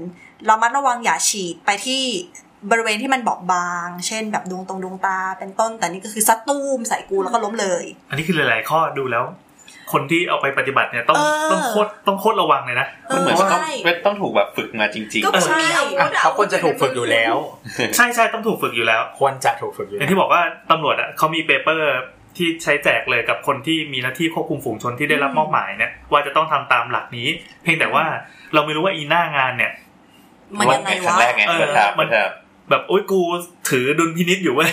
[0.47, 2.03] เรามัดระวังอย่าฉีดไปที่
[2.71, 9.25] บริเวณที่มันบอบบาง เช่น แบบดวงตรงดวงตาเป็นต้น แต่นี่ก็คือซัดตู้มใส่กูแล้วก็ล้มเลย อันนี้คือหลาย ๆ ข้อดูแล้ว
[9.93, 17.35] คนที่เอาไปปฏิบัติเนี่ยต้องเออต้องโคตรต้องโคตรระวังเลยนะมันเหมือนว่าต้องใช่ต้องถูกแบบฝึกมาจริงก็เออคุณมีอาวุธอะเขาควรจะถูกฝึกอยู่แล้ว
[17.97, 21.91] ใช่ใช่ต้องถูกฝึกอยู่แล้ว ควรจะถูกฝึกอยู่อแล้ย่าวงที่บอกว่าตำรวจอะเขามีเปเปอร์
[22.37, 27.29] ที่ใช้แจกเลยกับคนที่มีหน้าที่ควบคุมฝูงชนที่ได้รับมอบหมายเนี่ยว่าจะต้องทำตามหลักนี้
[27.63, 28.05] เพียงแต่ว่า
[28.55, 32.31] เราไม่รู้ว่าอีหน้างานเนี่ยๆมันยังไงครั้วะงแรกไงเออเปิดทางมันเปิดทาง
[32.71, 33.21] แบบโอ๊ยกู
[33.71, 34.73] ถือดุลพินิษอยู่เว้ย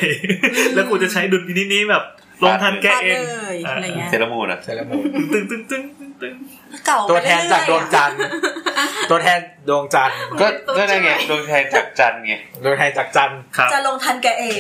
[0.74, 2.04] แล้วกูจะใช้ดุลพินิษนี้แบบ
[2.44, 5.04] ลงทันแกฟาดเองเลยอะไรเงี้ยเซรามูนอะเซเลมูน
[5.34, 6.36] ตึงตึงตึงตึงตึง
[6.86, 8.20] เก่าตัวแทนจากดวงจันทร์
[9.10, 9.40] ตัวแทน
[9.70, 10.48] ดวงจันทร์ก็
[10.78, 12.34] ก็ได้ไงดวงแทนจากจันทร์ไง
[12.66, 14.60] ตัวแทนจากจันทร์ครับจะลงทันแกเอง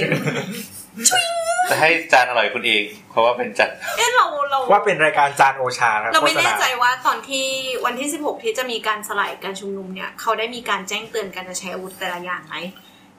[1.69, 7.45] จะให้จานอร่อยคุณเอง เพราะว่าเป็นจันทร์เอ๊ะเราเราว่าเป็นรายการจานโอชาครับเราไม่โฆษแน่ณาใจว่าตอนที่
[7.85, 12.55] วันที่ 16 ที่จะมีการสลายการชุมนุมเนี่ยเขาได้มีการแจ้งเตือนการจะใช้อาวุธแต่ละอย่างไหม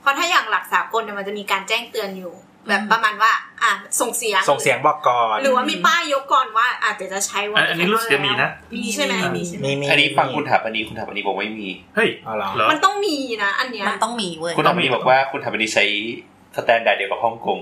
[0.00, 2.34] เพราะถ้าอย่างหลักสากลเนี่ยมันจะมีการแจ้งเตือนอยู่
[2.68, 3.32] แบบประมาณว่า
[3.62, 15.84] อะส่งเสียงส่งเสียงบอกก่อน หรือว่ามีป้ายยกก่อนว่าอาจจะจะใช้วัอันอันนี้รู้สึกจะมีนะมีใช่ไหมมีใช่ไหมมีมีอันนี้ฟังคุณฐปณีย์คุณฐปณีย์บอกไม่มีเฮ้ยเอาเหรอเหรอมันต้องมีนะอันเนี้ยมันต้องมีเว้ยคุณฐปณีย์บอกว่าคุณฐปณีย์ใช้
[16.56, 17.58] standard เดียวกับฮ่องกง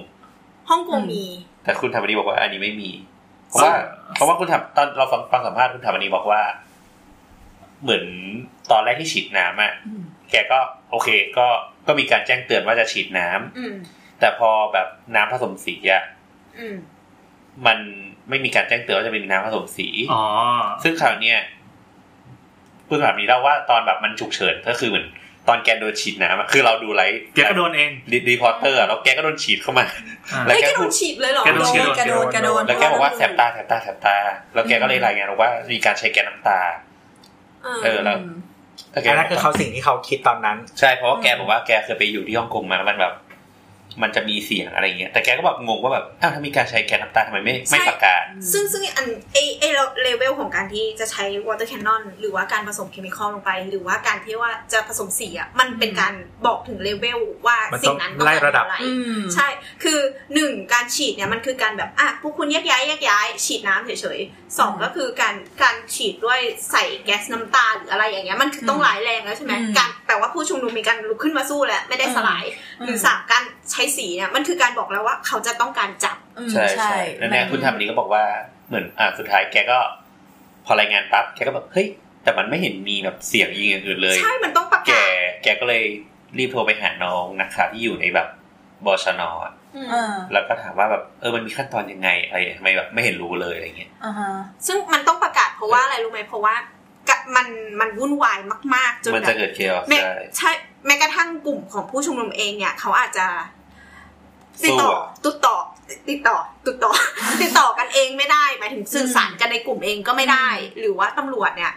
[0.71, 1.25] ฮ่องกงมี
[1.65, 2.91] แต่คุณฐปณีย์บอกว่าอันนี้ไม่มี
[3.49, 3.75] เพราะว่า
[4.15, 6.41] เพราะว่าคุณฐาตอนเราฟังฟังสัมภาษณ์คุณฐปณีย์บอกว่า
[7.83, 8.05] เหมือน
[8.71, 10.59] ตอนแรกที่ฉีดน้ำอะอืมแกก็
[10.91, 11.09] โอเค
[11.39, 11.47] ก็
[11.87, 13.75] ก็มีการแจ้งเตือนว่าจะฉีดน้ำอืม
[14.21, 16.03] แต่พอแบบน้ำผสมสีอะ
[16.59, 16.77] อืม
[17.67, 17.79] มัน
[18.29, 20.23] ไม่มีการแจ้งเตือนว่าจะเป็นน้ำผสมสีอ๋อ
[20.83, 21.39] ซึ่งคราวเนี้ย
[22.89, 25.07] คุณแบบนี้เล่าว่าตอนแบบมันฉุกเฉินก็คือเหมือน
[25.49, 27.91] ตอนแกโดนฉีดน้ำอะคือเราดูไลฟ์แกก็โดนเอง
[28.31, 29.87] reporter อะแล้วแกก็โดนฉีดเข้ามา
[30.33, 34.17] อ่าแล้วเฮ้ยแกแกโดพูดนฉีดเลยเหรอแกโดนฉีดกระโดดกระโดดแล้วแกบอกว่าแสบตาแสบตาแสบตา
[34.55, 36.61] แล้วแกก็เลยรายงานว่ามีการใช้แก๊สน้ำตา
[37.85, 38.17] เออแล้ว
[38.93, 43.15] แล้วแกอันนั้นคือเขาสิ่งที่เขาคิดตอนนั้น ใช่เพราะว่าแกบอกว่าแกเคยไปอยู่ที่ฮ่องกงมาแล้วมันแบบ
[44.03, 49.65] มันจะมีเสียงอะไรเงี้ยแต่แกก็แบบงงว่าแบบอ้าวถ้ามีการใช้แก๊สน้ำตาทำไมไม่ไม่ประกาศ ซึ่งซึ่งอันไอไอ
[50.03, 56.15] เลเวลของการที่จะใช้ water cannon หรือว่าการผสม chemical ลงไป หรือว่าการที่ว่าจะผสมสีอะมันเป็นการ
[56.47, 59.47] บอกถึงเลเวลว่ามันสิ่ต้องงนั้นต้องไล่การระดับอะไรอืมใช่
[59.83, 59.99] คือ
[60.35, 66.41] หนึ่งการฉีดเนี่ยมันคือการแบบอะพวกคุณแยกย้ายแยกย้าย ฉีดน้ำเฉยๆสองก็คือการการฉีดด้วย
[66.71, 72.45] ใส่แก๊สน้ำตาหรืออะไรอย่างเงี้ยมันคือต้องร้ายแรงแล้วใช่ไหมอืมการแปลว่าผู้ชุมนุมมีการลุกขึ้นมาสู้แล้วไม่ได้สลาย
[72.85, 78.25] หรือสามการใช้สีเนี่ยมันคือการบอกแล้วว่าเขาจะต้องการจับอืมใช่ใช่แล้วเนี่ยคุณทำนี้ก็บอกว่า
[78.69, 79.79] เหมือนอ่าสุดท้ายแกก็
[80.67, 81.89] พอรายงานปั๊บแกก็แบบเฮ้ย
[82.23, 85.09] แต่มันไม่เห็นมีแบบเสียงยิงอย่างอื่นเลย ใช่มันต้องประแกกาศ
[85.43, 85.83] แกก็เลย
[86.39, 88.29] รีบโทรไปหาน้องนักข่าวที่อยู่ในแบบ
[88.87, 89.53] บชนอะ
[89.91, 94.31] เออแล้วก็ถามว่าแบบเออมันมีขั้นตอนยังไงอะไรทำไมแบบไม่เห็นรู้เลยอะไรเงี้ยอ่าฮะ
[94.67, 96.55] ซึ่งมันต้องประกาศเพราะว่าอะไรรู้ไหมเพราะว่า
[97.09, 97.47] กะมัน
[97.81, 98.39] มันวุ่นวาย
[98.75, 100.51] มาก ๆ จนมันแบจะบเกิดเคอแม้ใช่ใช่
[100.87, 103.27] แม้กระทั่งกลุ่มของผู้ชุมนุมเองเนี่ย เขาอาจจะ
[104.65, 105.57] ติดต่อสู้อะติดต่อ
[106.09, 106.93] ติดต่อติดต่อ
[107.43, 111.73] ติดต่อกันเองไม่ได้หมายถึงสื่อสารกันในกลุ่มเองก็ไม่ได้ หรือว่าตำรวจเนี่ย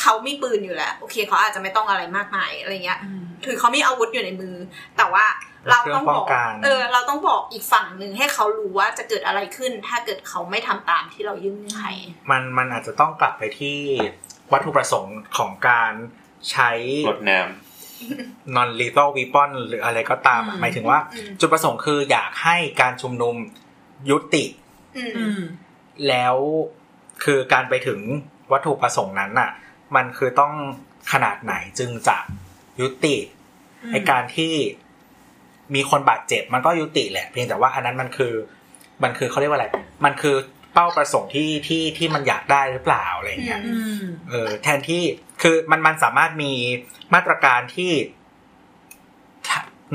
[0.00, 2.98] เขามีปืนอยู่แล้วโอเคเขาอาจจะไม่ต้องอะไรมากมายอะไรเงี้ย
[3.44, 4.54] ถือเขามีอาวุธอยู่ในมือ
[4.96, 5.24] แต่ว่า
[5.70, 11.84] เราต้องบอกเครื่องป้องกันเออ เราต้องบอกอีกฝั่งหนึ่งให้เขารู้ว่าจะเกิดอะไรขึ้น ถ้าเกิดเขาไม่ทำตามที่เรายื่นเงื่อนไข
[12.30, 13.78] มันมันอาจจะต้องกลับไปที่
[14.52, 15.92] วัตถุประสงค์ของการ
[16.50, 16.70] ใช้
[17.08, 17.38] รดน้
[18.56, 23.34] non lethal weapon หรืออะไรก็ตามอะอืมหมายถึงว่าอืมจุดประสงค์คืออยากให้การชุมนุม
[24.10, 24.44] ยุติ
[24.96, 25.40] อืมอืม
[26.08, 26.36] แล้ว
[27.24, 28.00] คือการไปถึง
[28.52, 29.50] วัตถุประสงค์นั้นน่ะ
[29.96, 30.52] มันคือต้อง
[31.12, 32.16] ขนาดไหนจึงจะ
[32.80, 33.16] ยุติ
[33.92, 34.52] ไอการที่
[35.74, 38.32] มีคนบาดเจ็บมันก็ยุติแหละ เพียงแต่ว่าอันนั้นมันคือ
[39.02, 39.68] มันคือเขาเรียกว่าอะไร
[40.04, 40.36] มันคือ
[40.72, 45.02] เป้าประสงค์ที่ที่ที่มันอยากได้หรือเปล่าอะไรอย่างเงี้ยอืมเออแทนที่
[45.46, 46.52] คือมันมันสามารถมี
[47.14, 47.92] มาตรการที่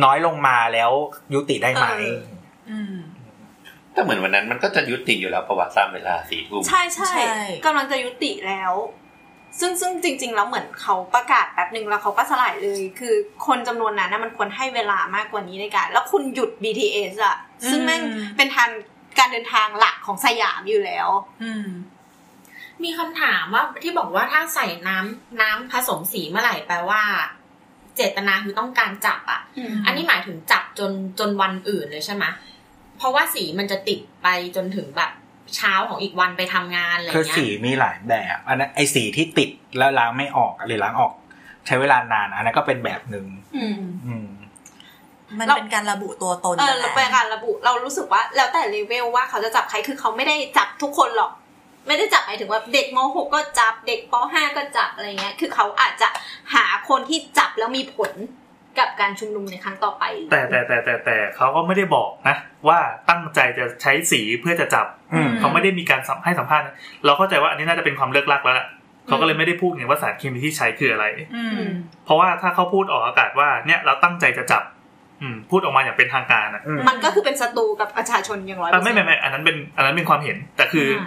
[0.04, 0.92] น้อยลงมาแล้ว
[1.34, 2.20] ยุติได้ไหมเออ
[2.72, 7.34] อืมำแต่เหมือนวันนั้นมันก็จะยุติอยู่แล้วประวัติตามเวลาสี่ทุ่มใช่ใช่ใช่
[7.66, 8.74] กำลังจะยุติแล้ว
[9.60, 13.16] ซึ่งซึ่งจริง ๆ แล้วเหมือนเขาประกาศแป๊บหนึ่งแล้วเขาก็สลายเลย คือ
[13.48, 17.38] คนจำนวนนั้นนะมันควรให้เวลามากกว่านี้ในการแล้วคุณหยุด BTS อะ
[17.70, 18.02] ซึ่งแม่ง
[18.38, 18.70] เป็นทาง
[19.20, 21.08] การเดินทางหลักของสยามอยู่แล้ว
[21.44, 21.52] อื
[22.80, 27.02] มมีคำถามว่าที่บอกว่าถ้าใส่น้ำน้ำผสมสีเมื่อไหร่แปลว่า
[27.96, 29.42] เจตนาคือต้องการจับอะ
[29.86, 32.26] อันนี้หมายถึงจับจนจนวันอื่นเลยใช่ไหม
[32.98, 35.12] เพราะว่าสีมันจะติดไปจนถึงแบบ
[35.56, 41.14] เช้าของอีกวันไปทำงานอะไรคือเงี้สียมีหลายแบบอันนั้นไอสีที่ติดแล้วล้างไม่ออกหรือล้างออก
[41.68, 43.26] ใช้เวลานานอันนั้นก็เป็นแบบหนึ่ง
[43.58, 44.28] อืมอืม
[45.38, 51.32] มันเราเป็นการระบุตัวตนเออนั่นแหเราละเป็นการระบุเรารู้สึกว่า แล้วแต่เลเวลว่าเขาจะจับใครคือเขาไม่ได้จับทุกคนหรอก
[51.90, 56.10] ไม่ได้จับหมายถึงว่าเด็กม .6 ก็จับเด็กป .5 ก็จับอะไรเงี้ยคือเขาอาจจะ
[56.54, 58.12] หาคนที่จับแล้วมีผล
[58.80, 62.36] กับการชุมนุมในครั้งต่อไป แต่แต่แต่แต่แต่เขาก็ไม่ได้บอกนะ
[62.68, 62.80] ว่า
[63.10, 66.76] ตั้งใจจะใช้สีเพื่อจะจับอืมเขาไม่ได้มีการสัมให้สัมภาษณ์นะ
[67.06, 68.68] เราเข้าใจว่าอันนี้น่าจะเป็นความเลิกลักแล้วล่ะ
[69.08, 71.06] เขาก็เลยไม่ได้พูดไงว่าสารเคมีที่ใช้คืออะไร
[71.36, 71.62] อืม
[72.06, 74.64] เพราะว่าถ้าเขาพูดออกอากาศว่าเนี่ยเราตั้งใจจะจับ
[75.22, 81.04] อืมพูดออกมาอย่างเป็นทางการอะอืมมันก็คือเป็นศัตรูกับประชาชนอย่างร้อยอะไม่ไม่ไม่อันนั้นเป็นอันนั้นเป็นความเห็นแต่คืออ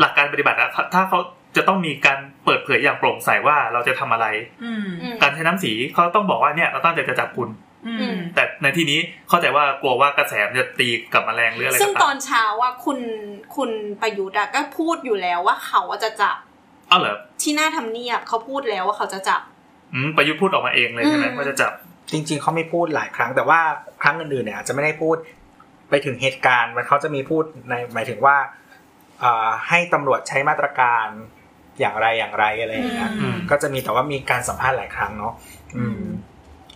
[0.00, 1.18] หลักการปฏิบัติอะถ้าถ้าเขา
[1.56, 4.26] จะต้องมีการเปิดเผยอย่างโปร่งใสว่าเราจะทำอะไร
[4.64, 4.86] อืม
[5.22, 7.48] การใช้น้ำสีเขาต้องบอกว่าเนี่ยเราตั้งใจจะจับคุณ
[7.86, 12.98] อืมแต่ในที่นี้เข้าใจว่ากลัวว่ากระแสมันจะตีกลับมาแรงหรืออะไรซึ่งก็ตตาอมนเช้าว่าคุณ
[13.56, 13.70] คุณ
[14.00, 16.36] ประยุทธ์อะก็พูดอยู่แล้วว่าเขาอะจะจับ
[16.90, 19.40] อ้าวเหรอที่หน้าทำเนียบเขาพูดแล้วว่าเขาจะจับ
[19.94, 21.72] อืมประยุทธ์พูดออกมาเองเลยใช่ไหมอืมว่าจะจับ
[22.12, 23.60] จริง ๆเขาไม่พูดหลายครั้ง แต่ว่า
[24.02, 25.16] ครั้งอื่นๆเนี่ยอาจจะไม่ได้พูด
[25.90, 28.65] ไปถึงเหตุการณ์มันเขาจะมีพูดในหมายถึงว่าเอ่อ
[29.68, 31.06] ให้ตำรวจใช้มาตรการ
[31.80, 35.34] อย่างไรอย่างไรอะไรอย่างเงี้ยอืมก็จะมีแต่ว่ามีการสัมภาษณ์หลายครั้งเนาะ
[35.76, 36.00] อืม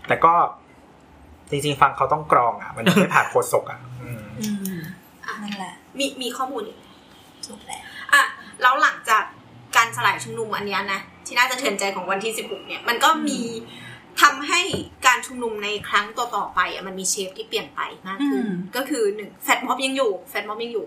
[0.08, 0.32] แต่ก็
[1.50, 4.78] จริงๆฟังเขาต้องกรองอะ มันไม่ผ่านโคศกอะอืมอืม
[5.42, 6.78] นั่นแหละ มีมีข้อมูลอีก
[7.46, 8.22] ถูกแล้วอะ
[8.62, 9.24] แล้วหลังจาก
[9.76, 13.40] การสลายชุมนุมอันเนี้ยนะ ที่น่าจะเทือนใจของวันที่16เนี่ย มันก็มี
[14.22, 14.60] ทำให้
[15.06, 20.86] การชุมนุมในครั้งต่อๆไปอะมันมีเชฟที่เปลี่ยนไปมากขึ้นอืมก็คือหนึ่งแฟตม็อบยังอยู่แฟตม็อบยังอยู่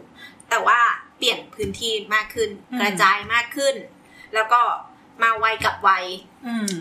[0.53, 0.81] แต่ว่า
[1.17, 2.49] เปลี่ยนพื้นที่มากขึ้น
[2.79, 3.75] กระจายมากขึ้น
[4.33, 4.61] แล้วก็
[5.23, 5.89] มาไวกับไว
[6.47, 6.71] อืม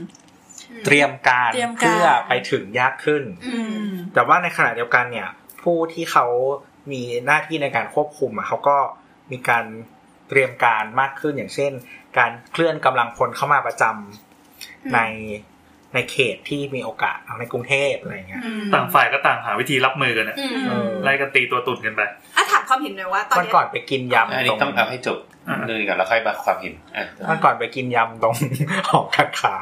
[0.86, 5.28] เตรียมการเตรียมการเพื่อไปถึงยากขึ้นอืมแต่ว่าในขณะเดียวกันเนี่ย
[5.62, 6.26] ผู้ที่เขา
[6.92, 8.78] มีหน้าที่ในการควบคุมอะเขาก็
[9.30, 9.64] มีการ
[10.28, 11.72] เตรียมการมากขึ้นอย่างเช่น
[12.18, 14.98] การเคลื่อนกำลังพลเข้ามาประจำใน
[15.94, 18.42] ในเขตที่มีโอกาสเอาในกรุงเทพอะไรอย่างเงี้ย
[18.74, 22.00] ต่างฝ่ายก็ต่างหาวิธีรับมือกันอะอืมเออไล่กันตีตัวตุ่นกันไป
[22.36, 28.34] อะถามความเห็นหน่อยว่าตอนวันเนี้ยก่อนไปกินยำอันตนี้รงต้องเอาให้จบอ่าเรื่องนี้ก่อนแล้วค่อยมาความเห็นอะวันก่อนไปกินยำตรง
[28.88, 29.54] หอการค้า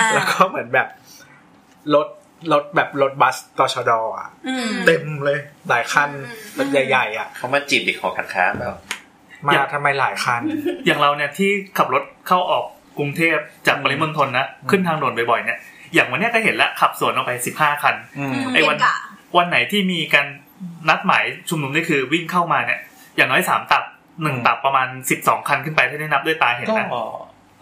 [0.00, 0.88] อ่าแล้วก็เหมือนแบบ
[1.94, 2.08] รถ
[2.52, 5.38] รถแบบรถบัสตชดอะอืมเต็มเลย
[5.68, 8.72] หลายคันอืมรถใหญ่ๆอะเขามาจีบเด็กหอการค้าเปล่า
[9.46, 10.42] มาทำไมหลายคัน
[10.86, 12.64] อย่างเราเนี่ยที่ขับรถเข้าออก
[12.98, 15.58] กรุงเทพจากปริมณฑลนะขึ้นทางด่วนบ่อยๆเนี่ย
[15.96, 18.96] อย่างวันเนี้ยก็เห็นแล้วขับสวนออกไปสิบห้าคันอืมไอ้วันเกะกะ
[19.36, 20.26] วันไหนที่มีการ
[20.88, 22.80] นัดหมายชุมนุมนี่คือวิ่งเข้ามาเนี่ย
[23.16, 23.84] อย่างน้อยสามตับ
[24.22, 26.88] หนึ่งตับประมาณสิบสองคันขึ้นไปถ้าได้นับด้วยตาเห็นก็นะ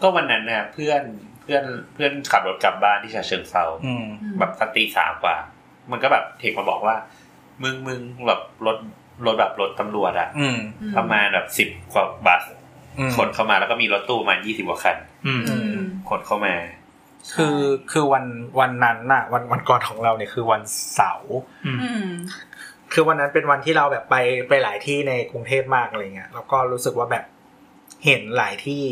[0.01, 1.01] ก็วันนั้นน่ะเพื่อน
[1.41, 1.63] เพื่อน
[1.93, 4.05] เพื่อนขับรถกลับบ้านที่ฉะเชิงเซาอืม
[4.39, 5.35] แบบสักตีสามกว่า
[5.91, 6.95] มันก็แบบเทคมาบอกว่า
[7.63, 8.77] มึงมึงแบบรถ
[9.25, 10.57] รถแบบรถตำรวจอะอืม
[10.97, 12.43] ประมาณแบบสิบกว่าบัส
[12.99, 14.97] อืมขนเข้ามาแล้วก็มีรถตู้ประมาณยี่สิบกว่าคัน
[15.27, 16.53] อืมอืมขนเข้ามา
[17.33, 17.59] คือ
[17.91, 18.25] คือวัน
[18.59, 20.61] วันนั้นน่ะ วันวันก่อนของเราเนี่ยคือวัน
[20.95, 21.35] เสาร์
[21.65, 22.09] อืมอืม
[22.93, 24.15] คือวันนั้นเป็นวันที่เราแบบไป
[24.49, 27.25] ไปหลายที่ในกรุงเทพมากอะไรเงี้ยแล้วก็รู้สึกว่าแบบ
[28.05, 28.83] เห็นหลายที่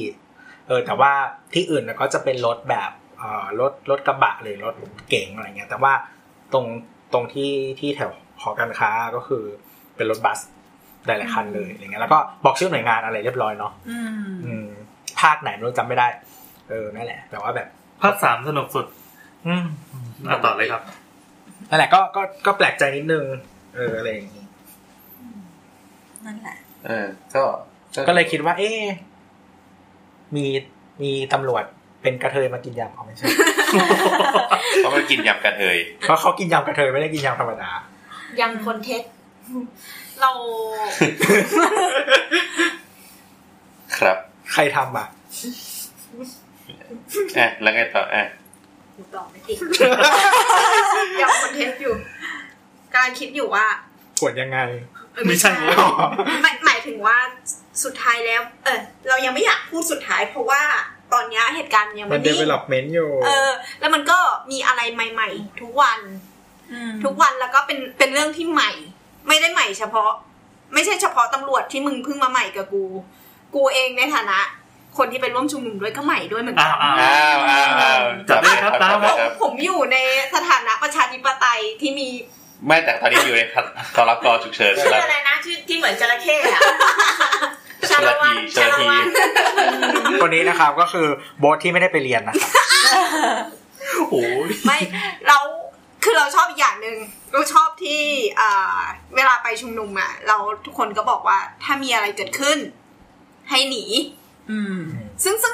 [0.68, 1.12] เออ แต่ว่า
[1.54, 4.76] ที่อื่นน่ะก็จะเป็นรถแบบเอ่อรถรถกระบะหรือรถ
[5.10, 5.94] เก๋งอะไรเงี้ย แต่ว่า
[6.54, 6.66] ตรง
[7.14, 8.12] ตรงที่ที่แถว
[8.42, 9.44] หอการค้าก็คือ
[9.96, 10.40] เป็นรถบัส
[11.06, 14.68] หลายๆคันเลยอะไรเงี้ยแล้วก็บอกชื่อหน่วยงานอะไรเรียบร้อยเนาะอืมอืม
[15.22, 16.08] ภาคไหนไม่รู้จำไม่ได้
[16.70, 17.68] เออนั่นแหละแต่ว่าแบบ
[18.04, 18.86] ภาคสามสนุกสุด
[19.48, 19.66] อืม
[20.30, 20.82] อะต่อเลยครับ
[21.70, 23.24] นั่นแหละก็ก็ก็แปลกใจนิดนึง
[23.76, 24.46] เอออะไรอย่างงี้
[26.26, 27.44] นั่นแหละ เออ ก็
[28.08, 28.84] ก็เลยคิดว่า เอ๊ะ
[30.36, 30.46] มี
[31.02, 31.64] มีตำรวจ
[32.02, 33.28] เป็นกระเทยมากินยำเอาไม่ใช่
[34.78, 37.70] เขามากินยำกระเทยเพราะเขากินยำกระเทยไม่ได้กินยำธรรมดา
[38.42, 39.04] ยังคนเท็จ
[40.22, 40.32] เรา
[43.98, 44.18] ครับ
[44.54, 45.08] ใครทำอะ
[47.38, 48.24] อะแล้วไงต่ออะ
[49.16, 49.58] ตอบไม่ติด
[51.22, 51.96] ยังคอนเทนต์อยู่
[52.94, 53.66] กำลังคิดอยู่ว่า
[54.20, 54.60] ปวดยังไง
[55.14, 55.52] เออไม่ใช่
[56.42, 57.18] ไม่หมายถึงว่า
[57.84, 60.62] สุดท้ายแล้ว เออ เรายังไม่อยากพูดสุดท้าย เพราะว่า
[61.14, 64.20] ตอนเนี้ยเหตุการณ์ยังมัไม่นนิ่ง development อยู่ เออ แล้วมันก็
[64.52, 66.00] มีอะไรใหม่ ๆ ทุกวัน
[66.72, 68.72] อืมทุกวันแล้วก็เป็นเป็นเรื่องที่ใหม่
[69.28, 70.12] ไม่ได้ใหม่เฉพาะ
[70.74, 72.84] ไม่ใช่เฉพาะตำรวจที่มึงเพิ่งมาใหม่กับกู
[73.56, 74.40] กูเองในฐานะ
[74.98, 79.98] คนที่ไปร่วมชุมนุมด้วยก็ใหม่ด้วยเหมือนกัอ้านวอ้าวอ้าวอ้าวอ้าวจับได้ครับตามครับครับผมอยู่ใน
[80.36, 82.08] สถานะประชาธิปไตยที่มี
[82.68, 83.42] ไม่แต่ตอนนี้อยู่ใน
[83.96, 86.62] ตรกฉุกเฉินชื่อแล้วอะไรนะชื่อที่เหมือนจระเข้อะ
[87.90, 89.06] ชาละวันชาชาละละทีวัน
[90.22, 91.08] คนนี้นะครับก็คือ
[91.40, 92.50] โบ๊ทที่ไม่ได้ไปเรียนนะครับ
[94.10, 94.80] โอ้ยไม่
[95.28, 95.40] เรา
[96.04, 96.98] คือเราชอบอีกอย่างหนึ่ง
[97.34, 98.02] เราชอบที่
[98.40, 98.80] อ่า
[99.16, 102.58] เวลาไปชุมนุมอะ เราทุกคนก็บอกว่าถ้ามีอะไรเกิดขึ้น
[103.50, 103.86] ให้หนี
[104.52, 104.78] อืม
[105.24, 105.54] ซึ่งซึ่ง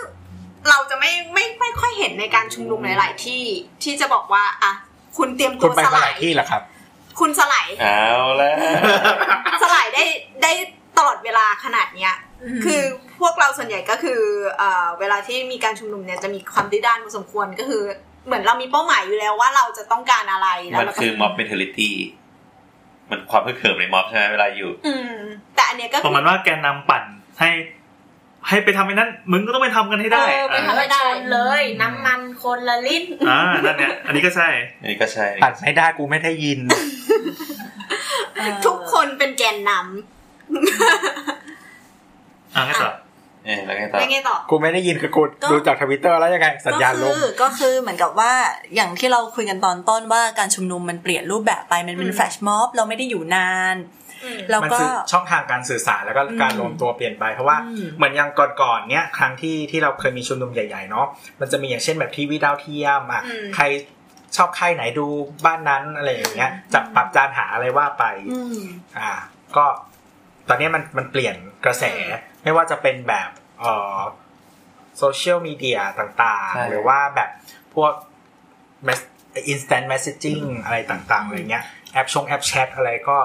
[0.70, 3.44] เราจะไม่ไม่ไม่ค่อยเห็นในการชุมนุมหลาย ๆ ที่
[3.84, 4.72] ที่จะบอกว่าอะ
[5.18, 6.61] คุณเตรียมตัคุณวไปสมาหลาลายยที่เหรอครับ
[7.20, 8.06] คุณสลายเอา
[8.38, 8.56] แล้ว
[9.61, 10.06] สลายได้
[10.44, 10.52] ได้
[10.98, 12.14] ตลอดเวลาขนาดเนี้ย
[12.66, 12.82] คือ
[13.20, 14.22] พวกเราส่วนใหญ่ก็คือ
[14.57, 17.84] เอ่อเวลาที่มีการชุมนุมเนี่ยจะมีความดื้อด้านพอสมควรก็คือ
[18.26, 21.95] เหมือนเรามีเป้าหมายอยู่แล้วว่าเราจะต้องการอะไรแล้วมันเราก็คือม็อบเมนเทลิตี้
[23.10, 25.14] มันความพึกเขิมในม็อบใช่ไหมเวลาอยู่ อืม
[25.56, 27.03] แต่อันเนี้ยก็ปคืระมาณว่าแกนนำปั่น
[27.40, 27.49] ให้
[28.50, 34.50] ให้ไปทำไอ้นั้น มึงก็ต้องไปทำกันให้ได้เออไปอ่าทำไม่ชนเลย น้ำมันคนละลิตรอ่านั่นเนี่ยอันนี้ก็ใช่
[34.82, 36.60] อันนี้ก็ใช่ตัดไม่ได้กูไม่ได้ยิน
[38.66, 39.72] ทุกคนเป็นแกนน
[42.56, 42.92] อ่าไงต่อ
[43.46, 45.22] เออแล้วไงำต่อแล้วไงต่อกูไม่ได้ยินคือกู
[45.52, 48.34] ดูจากทวิตเตอร์แล้วยังไง สัญญาณลก็มคือก็คือเหมือนกับว่า
[48.76, 53.99] อย่างที่เราคุยกันตอนต้นว่าการชุมนุมมันเปลี่ยนรูปแบบไปมันเป็นอืมแฟลชม็อบเราไม่ได้อยู่นานอืม
[54.50, 58.30] แล้วมันก็คือช่องทางการสื่อสารแล้วก็การอืมรวมตัวเปลี่ยนไป เพราะว่าอืมเหมือนอย่าง
[58.62, 61.08] ก่อนๆเนี้ยครั้งที่ที่เราเคยมีชุมนุมใหญ่ๆเนาะ
[61.40, 63.64] มันจะมีอย่างเช่นแบบทีวีดาวเทียมอะอืมใคร
[64.36, 65.06] ชอบค่ายไหนดู
[65.46, 68.60] บ้านนั้นอะไรอย่างเงี้ยจับปรับจานหาอะไรว่าไปอืม
[69.00, 69.12] อ่า
[69.56, 69.66] ก็
[70.50, 71.36] ตอนนี้มันมันเปลี่ยน
[71.66, 71.86] กระแส
[72.44, 73.30] ไม่ว่าจะเป็นแบบ
[73.60, 74.00] เอ่อ
[74.98, 77.30] โซเชียลมีเดียต่างใช่ๆหรือว่าแบบ
[77.76, 77.94] พวก
[78.88, 79.10] mess-
[79.54, 81.64] instant messaging อะไรต่างๆอะไรเงี้ย
[81.94, 83.18] แอปชงแอปแชทอะไรก็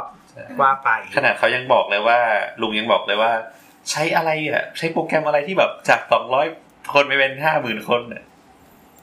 [0.60, 2.18] ว่าไป ขนาดเขายังบอกเลยว่า
[2.60, 3.30] ลุงยังบอกเลยว่า
[3.90, 6.46] ใช้อะไรอะ ใช้โปรแกรมอะไรที่แบบจากสองร้อย
[6.94, 8.22] คนไปเป็นห้าหมื่นคนน่ะ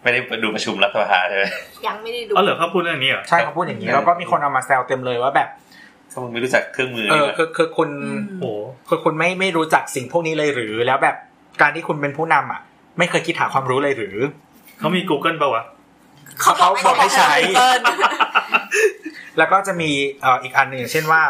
[0.01, 1.45] ไม่ได้ดูประชุมรัฐสภาใช่ไหม
[1.87, 5.49] ยังไม่ได้ดูอ๋อเหรอเขาพูดเรื่องนี้เหรอใช่เขาพูดอย่างนี้เออแล้วก็มีคนเอามาแซวเต็มเลยว่าแบบ
[6.11, 8.51] ถ้ามึงไม่รู้จักเครื่องมือเอนี่อวะคือคือคุณอืมโอ้
[8.89, 11.15] คือคุณไม่ไม่รู้จักสิ่งพวกนี้เลยหรือ แล้วแบบ
[11.61, 12.61] การที่คุณเป็นผู้นำอะ
[12.97, 14.17] ไม่เคยคิดหาความรู้เลยหรือ
[14.79, 15.63] เขามี Google ป่าวะ
[16.41, 17.75] เขาเขาบอกให้ใช้เออ
[19.37, 19.91] แล้วก็จะมี
[20.21, 21.23] เอ่ออีกอันหนึ่งอย่างเช่นว่า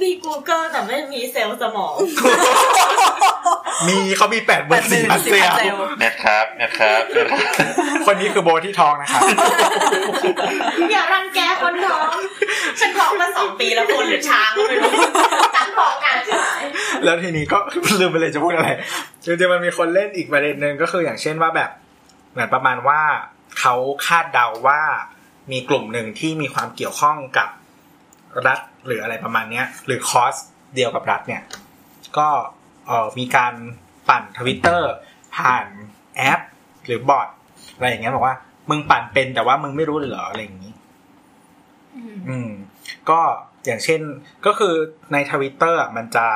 [0.00, 1.94] มี Google แต่ไม่มีเซลล์สมอง
[3.88, 7.42] มีเขามีแปดหมื่นสี่พันเซลเซลล์นะครับนะครับนะครับ
[8.06, 9.22] คนนี้คือโบทที่ทองนะครับ
[10.92, 12.14] อย่ารังแกคนท้อง
[12.80, 14.92] ฉันท้องมาสองปีแล้วคนหรือช้างก็ไม่รู้
[15.56, 16.48] ตั้งท้องกันใช่ไหม
[17.04, 17.58] แล้วทีนี้ก็
[18.00, 18.68] ลืมไปเลยจะพูดอะไร
[19.24, 21.70] จริงๆมันมีคนเล่นอีกประเด็นหนึ่งก็คืออย่างเช่นว่าแบบ
[22.32, 23.00] เหมือนประมาณว่า
[23.60, 23.74] เขา
[24.06, 24.82] คาดเดาว่า
[25.50, 27.48] มีกลุ่มหนึ่งที่มีความเกี่ยวข้องกับ
[28.46, 30.34] รัฐหรืออะไรประมาณเนี้ยหรือคอส
[30.74, 31.42] เดียวกับรัฐเนี่ย
[32.18, 32.28] ก็
[32.86, 33.54] เอ่อมีการ
[34.08, 34.90] ปั่นทวิตเตอร์
[35.36, 35.66] ผ่าน
[36.16, 36.40] แอป
[36.86, 37.28] หรือบอท
[37.76, 38.36] อะไรอย่างเงี้ยบอกว่า
[38.70, 40.72] มึงปั่นเป็นแต่ว่ามึงไม่รู้เหรออะไรอย่างนี้
[42.28, 42.50] อืม
[43.10, 43.20] ก็
[43.66, 44.00] อย่างเช่น
[44.46, 44.74] ก็คือ
[45.12, 46.26] ในทวิตเตอร์มันจะ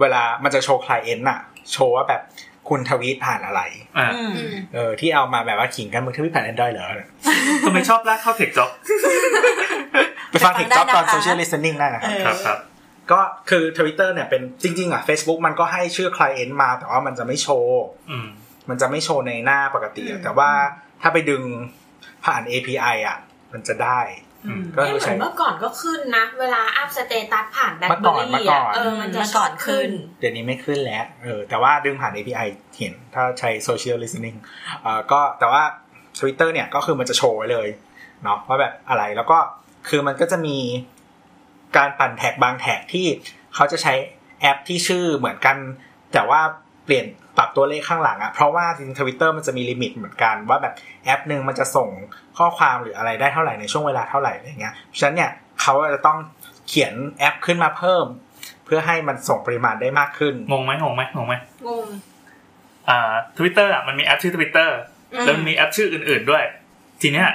[0.00, 1.40] เวลามันจะโชว์คลายเอนต์อะ
[1.72, 2.22] โชว์ว่าแบบ
[2.68, 3.60] คุณทวีตผ่านอะไร
[3.98, 4.32] อ่าอืม
[4.74, 6.88] เออที่เอามาแบบว่าขิงกันมึงทวีตผ่านแอนดรอยเหรอ
[7.64, 8.70] ทำไมชอบลากเข้าเทคจ็อบ
[10.30, 12.58] ไปฟังไปฟังถึงจ็อบได้ตอนนะคะโซเชียล i ิส t นิ่งได้นะครับเออครับครับ
[13.12, 13.20] ก็
[13.50, 18.26] คือ Twitter เนี่ยเป็นจริง ๆ อะ Facebook มันก็ให้ชื่อ client มา แต่ว่ามันจะไม่โชว์อืม
[18.68, 20.50] มันจะไม่โชว์ในหน้าปกติอะแต่ว่า
[21.02, 21.42] ถ้าไปดึง
[22.24, 23.18] ผ่าน API อะ
[23.52, 24.00] มันจะได้
[24.74, 29.90] ก็ไม่คือเหมือนเมื่อก่อนใช้ก็ขึ้นนะ เวลาอัพ status ผ่าน BlackBerry อะเมื่อเบก่อนเมื่อก่อนเออมันจะชอบขึ้นเมื่อก่อนบขึ้ขึ้น
[30.20, 32.46] เดี๋ยวนี้ไม่ขึ้นแล้วเออแต่ว่าดึงผ่าน API
[32.78, 34.36] เห็นถ้าใช้ social listening
[34.82, 35.62] เอ่อก็แต่ว่า
[36.18, 37.68] Twitter เนี่ยก็คือมันจะโชว์ไว้เลย
[38.24, 39.38] เนาะว่าแบบอะไรแล้วก็
[39.88, 40.58] คือมันก็จะมี
[41.76, 43.06] การปั่นแท็กบางแท็กที่
[43.54, 43.94] เขาจะใช้
[44.40, 45.56] แอปที่ชื่อเหมือนกัน
[46.12, 46.40] แต่ว่า
[46.84, 47.06] เปลี่ยน
[47.38, 50.74] ปรับตัวเลขข้างหลังอะเพราะว่าจริงทวิตเตอร์มันจะมี limit เหมือนกัน ว่าแบบ
[51.04, 51.88] แอปหนึ่งมันจะส่ง
[52.38, 55.30] ข้อความหรืออะไรได้เท่าไหร่ในช่วงเวลาเท่าไหร่อะไรเงี้ยเพราะฉะนั้นเนี่ย
[55.60, 56.18] เขาจะต้อง
[56.68, 58.04] เขียนแอปขึ้นมาเพิ่ม
[58.64, 61.34] เพื่อให้มันส่งปริมาณได้มากขึ้นงงไหมงงไหมงงไหม
[61.66, 61.86] งง
[62.88, 64.78] อ่าทวิตเตอร์อะมันมีแอปชื่อทวิตเตอร์
[65.24, 66.44] แล้วมันมีแอปชื่ออื่น ๆด้วย
[67.02, 67.28] ทีเนี้ย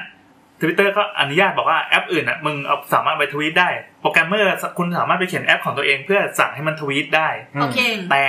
[0.62, 3.70] ทวิตเตอร์ก็อนุญาตบอกว่าแอปอื่นอะมึงเอาสามารถไปทวีตได้
[4.02, 7.30] โปรแกรมเมอร์คุณสามารถไปเขียนแอปของตัวเองเพื่อสั่งให้มันทวีตได้
[7.62, 7.80] โอเค
[8.12, 8.24] แต่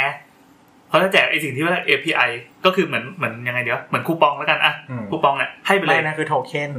[0.90, 2.30] เขาจะแจกไอสิ่งที่เรียกว่า API
[2.64, 6.70] ก็คือเหมือนเหมือนยังไงเดี๋ยวเหมือนคูปองแล้วกันอะอืมคูปองเนี่ยให้ไปเลยนะไม่คือโทเค็น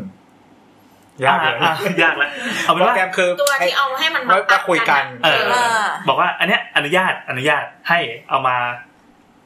[1.25, 1.73] ยากเลยอะอะ
[2.03, 2.29] ยากแล้ว
[2.63, 8.55] เอาเป็นว่าคือโปรแกรมตัวที่เอาไว้ให้มันมาคุยกันเออเออบอกว่าอันเนี้ยอนุญาตอนุญาตให้เอามา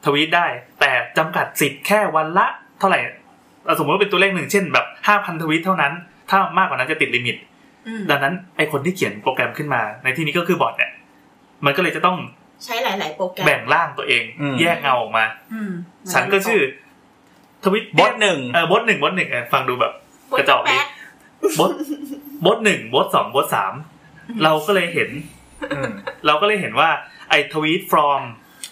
[0.04, 0.46] ทวีตได้
[0.80, 2.46] แต่จำกัดสิทธิ์แค่วันละ
[2.78, 2.98] เท่าไหร่
[3.66, 5.92] เอาสมมติว่าเป็นตัวเลขหนึ่งเช่นแบบห้าพันทวีตเท่านั้น
[6.30, 7.36] ถ้ามากกว่านั้นจะติด limit
[7.86, 10.90] อืมดังนั้นไอคนที่เขียนโปรแกรมขึ้นมา ในที่นี้ก็คือบอทเนี่ย
[11.64, 12.16] มันก็เลยจะต้อง
[12.64, 15.24] ใช้หลาย ๆ โปรแกรมแบ่งร่างตัวเองอืมแยกเงาออกมา
[15.54, 15.72] อืม
[16.12, 16.60] ฉันก็ชื่อ
[17.64, 19.92] ทวิตบอทหนึ่งเออบอทหนึ่งบอทหนึ่งเออฟังดูแบบ
[20.38, 20.86] กระจอกดีแป๊ด
[21.58, 21.72] บอท
[22.44, 23.74] บอทหนึ่งบอทสองบอทสาม
[24.42, 25.10] เราก็เลยเห็น
[25.74, 25.92] อืม
[26.26, 26.90] เราก็เลยเห็นว่า
[27.30, 28.22] ไอ้ทวีต from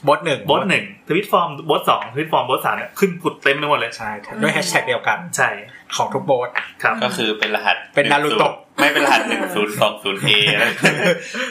[0.06, 4.10] บอทหนึ่งบอทหนึ่งทวีต from บอทสองทวีต from บอทสามเนี่ยขึ้นผุดเต็มไปหมดเลยใช่
[4.42, 5.48] ด้วยแฮชแท็กเดียวกันใช่
[5.96, 6.48] ของทุกบอท
[6.82, 10.30] ครับก็คือเป็นรหัสเป็นนารูโตะไม่เป็นรหัสหนึ่งศูนย์สองศูนย์เอ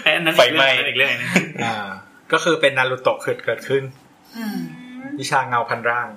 [0.04, 1.88] ไอ้อันนั้นไฟไหม้อีกเรื่องหนึ่งอีกเรื่องหนึงอ่า
[2.34, 3.84] ก็คือเป็นนารูโตะเกิดเกิดขึ้น
[4.38, 4.60] อืม
[5.20, 6.08] วิชาเงาพันร่าง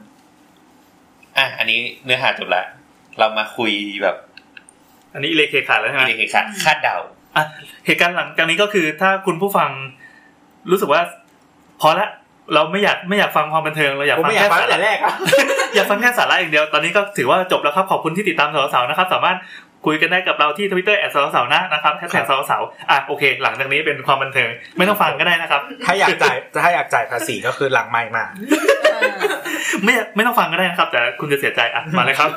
[1.38, 2.64] อะอันนี้เนื้อหาจบละ
[3.18, 3.72] เรามาคุย
[4.02, 4.16] แบบ
[5.14, 6.96] อันนี้อิเลเคขาดแล้วใช่ไหมอิเล็กคาคาดเดา
[7.36, 7.44] อะ
[7.86, 9.70] เหตุการณ์หลังจากนี้ก็คือถ้าคุณผู้ฟัง
[10.70, 11.02] รู้สึกว่า
[11.80, 12.08] พอละ
[12.54, 15.12] เราไม่อยากไม่อยากฟังความบันเทิงเราอยากผมฟังไม่อยากแค่ฟังสาตั้งแต่ระแรกอะ
[15.74, 19.36] อยากฟังแค่สาระอย่างเดียวตอนนี้ก็ถือว่าจบแล้วครับขอบคุณที่ติดตามสาวสาวๆนะครับ สามารถ
[19.86, 28.24] คุยกันได้กับเราที่ทวิตเตอร์แอดสาวสาวๆนะนะครับแฮชแท็กสาวสาวๆอะโอเค หลังจากนี้เป็นความบันเทิงไม่ต้องฟังก็ได้นะครับ ถ้าอยากจ่ายถ้าอยากจ่ายภาษีก็คือหลังไม่มา
[29.84, 32.30] ไม่ไม่ต้องฟังก็ได้นะครับ แต่คุณจะเสียใจอะมาเลยครับ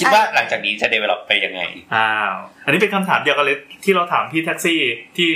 [0.00, 1.60] คิดว่าหลังจากนี้จะ develop ไปยังไง
[1.94, 2.34] อ้าว
[2.64, 4.80] อันนี้เป็นคำถามเดียวกันเลยที่เราถามพี่แท็กซี่
[5.16, 5.28] ที่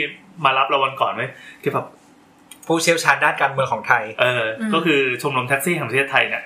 [0.45, 1.23] มารับเราวันก่อนไหม
[1.63, 1.87] ที่แบบ
[2.67, 6.43] ผู้เชี่ยวชาญด้านการเมืองของไทย เอออก็คือชมรมแท็กซี่แห่งประเทศไทยเนี่ย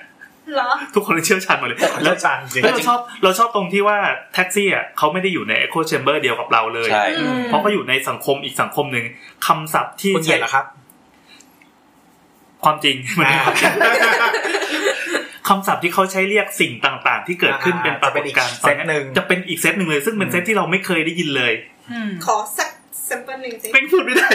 [0.53, 3.97] เหรอทุกคนเชี่ยวชาญหมดเลยแล้วเชี่ยวชาญจริงแล้วเราชอบเราชอบตรงที่ว่า
[4.33, 9.05] แท็กซี่อะเขาไม่ได้อยู่ใน Echo Chamber เดียวกับเราเลยใช่อืมเพราะเขาอยู่ในสังคมอีกสังคมหนึ่ง
[9.47, 10.65] คำศัพท์ที่คุณเหยียดเหรอครับ
[12.63, 13.73] ความจริงมันเป็นความจริง
[15.49, 21.53] คำศัพท์ที่เขาใช้เรียกสิ่งต่างๆ ที่เกิดขึ้นเป็นปรากฏการณ์จะเป็นอีกเซตหนึ่งจะเป็นอีกเซตหนึ่งเลย ซึ่งเป็นเซตที่เราไม่เคยได้ยินเลย
[21.91, 22.69] อืมขอสัก
[23.05, 24.29] sample หนึ่งสิไม่พูดไม่ได้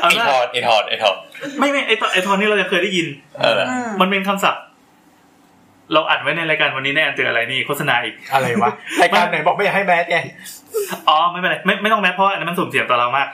[0.00, 1.16] เอาไอละทอดไอทอดไอทอด
[1.58, 3.06] ไม่ไม่ไอตอนไอตอนนี้เราจะเคยได้ยิน
[3.40, 4.62] เอออืมมันเป็นคำศัพท์
[5.92, 8.70] เราอัดไว้ในรายการวันนี้แน่เจออะไรนี่โฆษณาอีกอะไรวะ
[9.02, 10.18] รายการไหนบอกไม่อยากให้แมสไง
[11.08, 13.28] อ๋อไม่เป็นไรไม่ไม่ต้องแมสเพราะอันนั้นมันสุ่มเสี่ยงต่อเรามาก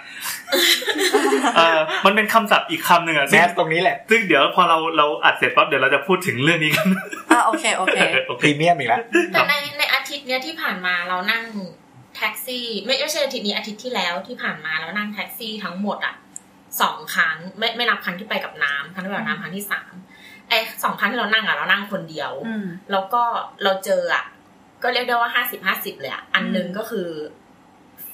[1.57, 6.87] เออมันเป็นคำศัพท์อีกคำหนึ่งอะแมซึ่งสตรงนี้แหละ ซึ่งเดี๋ยวพอเราเราอัดเสร็จปั๊บเดี๋ยวเราจะพูดถึงเรื่องนี้กัน
[7.31, 9.01] อ่าโอเคโอเคโอพเครีเมียมอีกแล้ว
[9.33, 11.45] แต่ในในอาทิตย์เนี้ยที่ผ่านมาเรานั่ง
[12.17, 16.15] แท็กซี่ ไม่ไม่ใช่อาทิตย์นี้อาทิตย์ที่แล้วที่ผ่านมาเรานั่งแท็กซี่ทั้งหมดอะ
[16.83, 19.93] สองครั้งไม่ไม่นับครั้งที่ไปกับน้ำครั้งที่ไปกับน้ำครั้งที่สาม
[20.49, 23.23] ไอ้สองครั้งที่เรานั่งอะเรานั่งคนเดียวอืมแล้วก็
[23.63, 24.25] เราเจออะ
[24.83, 27.09] ก็เรียกได้ว่าห้าสิบห้าสิบเลยอะอันหนึ่งก็คือ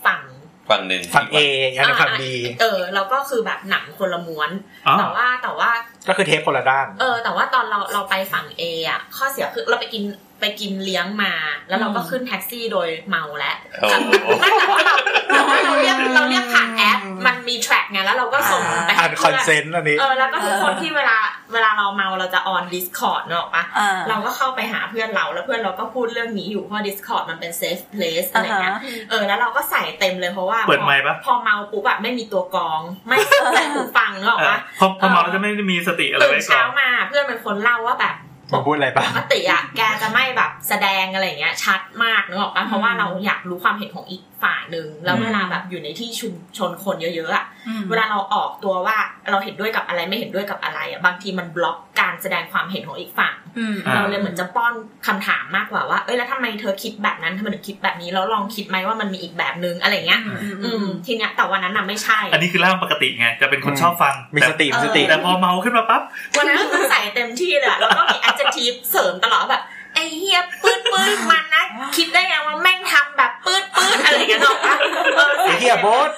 [0.07, 0.23] ฝั่ง
[0.70, 1.36] ฝั่งหนึ่งฝั่ง A
[1.77, 2.23] อันนึงฝั่ง B
[2.61, 4.51] เออแล้วก็คือแบบหนังคนละม้วน
[4.86, 5.70] อ๋อแต่ว่าแต่ว่า
[6.09, 10.02] ก็คือเทปคนละด้าน เออ แต่ว่าตอนเราเราไปฝั่ง A อะข้อเสียคือเราไปกิน
[10.40, 11.32] ไปกินเลี้ยงมา
[11.68, 14.10] แล้วเราก็ขึ้นแท็กซี่โดยเมาแล้วโอ้โห
[14.40, 14.94] ไม่แต่ว่าเรา
[15.32, 21.18] แต่ว่าเราเรียกเราเรียกผ่านแอป มันมีแทร็กไงแล้วเราก็ส่งไปอ่าให้นคเพื่อนอนเซนต์อันนี้เออแล้วก็ทุกคนที่เวลา
[21.52, 33.18] เวลาเราเมาเราจะออน Discord เนกอะปะอ่าเราก็เข้าไปหาเพื่อนเราแล้วเพื่อนเราก็พูดเรื่องนี้อยู่เพราะ Discord มันเป็น safe place อะไรเงี้ยอ่าฮะเออแล้วเราก็ใส่เต็มเลยเพราะว่าเปิดไมค์ปะพอเมาปุ๊บอะไม่มีตัวกรอง ไม่
[33.54, 38.16] แต่หูฟังเนกอะเออปะพอพอเมาแล้วจะไม่ได้มีสติอะไรตื่นไว้ก่อเช้านมาเพื่อนเป็นคนเล่าว่าแบบ
[38.52, 47.44] มาพูดอะไรปะปกติอะแกจะไม่แบบแสดงอะไรเงี้ยชัดมากนึกออกปะเพราะว่าเราอยากรู้ความเห็นของอีก ฝ่ายหนึ่งแล้วเวลาแบบอยู่ในที่ชุมชนคนเยอะๆอะ
[47.90, 48.96] เวลาเราออกตัวว่า
[49.30, 54.72] เราเห็นด้วยกับอะไรไม่เห็นด้วยกับอะไรอะบางทีมันบล็อกการแสดงความเห็นของอีกฝั่งอืมอ่าเราเลยเหมือนจะป้อน
[55.06, 60.20] คำถามมากกว่าว่าเอ้ยแล้วทำไมเธอคิดแบบนั้นทำไมถึงคิดแบบนี้แล้วลองคิดไหมว่ามันมีอีกแบบนึงอะไรเงี้ย
[60.64, 66.02] อืมทีเนี้ยแต่วันนั้นน่ะไม่ใช่ อันนี้คือร่างปกติไงจะเป็นคนชอบฟังมีสติมีสติแต่พอเมาขึ้นมาปั๊บ
[66.36, 71.64] วันนั้นคือใส่เต็มที่เลยอะแล้วก็มี adjective เสริมตลอดแบบไอ้เฮียปืดปืดมันนะ
[71.97, 74.77] คิดได้ไงว่าแม่งทำแบบปืดปืดอะไรอย่างเงี้ยหรอกปะ
[75.16, 76.10] เออไอ้เหี้ยโบส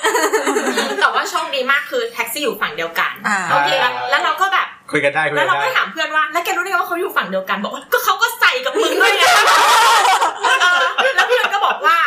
[1.01, 9.25] แต่ว่าโชคดีมากคือแท็กซี่อยู่ฝั่งเดียวกันอ่าโอเคแล้วแล้วเราก็แบบคุยกันได้คุยแล้วกันเราได้ก็ถามเพื่อนว่าแล้วแกรู้ได้ไงว่าเขาอยู่ฝั่งเดียวกันบอกว่าก็เขาก็ใส่กับมึงด้วยไง
[10.43, 11.99] เออแล้วเพื่อนก็บอกว่า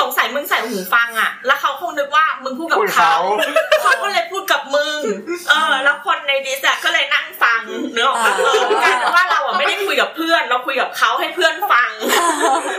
[0.00, 3.48] สงสัยมึงใส่หูฟังอะ แล้วเขาคงนึกว่ามึงพูดกับพูดเขาเขา
[3.82, 4.98] เขาก็เลยพูดกับมึง
[5.50, 7.60] เออ แล้วคนในดิสอะก็เลยนั่งฟัง
[7.92, 11.90] เนื้อออกมาเออกลายเป็นว่าเราอะไม่ได้คุยกับเพื่อน เราคุยกับเขาให้เพื่อนฟัง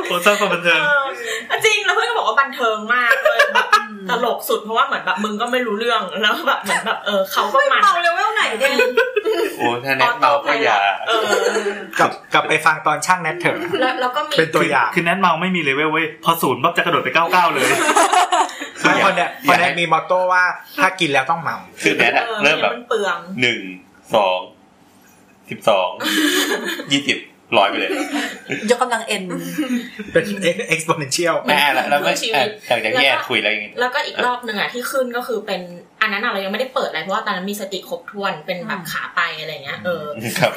[0.07, 3.67] โอ้สร้างความบันเทิงเออจริงแล้วเพื่อนก็บอกว่าบันเทิงมากเลยแบบ
[4.09, 8.75] ตลกสุดเพราะว่าเหมือนแบบมึงก็ไม่รู้เรื่องแล้วแบบเหมือนแบบเออเขาก็มันเมาเลเวลไหนเนี่ย
[9.57, 10.77] โอ้ถ้าแนะเมาก็อย่า
[11.07, 11.27] เออ
[11.99, 17.63] กลับกลับไปฟังตอนช่างแนทเถอะแล้วแล้วก็มีเป็นตัวอย่างคือแนทเมาไม่มีเลเวลเว้ยพอศูนย์ปั๊บจะกระโดดไปเก้าเก้าเลย
[18.81, 20.43] ไม่คนเนี้ยคนเนี้ยมี motto ว่า
[20.81, 23.61] ถ้ากินแล้วต้องเมาคือแนทอะเออเริ่มแบบมันเปลืองหนึ่ง
[24.15, 24.39] สอง
[25.49, 25.89] สิบสอง
[26.93, 27.19] ยี่สิบ
[27.57, 27.91] ร้อยไปเลย
[28.69, 29.23] ยกกำลังเอ็น
[30.11, 30.23] เป็น
[30.73, 35.61] exponential แม่แล้วแล้วไม่อะหลังจากที่แอนคุยแล้วยังไงแล้วก็อีกรอบหนึ่งอะที่ขึ้นก็คือเป็น
[36.01, 40.05] อันนั้นอะเรายังไม่ได้เปิดอะไรเพราะว่าตอนนั้นมีสติครบถ้วนเป็นแบบขาไปอะไรเงี้ยเออ
[40.39, 40.51] ครับ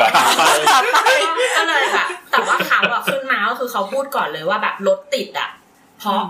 [1.57, 5.51] ก็เลยแบบแต่ว่าเขาอะขึ้นมาก็คือเขาพูดก่อนเลยว่าแบบรถติดอะ
[5.99, 6.21] เพราะ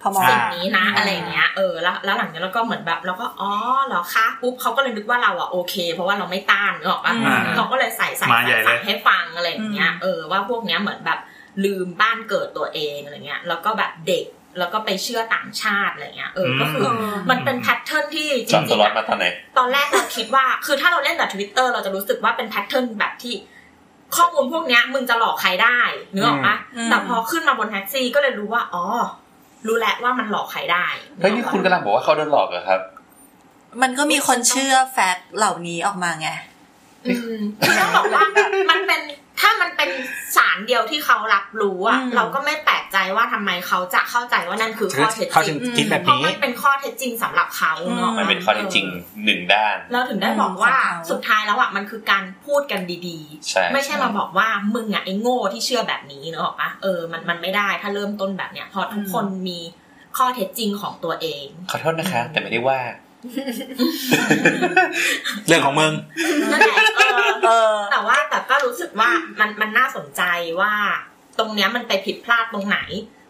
[0.00, 3.50] พอมองสิ่งนี้นะอ่าอะไรเงี้ยเออแล้วแล้วหลังจากนั้นเราก็เหมือนแบบเราก็อ๋อ
[3.86, 11.18] เหรอคะปุ๊บเขาก็เลยนึกว่าเราอะโอเค เพราะว่าเราไม่ต้านนึกออกปะอ่าเขาก็เลยใส่ใส่มาใหญ่ใส่เลยใส่ให้ฟังอะไรอย่างเงี้ยเออว่าพวกเนี้ยเหมือนแบบ
[11.64, 14.26] ลืมบ้านเกิดตัวเองอะไรเงี้ยแล้วก็แบบเด็ก
[14.58, 19.26] แล้วก็ไปเชื่อต่างชาติอะไรเงี้ยเออก็คืออมมันเป็น pattern ที่จจอมสริงล็อตๆมาอะตอนไหน
[19.58, 23.34] ตอนแรกเราคิดว่า คือถ้าเราเล่นแต่ทวิตเตอร์เราจะรู้สึกว่าเป็น pattern แบบที่
[24.16, 25.78] ข้อมูลพวกเนี้ยมึงจะหลอกใครได้
[26.12, 28.84] นึกออกปะอืมแต่พอขึ้นมาบนแท็กซี่ก็เลยรู้ว่าอ๋อ
[29.66, 30.86] รู้แล้วว่ามันหลอกใครได้
[31.20, 32.80] เฮ้ยนี่คุณกำลังบอกว่าเขาโดนหลอกเหรอครับ
[33.82, 36.28] มันก็มีคนเชื่อแฟกต์เหล่านี้ออกมาไง
[37.06, 37.38] อืม
[37.78, 38.24] ต้องบอกว่า
[38.70, 39.00] มันเป็น
[39.40, 39.90] ถ้ามันเป็น
[40.36, 48.86] สารเดียวที่เขารับรู้อะอืมเราก็ไม่แปลกใจว่าทำไมเขาจะเข้าใจว่านั่นคือข้อเท็จเขาจถึริงงคิดแบบเพราะนี้มันเป็นข้อเท็จจริงสำหรับเขาเนาะมันเป็นข้อเท็จจริง
[49.24, 59.58] หนึ่งด้าน เราถึงได้บอกว่าของเขาสุดท้ายแล้วอะมันคือการพูดกันดีใช่ๆไม่ใช่มาบอกว่ามึงอะไอ้โง่ที่เชื่อแบบนี้เนกอะปะเออมันมันไม่ได้ถ้าเริ่มต้นแบบเนี้ยเพราะทุกคนมี
[60.16, 62.78] ข้อเท็จจริงของตัวเอง ขอโทษนะคะ แต่ไม่ได้ว่า
[65.46, 65.92] เรื่องของมึง
[66.50, 69.10] นั่นแหละเออเออแต่ว่าแต่ก็รู้สึกว่า
[69.40, 70.22] มันมันน่าสนใจ
[70.60, 70.72] ว่า
[71.38, 72.78] ตรงเนี้ยมันไปผิดพลาดตรงไหน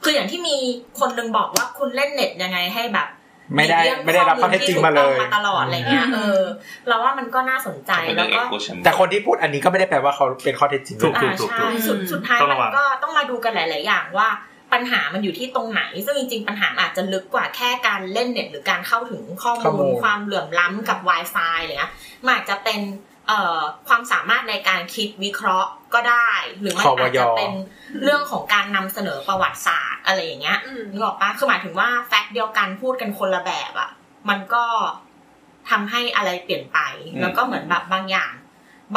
[0.05, 0.57] คืออย่างที่มี
[1.01, 3.09] คนนึงบอกว่าคุณเล่นเน็ตยังไงให้แบบ
[3.57, 6.43] ไม่ได้เรื่องไม่ได้รับข้อเท็จจริงมาเลที่ถูกยต้องมาตลอดอะไรเงี้ยเออ
[6.89, 14.29] เราว่ามันก็น่าสนใจเป็นแล้เรื่อวงเอกก็โคชัมแต่คนที่พูดอันนี้ก็ไม่ได้แปลว่าเขาเป็นข้อเท็จจริงถูกอ่าถูกใช่สุดสุดท้ายต้องมัระวังนก็ต้องมาดูกันหลาย ๆ อย่างว่า
[14.75, 21.93] ปัญหามันอยู่ที่ตรงไหน ซึ่งจริงๆ ปัญหาอาจจะลึกกว่าแค่การเล่นเน็ตหรือการเข้าถึงข้อข้อมูมูลลความเหลื่อมล้ำกับ Wi-Fi อะไรเงี้ย
[22.25, 22.81] มันอาจจะเป็น
[23.29, 26.31] เอ่อความสามารถในการคิดวิเคราะห์ก็ได้
[26.61, 27.53] หรือมันคอาจยจะเป็น
[28.03, 33.91] เรื่องของการนำเสนอประวัติศาสตร์อะไรอย่างเงี้ยอืมนึกออกปะคือหมายถึงว่า fact เดียวกันพูดกันคนละแบบอะ
[34.29, 34.65] มันก็
[35.71, 36.79] ทำให้อะไรเปลี่ยนไป
[37.21, 38.33] แล้วก็เหมือนแบบบางอย่าง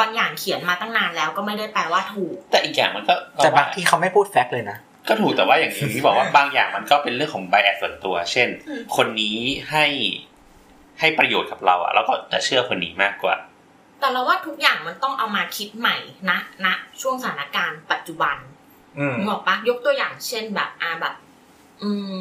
[0.00, 4.78] บางอย่างเขียนมาตั้งนานแล้วก็ไม่ได้แปลว่าถูก แต่อีกอย่างมันก็แต่บางที่เขาไม่พูดแฟกต์เลยนะ
[5.08, 8.48] ก็ถูกแต่ว่าอย่างที่บอกว่าบางอย่างมันก็เป็นเรื่องของไบแอสส่วนตัว เช่น
[8.96, 9.36] คนนี้
[9.70, 9.86] ให้
[11.00, 13.34] ให้ประโยชน์กับเราอะแล้วก็จะเชื่อคนนี้มากกว่า
[14.00, 15.96] แต่เราว่าทุกอย่างมันต้องเอามาคิดใหม่
[16.30, 16.66] นะณ
[17.00, 18.36] ช่วงสถานการณ์ปัจจุบัน
[18.98, 21.14] อืมนึกออกปะยกตัวอย่างเช่นแบบอ่าแบบ
[21.82, 22.16] อืม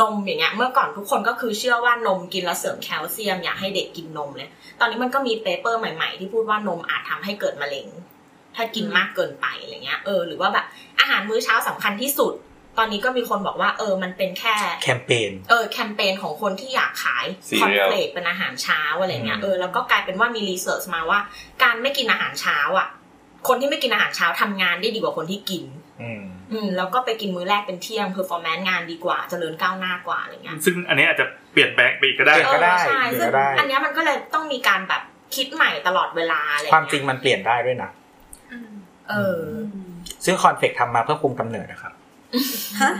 [0.00, 4.50] นมอย่างเงี้ย เมื่อก่อนทุกคนก็คือเชื่อว่านมกินแล้วเสริมแคลเซียมอยากให้เด็กกินนมเลย
[4.80, 7.86] ตอนนี้มันก็มี paper ใหม่ ๆ ที่พูดว่านมอาจทำให้เกิดมะเร็ง
[8.56, 10.66] ถ้ากินมากเกินไปอะไรเงี้ยเออหรือว่าแบบ
[11.00, 12.34] อาหารมื้อเช้าสำคัญที่สุด
[12.78, 21.18] ตอนนี้ก็มีคนบอกว่า เออมันเป็นแค่แคมเปญเออแคมเปญของคนที่อยากขาย Cereal cornflake เป็นอาหารเช้าอะไรเงี้ยอืมเออแล้วก็กลายเป็นว่ามี research มาว่า
[21.62, 22.88] การไม่กินอาหารเช้าอะ
[23.48, 25.64] คนที่ไม่กินอาหารเช้าทำงานได้ดีกว่าคนที่กิน
[26.02, 26.22] อืม
[26.52, 35.02] อืมแล้วก็ไปกินมื้อแรกเป็นเที่ยง performance งานดีกว่าเจริญก้าวหน้ากว่าอะไรเงี้ยซึ่งอันนี้อาจจะเปลี่ยนแปลงไปอีกก็ได้เออก็ได้ใช่เดี๋ยวซึ่งก็ได้อันเนี้ยมันก็เลยต้องมีการแบบ
[35.36, 37.90] คิดใหม่ตลอดเวลาอะไรความเงี้ยจริงมันเปลี่ยนได้ด้วยนะ
[39.10, 39.42] เออ
[40.24, 41.92] ซึ่งคอนเฟกทำมาเพื่อคุมกำเนิดนะครับ
[42.82, 42.92] ฮะ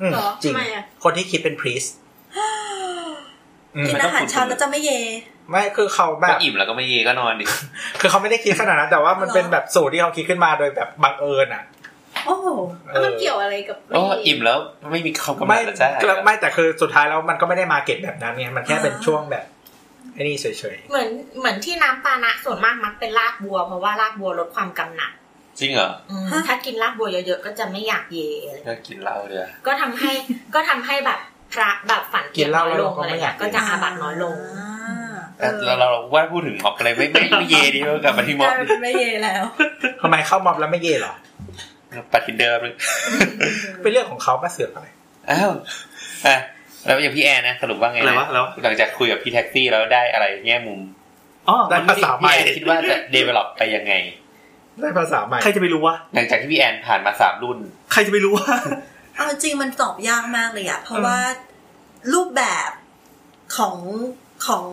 [0.00, 1.84] อืมเหรอจริงทำไมอะคนที่คิดเป็น priest
[3.86, 4.92] กินอาหารเช้าแล้วจะไม่เย
[5.50, 7.44] ไม่คือเขาแบก็บอิ่มแล้วก็ไม่เยก็นอนดิ
[8.00, 11.62] คือเขาไม่ได้คิดขนาดนั้นแต่ว่ามันเหรอเป็นแบบสูตรที่เขาคิดขึ้นมาโดยแบบบังเอิญอะ
[12.26, 12.46] โอ้โห
[12.90, 14.58] เออมันเกี่ยวอะไรกับโอ้อิ่มแล้ว
[14.92, 15.88] ไม่มีเขากำลัไม่งจะใช่
[16.24, 19.44] ไม่แต่คือสุดท้ายแล้วมันก็ไม่ได้มาเก็ตแบบนั้นไงมันแค่เป็นช่วงแบบ
[20.14, 21.08] ไอ้นี่เฉยเหมือน
[21.38, 25.12] เหมือนที่น้ำปานะส่วนมากมักเป็นรากบัว เพราะว่ารากบัวลดความกำหนัด
[25.60, 30.12] จริงเหรออืมฮะถ้ากินรากบัวเยอะๆก็จะไม่อยากเยอะไรก็กินเหล้าเดียวก็ทำให้
[30.54, 31.20] ก็ทำให้แบบ
[31.52, 34.36] พระแบบฝันๆกินเหล้าน้อยแล้วลเรางก็อะไรไม่อยาเงี้กยก็จะอาบัตน้อยลง
[35.38, 39.44] แต่เราเราว่าพูดถึงม็อบอะไรไม่ไม่ไม่เยดีกลับมาที่ม็อบกลายเป็นไม่เยแล้ว
[40.00, 41.14] ทำไมเข้ามอบแล้วไม่เย่เหรอ
[42.12, 42.74] ปัดทินเดอร์เลย
[43.82, 44.86] เป็นเรื่องของเขามาเสือกอะไร
[45.30, 45.50] อ้าว
[46.26, 46.36] อะ
[46.86, 50.80] แล้วอย่างพี่แอนนะสรุปว่าไงอะไรนะวะแล้วหลังจากคุยกับพี่แท็กซี่แล้วได้อะไรแง่มุม
[51.48, 53.92] อ๋อได้ภาษาใหม่พี่แอนคิดว่าจะ develop ไปยังไง
[54.80, 57.58] ได้ภาษาใหม่ใครจะไปรู้วะหลังจากที่พี่แอนผ่านมาสามรุ่น
[57.92, 58.56] ใครจะไปรู้วะ
[59.14, 61.18] เอาจริงมันตอบยากมากเลยอะเพราะว่า
[62.12, 62.70] รูปแบบ
[63.56, 63.76] ของ
[64.46, 64.64] ของ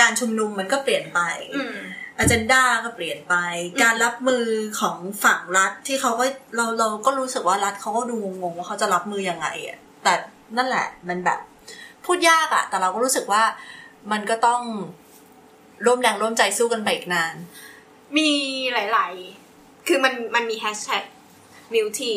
[0.00, 1.20] การชุมนุมมันก็เปลี่ยนไป
[1.56, 1.76] อืม
[2.20, 3.34] อ j e n d a ก็เปลี่ยนไป
[3.82, 4.46] การรับมือ
[4.80, 6.26] ของฝั่งรัฐที่เขาก็
[6.56, 10.14] เราเราก็รู้สึกว่ารัฐเขาก็ดูงงๆว่าเขาจะรับมือยังไงอะแต่
[10.56, 11.38] นั่นแหละ มันแบบ
[12.04, 13.42] พูดยากอะแต่เราก็รู้สึกว่า
[14.12, 14.62] มันก็ต้อง
[15.86, 17.34] ร่วมแรงร่วมใจสู้กันไปอีกนาน
[18.16, 18.28] มี
[18.72, 19.12] หลาย
[19.50, 21.04] ๆ คือมันมันมีแฮชแท็ก
[21.74, 22.14] มิวที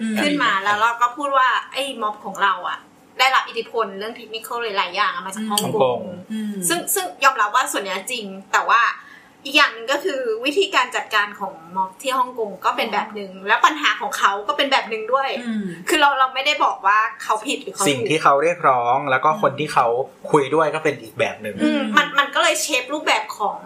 [0.00, 2.78] อืมขึ้นมาแล้วเราก็พูดว่าไอ้ม็อบของเราอะ
[3.18, 6.02] ได้รับอิทธิพลเรื่องเทคนิคหลายๆอย่างอะมาจากฮ่องฮ่องกกงง
[6.32, 8.80] อืมซึ่งซึ่งยอมรับว่าส่วนเนี้ยจริง แต่ว่า
[9.44, 19.86] อีกอย่างหนึงก็คือวิธีการจัดการของม็อบที่ฮ่องกงก็เป็นแบบหนึ่งแล้วปัญหาของเขาก็เป็นแบบหนึ่งด้วยอืมคือเราเราไม่ได้บอกว่าเขาผิดหรือเขาสิ่งถูกที่เขาเรียกร้องแล้วก็คนที่เขา
[20.30, 23.58] คุยด้วยก็เป็นอีกแบบหนึ่งอืมมันมันก็เลยเชฟรูปแบบของ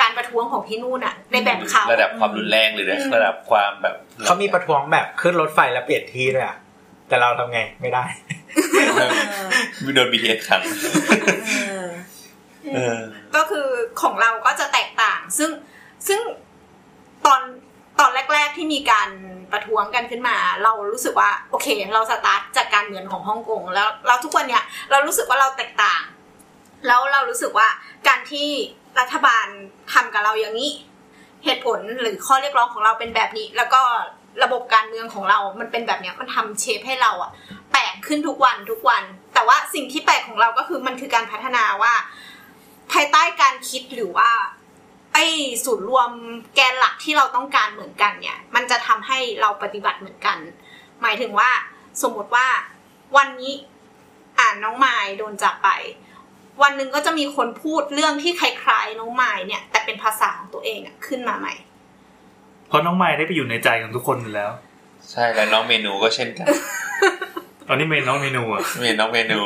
[0.00, 6.56] การประท้วงของที่นู่นอะในแบบเขาระดับความรุนแรงหรืออืมระดับความแบบเขามีประท้วงแบบขึ้นรถไฟแล้วเปลี่ยนที่ด้วยอะ
[7.08, 8.04] แต่เราทำไงไม่ได้
[9.94, 11.86] โดน BTS ขังเออเออ
[13.36, 13.66] ก็คือ
[14.02, 15.50] ของเราก็จะแตกต่าง ซึ่ง
[16.08, 16.20] ซึ่ง
[17.26, 17.40] ตอน
[18.00, 19.08] ตอนแรก ๆที่มีการ
[19.52, 26.02] ประท้วงกันขึ้นมา เรารู้สึกว่าโอเค เราสตาร์ทจากการเมืองของฮ่องกงแล้วเราทุกวันเนี้ยเรารู้สึกว่าเราแตกต่าง
[26.86, 27.68] แล้วเรารู้สึกว่า
[28.08, 28.48] การที่
[28.98, 29.46] รัฐบาล
[29.92, 30.72] ทำกับเราอย่างนี้
[31.44, 33.82] เหตุผลหรือข้อเรียกร้องของเราเป็นแบบนี้ แล้วก็
[34.42, 37.30] ระบบการเมืองของเรา มันเป็นแบบเนี้ยมันทำเชฟให้เราอะ
[37.72, 39.02] แปลกขึ้นทุกวันทุกวัน
[39.34, 41.92] แต่ว่าสิ่งที่แปลกของเราก็คือมันคือการพัฒนาว่า
[42.92, 44.30] ภายใต้การคิดหรือว่า
[45.14, 45.26] ไอ้
[45.64, 46.10] ศูนย์รวม
[46.54, 50.38] แกนหลักที่เราต้องการเหมือนกันเนี่ย มันจะทำให้เราปฏิบัติเหมือนกัน
[51.02, 51.50] หมายถึงว่า
[52.02, 52.46] สมมติว่า
[53.16, 53.54] วันนี้
[54.40, 55.68] อ่านน้องไม้โดนจับไป
[56.62, 61.54] วันหนึ่งก็จะมีคนพูดเรื่องที่คล้ายๆน้องไม้เนี่ย แต่เป็นภาษาของตัวเองอะขึ้นมาใหม่
[62.68, 64.50] เพราะน้องไม้ได้ไปอยู่ในใจของทุกคนอยู่แล้ว
[65.10, 66.46] ใช่แล้วน้องเมนูก็เช่นกัน
[67.68, 69.38] ตอนนี้เมนน้องเมนูอะเมนน้องเมนู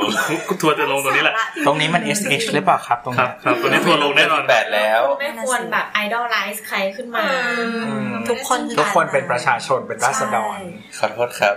[0.60, 1.34] ทัวร์จะลงตรงนี้แหละ
[1.66, 7.24] ตรงนี้มัน SH หรือเปล่าครับ ตรงครับนี้ครับตอนนี้ทัวร์ลงแน่นอนแปดแล้ว ไม่ควรแบบไอดอลไลซ์ใครขึ้นมา
[7.58, 7.66] อื
[8.08, 10.58] มทุกคนอทุกคนเป็นประชาชนเป็นราษฎร
[10.96, 11.54] ใช่ขอโทษครับ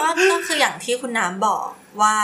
[0.00, 1.66] ก็ก็คืออย่างที่คุณน้ำบอก
[2.02, 2.16] ว่า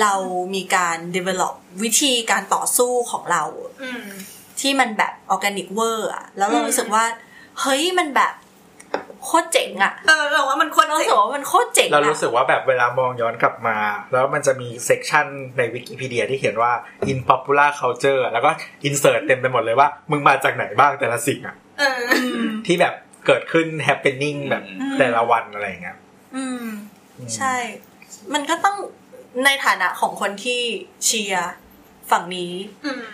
[0.00, 0.14] เรา
[0.54, 3.42] มีการ develop วิธีการต่อสู้ของเรา
[3.82, 4.04] อืม
[4.60, 7.04] ที่มันแบบออร์แกนิกเวอร์อะแล้วเราอืมรู้สึกว่า
[7.60, 8.34] เฮ้ยมันแบบ
[9.26, 13.76] โคตรเจ๋งอะเออเราว่ามันคนเรารู้เจ๋สึงกว่ามันโคตรเจ๋งอะเรารู้สึกว่าแบบเวลามองย้อนกลับมา
[14.12, 15.26] แล้วมันจะมี section
[15.58, 16.72] ในวิกิพีเดียที่เขียนว่า
[17.10, 18.50] in popular culture แล้วก็
[18.88, 21.98] insert เต็มไปหมดเลยว่า มึงมาจากไหนบ้างแต่ละสิ่งอะเออ
[22.36, 22.94] อืมที่แบบ
[23.26, 25.98] เกิดขึ้น happening แบบอืมแต่ละวันอะไรอย่างเงี้ย
[26.36, 26.66] อืม
[27.36, 27.54] ใช่
[28.34, 28.76] มันก็ต้อง
[29.44, 30.60] ในฐานะของคนที่
[31.04, 31.50] เชียร์
[32.10, 32.52] ฝั่งนี้
[32.86, 33.04] อืม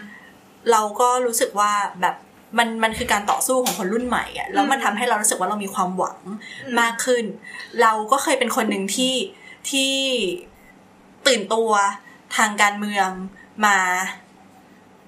[0.73, 2.17] เราก็รู้สึกว่าแบบ
[2.59, 6.19] มันมันคือการต่อสู้ของคนรุ่นใหม่อะแล้วมันทำให้เรารู้สึกว่าเรามีความหวัง
[6.65, 7.25] อืมมากขึ้น
[7.83, 9.15] เราก็เคยเป็นคนหนึ่งที่
[9.71, 9.95] ที่
[11.27, 11.71] ตื่นตัว
[12.37, 13.09] ทางการเมือง
[13.67, 13.79] มา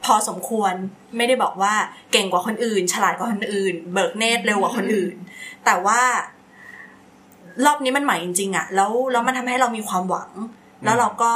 [0.05, 0.75] พอสมควร
[1.17, 1.75] ไม่ได้บอกว่า
[2.13, 5.17] เก่งกว่าคนอื่น ฉลาดกว่าคนอื่น เบิกเนตรเร็วกว่าคนอื่น
[5.65, 6.01] แต่ว่า
[7.65, 10.31] รอบนี้มันใหม่จริงๆอะแล้วแล้วมันทำให้เรามีความหวัง
[10.85, 11.33] แล้วเราก็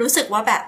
[0.00, 0.62] รู้สึกว่าแบบ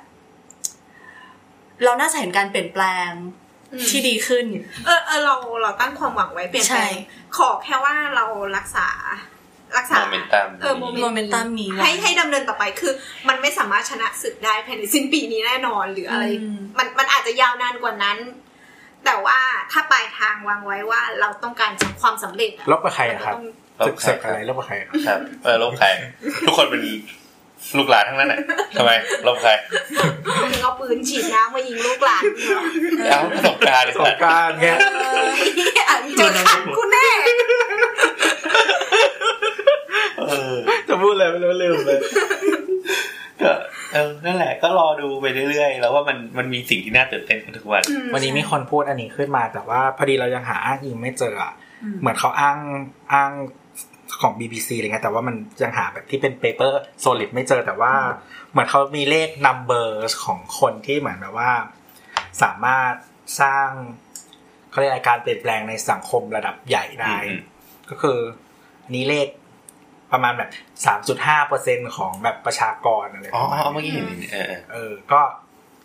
[1.84, 3.47] เราน่าจะเห็นการเปลี่ยนแปลงอืม
[3.90, 4.46] ที่ดีขึ้น
[4.86, 6.92] เออเออเราเราตั้งความหวังไว้เปลี่ยนแปลใช่ง
[7.36, 8.24] ขอแค่ว่าเรา
[8.56, 8.88] รักษา
[9.78, 12.92] รักษา Momentum เออโมโมเมนตัมมีไว้ให้ให้ดำเนินต่อไปคือ
[13.28, 18.18] มันไม่สามารถชนะศึกได้ภายในสิ้นปีนี้แน่นอนหรืออะไรอืมมันมันอาจจะยาวนานกว่านั้น
[19.04, 19.38] แต่ว่า
[19.72, 21.70] ถ้าปลายทางวางไว้ว่าเราต้องการ
[22.00, 23.34] ความสำเร็จอะลบกับใครอะครับ
[23.78, 25.88] เาก็ต้องศึกศึกอะไรลบกับใครอะครับเออโลกใคร
[26.46, 26.82] ทุกคนเป็น
[27.76, 28.40] ลูกหลานทั้งนั้นแหละ
[28.78, 28.90] ทำไม
[29.26, 29.50] ลงใคร
[30.42, 34.76] มึงเอาปืนฉีดน้ำมายิงลูกหลานมึงเหรอเอาประสบการณ์เลยสงกรารเนี่ย
[35.88, 37.08] อะเจอขัดกูแน่
[40.18, 40.54] เออ
[40.88, 41.98] จะพูดอะไรไม่รู้ลืมเลย
[43.42, 43.52] ก็
[43.92, 47.82] เออนั่นแหละก็รอดูไปเรื่อยๆ แล้วว่ามันมันมีสิ่งที่น่าตื่นเต้นกันทุกวัน
[48.12, 51.52] วันนี้มีคนพูดอันนี้ขึ้นมา แต่ว่าพอดีเรายังหาอ้างอิงไม่เจออะ
[52.00, 52.58] เหมือนเขาอ้าง
[53.12, 53.30] อ้าง
[54.22, 57.92] ของ BBC อะไรเงี้ยแต่ว่ามันยังหาแบบที่เป็นเปเปอร์โซลิดไม่เจอแต่ว่า
[58.50, 59.88] เหมือนเขามีเลข number
[60.24, 61.52] ของคนที่เหมือนแบบว่า
[62.42, 62.94] สามารถ
[63.40, 63.68] สร้าง
[64.70, 67.40] เขาเรียกอะไรการเปลี่ยนแปลงในสังคมระดับใหญ่ได้อืม
[67.90, 68.18] ก็คือ
[68.84, 69.28] อันนี้เลข
[70.12, 70.50] ประมาณแบบ
[70.86, 75.20] สามจุดห้าเปอร์เซ็นของแบบประชากรอะไรอ๋ปอระมาณเมื่อกี้เห็นเออเออเออ ก็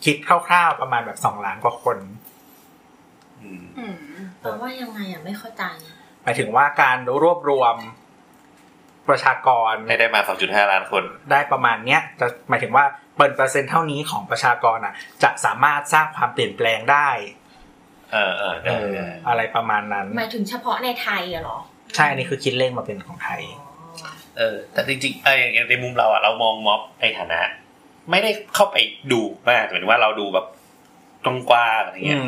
[0.06, 0.16] คิด
[0.48, 1.98] คร่าวๆประมาณแบบสองล้านกว่าคน
[3.42, 3.96] อืมอืม
[4.40, 5.64] แปลว่ายังไงอะไม่เข้าใจ
[6.24, 7.76] หมายถึงว่าการรวบรวม
[9.10, 12.86] ประชากรให้ได้มา 2.5 ล้านคน ได้ประมาณเนี้ยจะหมายถึงว่า
[13.18, 14.94] เปิดเปอร์เซ็นต์เท่านี้ของประชากรอะ
[15.24, 17.10] จะสามารถสร้างความเปลี่ยนแปลงได้
[18.14, 21.58] เออเออเอได้อได้อะไรประมาณนั้น หมายถึงเฉพาะในไทยอะเหรอ
[21.96, 23.42] ใช่อันนี้คือคิดเลขมาเป็นของไทย
[24.38, 27.40] เออ แต่จริงๆเอออย่างอย่างในมุมเราอะเรามองม็อบในฐานะ
[28.12, 28.78] ไม่ได้เข้าไป
[29.12, 30.46] ดูมากหมายถึงว่าเราดูแบบ
[31.50, 32.22] กว้างๆอะไรอืเงี้ย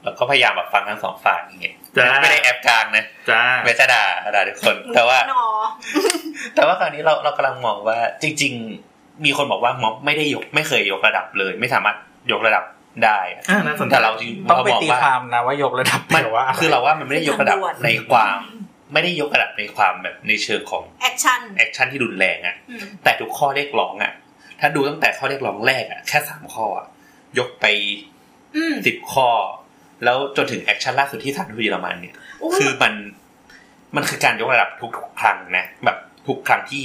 [0.00, 4.04] มแล้วก็พยายามแบบฟังทั้งสองฝ่ายอย่างเงี้ยจ้าไม่ได้แอบกลางนะจ้าไม่ใช่ด่า
[4.34, 5.44] ด่าทุกคน แต่ว่านอ
[6.54, 8.52] แต่ว่าคราวนี้เราเรากำลังมองว่าจริง
[8.88, 11.96] ๆ มีคนบอกว่าม็อบไม่ได้ยกไม่เคยยกระดับเลย ไม่สามารถ
[12.32, 12.64] ยกระดับ
[13.04, 18.38] ได้อะอ่าน่าสนใจแต่เราจริงต้องเราไปมองตีว่าความนะว่ายกระดับมันแปลว่าะไคือเราว่ามันไม่ได้ยกระดับเป็นทางด่วนในความ
[18.92, 24.12] ไม่ได้ยกระดับในความแบบในเชิงของ action ac tion ที่รุนแรงอะอืมแต่ทุกข้อเรียกร้องอะ
[24.60, 26.86] ถ้าดูตั้งแต่ข้อเรียกร้องแรกอะแค่สามข้ออะ
[27.38, 27.66] ยกไป
[28.56, 29.28] อืมสิบข้อ
[30.04, 32.94] แล้วจนถึง action ล่าสุดที่สถานทูตเยอรมันเนี่ยโอ้ยคือมัน
[33.96, 36.84] มันคือการยกระดับทุกๆครั้งนะแบบทุกครั้งที่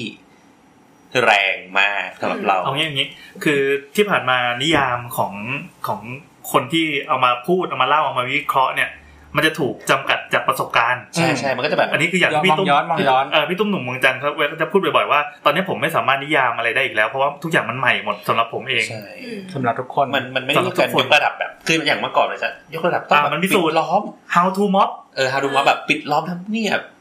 [1.25, 3.07] แรงมากสำหรับเราเอางี้อย่างนี้
[3.43, 3.61] คือ
[3.95, 5.33] ที่ผ่านมานิยามของ
[5.87, 6.01] ของ
[6.51, 8.89] คนที่เอามาพูดเอามาเล่าเอามาวิเคราะห์เนี่ย
[9.35, 24.01] มันจะถูกจำกัดจากประสบการณ์ใช่ใช่มันก็จะแบบอันนี้คืออย่างที่พี่มองตุ้มย้อนมองย้อนเออพี่ตุ้มหนุ่มเมืองจันทร์เขาเวลาจะพูดบ่อยๆว่าตอนนี้ผมไม่สามารถนิยามอะไรได้อีกแล้วเพราะว่าทุกอย่างมันใหม่หมดสำหรับผมเองใช่อืมสำหรับทุกคนมันมันไม่ได้มีการยกระดับแบบคืออย่างเมื่อก่อนเลยจะยกระดับต้องอ่าแบบมันพิสูจน์ปิดล้อม
[24.35, 26.91] how to mob เออฮาดูมาแบบปิดล้อมทำเนียบอ่า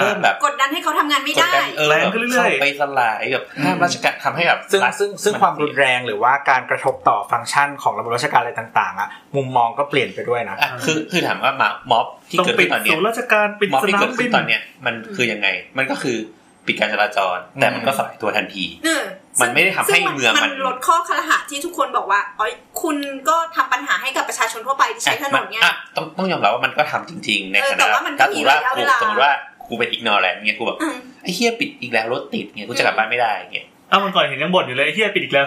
[0.00, 15.48] เริ่มแบบกดดันให้เขาทำงานไม่กดได้ดันเออแรงแบบขึ้นเรื่อยๆเข้าไปสลายแบบห้ามราชการทำให้แบบซึ่งรัฐซึ่งซึ่งความรุนแรงหรือว่าการกระทบต่อฟังก์ชันของระบบราชการอะไรต่างๆอะมุมมองก็เปลี่ยนไปด้วยนะอะคือคือถามว่ามาม็อบที่ต้องเกิดปิขึ้ดนตอนเนี้ศูยนย์ราชการปิดม็อบสที่นาเกิมดบิขึ้นนตอนเนี้ยมันคือยังไง
[15.78, 16.18] มันก็คือ
[16.66, 19.04] ปิดการจราจร แต่มันก็สลายตัวทันทีเออ
[19.40, 22.48] มันไม่ได้ทำให้ซึ่เมืองมันลดข้อคารหะที่ทุกคนบอกว่าอ๋อ
[22.82, 22.96] คุณ
[23.28, 29.32] ก็ทำปัญหาให้กับประชาชนทั่วไปที่ใช้ถนนเนี่ยอะต้องต้องยอมรับว่ามันก็ทำจริง ๆ ในเออฐาแต่นะว่ามันก็ถ้าสมมติว่ามีระยะกูเวลาสมมติว่า
[29.68, 35.46] กูเป็นอีกนอแลนด์เงี้ยกูแบบอืมไอ้เฮียปิดอีกแล้วรถติดเงี้ยกูจะกลับบ้านไม่ได้เงี้ยเอ้ามันก่อนเห็นยังบ่นอยู่เลยไอ้เฮียปิดอีกแล้ว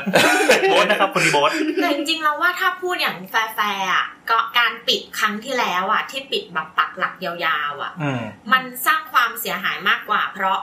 [0.69, 8.21] โบ๊ทนะครับคนนี้โบ๊ทแต่จริงๆเราว่าถ้าพูดอย่างแฟร์ๆอะก็การปิดครั้งที่แล้วอะ ที่ปิดแบบปักหลักยาวๆอะอืม
[8.51, 10.59] มันสร้างความเสียหายมากกว่า เพราะ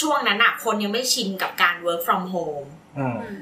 [0.00, 2.83] ช่วงนั้นอะคนยังไม่ชินกับการ work from home อืม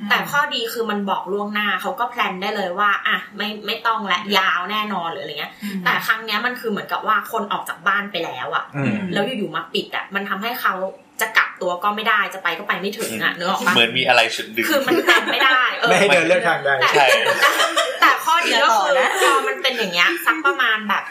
[0.08, 5.52] แต่ข้อดีคือมันบอกล่วงหน้าเขาก็แพลนได้เลยว่า อะไม่ไม่ต้องและยาวแน่นอนหรืออะไรเงี้ย
[5.84, 10.74] แต่ครั้งเนี้ยมันคือเหมือนกับว่าคนออกจากบ้านไปแล้วอะอืมแล้วอยู่ๆมาปิดอะมันทำให้เขา
[11.20, 17.06] จะกลับตัวก็ไม่ได้จะไปก็ไปไม่ถึงอะเนื้อออกปะเหมือนมีอะไรฉุดดึงคือมันแพลนไม่ได้เออไม่ให้เดินเลือกทางได้แต่ใช่
[18.00, 21.04] แต่ข้อดีก็คืออย่าต่อนะพอมันเป็นอย่างเงี้ยสักประมาณแบบ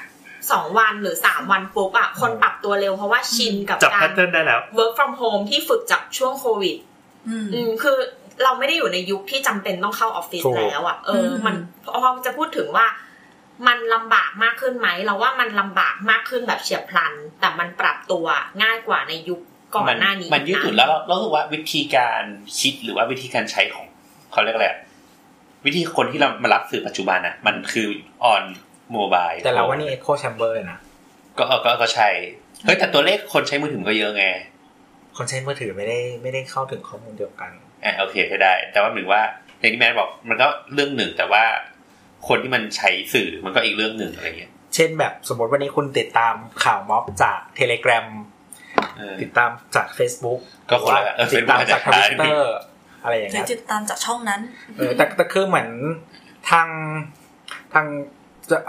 [0.51, 6.77] สองวันหรือสามวันปุ๊บอะคนปรับตัวเร็วเพราะว่าชินกับจับกาแพรทเทิร์นได้แล้ว work from home ที่ฝึกจากช่วงโควิด
[7.30, 7.97] อืมอืมคือ
[8.43, 11.55] เราไม่ได้อยู่ในยุคที่จำเป็นต้องเข้าออฟฟิศถูกแล้วอะเอออมมัน
[11.85, 12.85] พอจะพูดถึงว่า
[13.68, 18.26] มันลำบากมากขึ้นไหมเราว่ามันลำบากมากขึ้นแบบเฉียบพลัน แต่มันปรับตัว
[18.63, 19.39] ง่ายกว่าในยุค
[19.73, 22.22] ก่อนมันหน้านี้มันยืดหยุ่นแล้วเราเรารู้สึกว่าวิธีการ
[22.59, 23.85] คิดหรือว่าวิธีการใช้ของ
[24.31, 24.80] เขาเรียกอะไรอะ
[25.65, 27.88] วิธีคนที่เรามารับสื่อปัจจุบันอะ มันคือ
[28.23, 28.43] ออน
[28.93, 30.80] โมบายแต่เราว่านี่ echo chamber เลยนะ
[31.38, 32.09] ก็เออก็ก็ใช่
[32.63, 34.26] เฮ้ยแต่ตัวเลขคนใช้มือถือก็เยอะไง
[35.18, 37.51] คนใช้มือถือไม่ได้ไม่ได้เข้าถึงข้อมูลเดียวกัน
[37.84, 39.24] อะโอเคก็ได้ แต่ว่าหมายถึงว่า
[39.60, 41.44] อย่างที่แมนบอกมันก็เรื่องหนึ่งแต่ว่า
[42.28, 48.06] คนที่มันใช้สื่อมันก็อีกเรื่องหนึ่งอะไรเงี้ย เช่นแบบสมมติวันนี้คุณติดตามข่าวม็อบจาก Telegram
[48.98, 50.40] เออติดตามจาก Facebook
[50.70, 52.45] ก็คนละเออติดตามจาก Facebook อาจจะ Twitter
[53.03, 54.41] อะไรอย่างหรือเงี้ยติดตามจากช่องนั้น
[54.78, 55.70] เออแต่แต่คือเหมือน
[56.49, 56.68] ทาง
[57.74, 57.86] ทาง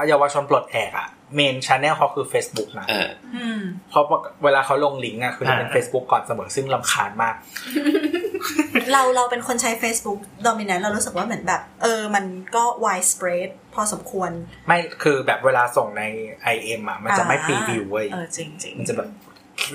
[0.08, 4.04] เยาวชนปลดแอกอะ เมนช n แนลเขาคือ Facebook นะเอออืมเพราะ
[4.44, 7.34] เวลาเขาลงลิงก์อะคือจะเป็นอ่า Facebook ก่อนเสมอซึ่งลำคาญมาก
[8.92, 14.30] เราเราเป็นคนใช้ Facebook dominant เรารู้สึกว่าเหมือนแบบ เออ มันก็ wide spread พอสมควร
[14.66, 16.02] ไม่คือแบบเวลาส่งใน
[16.54, 19.08] IM อะมันจะไม่พรีวิวเว้ยเออจริงจริงมันจะแบบ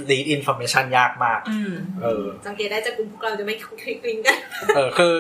[0.10, 1.74] read information ยากมากอืม
[2.04, 4.38] เออสังเกตได้จากกลุ่มพวกเราจะไม่คลิกลิงก์กัน
[4.76, 5.14] เออคือ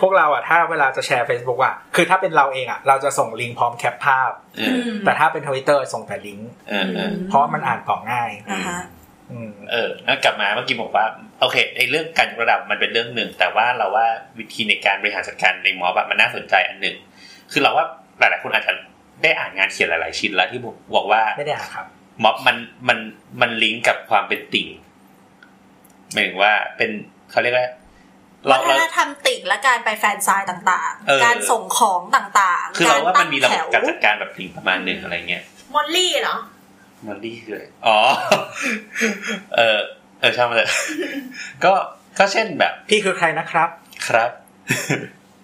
[0.00, 8.80] พวกเราอะถ้าเวลาจะแชร์ Facebook อะคือถ้าเป็นเราเองอะเราจะส่งลิงก์พร้อมแคปภาพเออแต่ถ้าเป็นทวิตเตอร์ส่งแต่ลิงก์เออเออเพราะว่ามันอ่านต่อง่ายอ่าฮะ
[9.32, 11.06] อืมเออแล้วกลับมาเมื่อกี้บอกว่า
[11.40, 14.06] โอเคไอ้เรื่องการยกระดับมันเป็นเรื่องหนึ่ง แต่ว่าเราว่า
[14.38, 16.96] วิธีในการบริหารจัดการในม็อบอะมันน่าสนใจอันหนึ่ง
[17.52, 17.86] คือเราว่า
[18.18, 18.72] หลายๆคนอาจจะ
[19.22, 20.60] ได้อ่านงานเขียนหลาย ๆ ชิ้นแล้วที่
[20.94, 21.86] บอกว่าไม่ได้อ่านครับ
[22.22, 22.56] ม็อบมัน
[22.88, 22.98] มัน
[23.40, 24.68] มันลิงก์กับความเป็นติ่ง
[26.12, 26.90] หมายถึงว่าเป็น
[27.30, 27.68] เขาเรียกว่าวั
[28.48, 35.42] เราฒเรานธรรมติ่งและการไปแฟนไซน์ต่างเออๆการส่งของต่างๆ คือเราว่ามันมีระบบตั้งแถการจัดการแบบติ่งประมาณหนึ่งอะไรเงี้ย
[35.74, 36.36] มอลลี่เหรอ
[37.06, 37.98] มอลลี่คืออะไรอ๋อ
[39.56, 39.78] เออ
[40.20, 40.68] เออช่างมันเลย
[41.64, 41.72] ก็
[42.18, 43.68] ก็เช่นแบบ พี่คือใครนะครับ
[44.08, 44.30] ครับ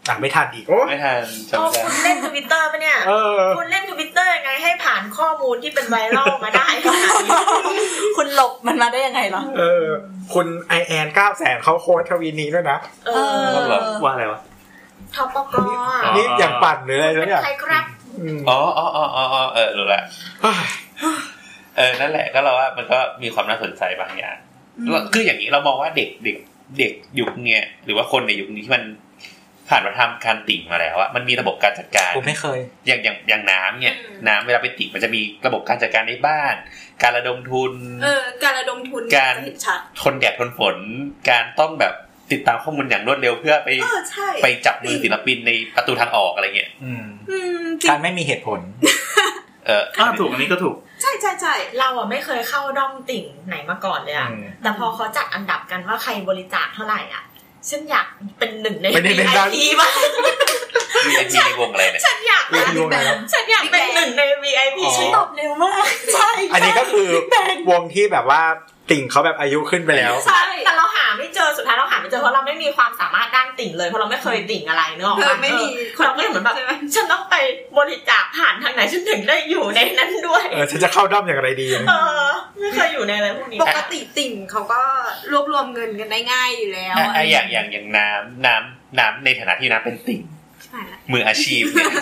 [0.09, 1.23] อะไม่ทันอีกโอ้ไม่ทัน
[1.59, 7.39] โอ้จำได้คุณเล่นทวิตเตอร์ปะเนี่ยเออ คุณเล่นทวิตเตอร์ยังไงให้ผ่านข้อมูลที่เป็นไวรัลมาได้ขนาดนี้
[8.17, 9.85] คุณหลบมันมาได้ยังไงเหรอเออ
[10.35, 14.41] คุณไอแอนเก้าแสนเขาโค้ดทวีนี้ด้วยนะ เอเอออว่าอะไรวะ
[15.15, 15.63] ทปกอ๋
[16.09, 17.85] อนี่อย่างปั่นหรืออะไรเป็สักนอย่างใครครับ
[18.21, 20.03] อืมอ๋ออ๋ออ๋ออ๋อเออรู้ละ
[20.43, 20.57] เฮ้ย
[21.77, 24.37] เออนั่นแหละก็เราว่ามันก็มีความน่าสนใจบางอย่าง
[24.91, 26.37] แล้วคืออย่างนี้เรามองว่าเด็กเด็ก
[26.79, 28.85] เด็กยุคเนี้ยหรือว่าคนในยุคนี้ที่มัน
[29.69, 33.97] ผ่านวัฒนธรรมการติ่งมาแล้วอะมันมีระบบการจัดการกูไม่เคย อย่างอย่างอย่างน้ำเนี่ย
[34.29, 36.55] น้ำเวลาไปติ่งมันจะมีระบบการจัดการในบ้าน
[37.03, 37.73] การระดมทุน
[38.03, 40.77] เออ การระดมทุนการจะเห็นชัดทนแดดทนฝน
[41.31, 41.95] การต้องแบบ
[42.33, 48.61] ติดตามข้อมูลอย่างรวดเร็วเพื่อไปเออใช่ไปจับมือศิลปินในประตูทางออกอะไรเงี้ยอืมอืมจริการงไม่มีเหตุผล
[49.67, 57.23] เอออ้าวถูกอันนี้ก็ถูก ใช่ใช่ใช่เราอะไม่เคยเข้าด้อมติ่งไหนมาก่อนเลยอะอืมแต่พอเขาจัดอันดับกันว่าใครบริจาคเท่าไหร่อะ
[57.71, 58.07] ฉันอยาก
[58.39, 59.93] เป็นหนึ่งในไม่ได้เป็นดัง VIP บ้าง
[61.07, 65.85] มีมีในวงอะไรเนี่ยฉันอยากเรื่องวงอะไรครับฉันอยากเป็นหนึ่งใน VIP อ๋อฉันตอบเร็วมาก
[66.15, 67.09] ใช่อันนี้ก็คือ
[67.71, 68.43] วงที่แบบว่า
[68.91, 75.67] ติ่งเขาแบบอายุขึ้นไปแล้วใช่แต่เราหาไม่เจอสุดท้ายเราหาไม่เจอเพราะเราไม่มีความสามารถด้านติ่งเลยเพราะเราไม่เคยติ่งอะไรเนอะเออไม่มี
[76.05, 77.37] เราก็เลยเหมือนแบบใช่ไหมฉันต้องไป
[77.79, 81.95] บริจาคผ่านทางไหนฉันถึงได้อยู่ในนั้นด้วยเออฉันจะเข้าด้อมอย่างไรดีเอ
[82.25, 82.29] อ
[82.61, 84.83] ไม่เคยอยู่ในอะไรพวกนี้ปกติติ่งเขาก็
[85.33, 90.21] รวบรวมเงินกันได้ง่ายอยู่แล้วอะอะอย่างอย่างอย่างน้ำน้ำน้ำในฐานะที่น้ำเป็นติ่ง
[90.65, 91.93] ใช่ละมืออาชีพเนี่ย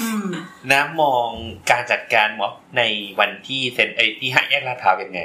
[0.00, 0.26] อืม
[0.72, 1.28] น้ำมอง
[1.70, 2.82] การจัดการม็อบใน
[3.20, 5.20] วันที่เซ็นไอ้ที่ห้าแยกลาดพร้าวยังไง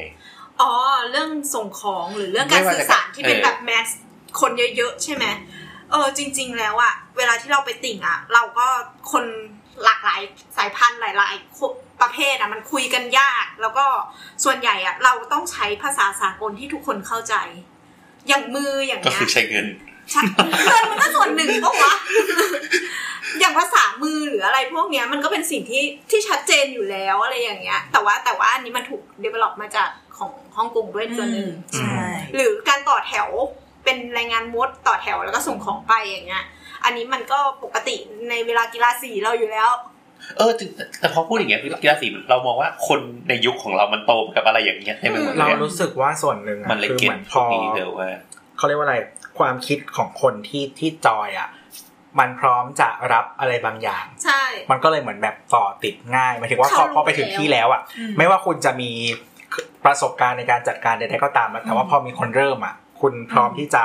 [0.61, 0.72] อ๋อ
[1.11, 3.88] เรื่องส่งของหรือเรื่องการไม่ว่าสื่จะอสารที่เป็นเออแบบแมส
[4.40, 5.26] คนเยอะๆใช่ไหม
[5.91, 8.68] เออจริง ๆ แล้วอะเวลาที่เราไปติ่งอะเราก็
[9.11, 9.26] คน
[9.84, 10.22] หลากหลาย
[10.57, 11.34] สายพันธุ์หลาย
[11.68, 13.86] ๆ ประเภทอะมันคุยกันยาก แล้วก็
[14.44, 17.36] ส่วนใหญ่อะเราต้องใช้ภาษาสากลที่ทุกคนเข้าใจ
[18.27, 19.95] อย่างมืออย่างก็เงี้ยคือใช้เงินใช่
[20.65, 21.94] เงินมันก็ส่วนหนึ่งปะวะ
[23.40, 31.99] อย่างภาษามือหรืออะไรพวกเนี้ยมันก็เป็นสิ่งที่ที่ชัดเจนอยู่แล้วอะไรอย่างเงี้ย แต่ว่าแต่ว่าอันนี้มันถูก develop มาจากของฮ่องกงด้วยส่วนหนึ่งใช่
[32.36, 33.27] หรือการต่อแถว
[33.84, 36.44] เป็นแรงงานมดต่อแถวแล้วก็ส่งของไปอย่างเงี้ย
[36.84, 37.95] อันนี้มันก็ปกติ
[38.30, 39.69] ในเวลากีฬาสีเราอยู่แล้ว
[40.38, 40.65] เออแต่
[40.99, 42.99] แต่พอพูดอย่างเงี้ยคือกีฬาสีเรามองว่าคน
[43.30, 48.10] ในยุคของเรามันโตกับอะไรอย่างเงี้ยเต็มไปหมดเลเรายอะรู้สึกว่าส่วนหนึ่งอะมันเลยคือเก็เหตมือนพพวอกนี้เดี๋ยวว่า
[48.57, 48.95] เขาเรียกว่าอะไร
[49.40, 51.49] ความคิดของคนที่ที่จอยอะ
[52.20, 58.91] มันพร้อมจะรับอะไรบางอย่าง ใช่ มันก็เลยเหมือนแบบต่อติดง่ายหมายถึงว่าพอเขารู้พอไปถึงที่แล้วอะอืมไม่ว่าคุณจะมี
[59.86, 63.84] ประสบการณ์ในการจัดการใดๆก็ตามอะแต่ว่าพอมีคนเริ่มอะ คุณพร้อมที่จะ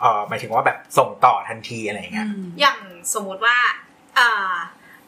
[0.00, 2.28] เอ่อหมายถึงว่าแบบส่งต่อทันทีอะไรอย่างเงี้ย
[2.60, 2.78] อย่าง
[3.14, 3.56] สมมุติว่า
[4.18, 4.52] อ่า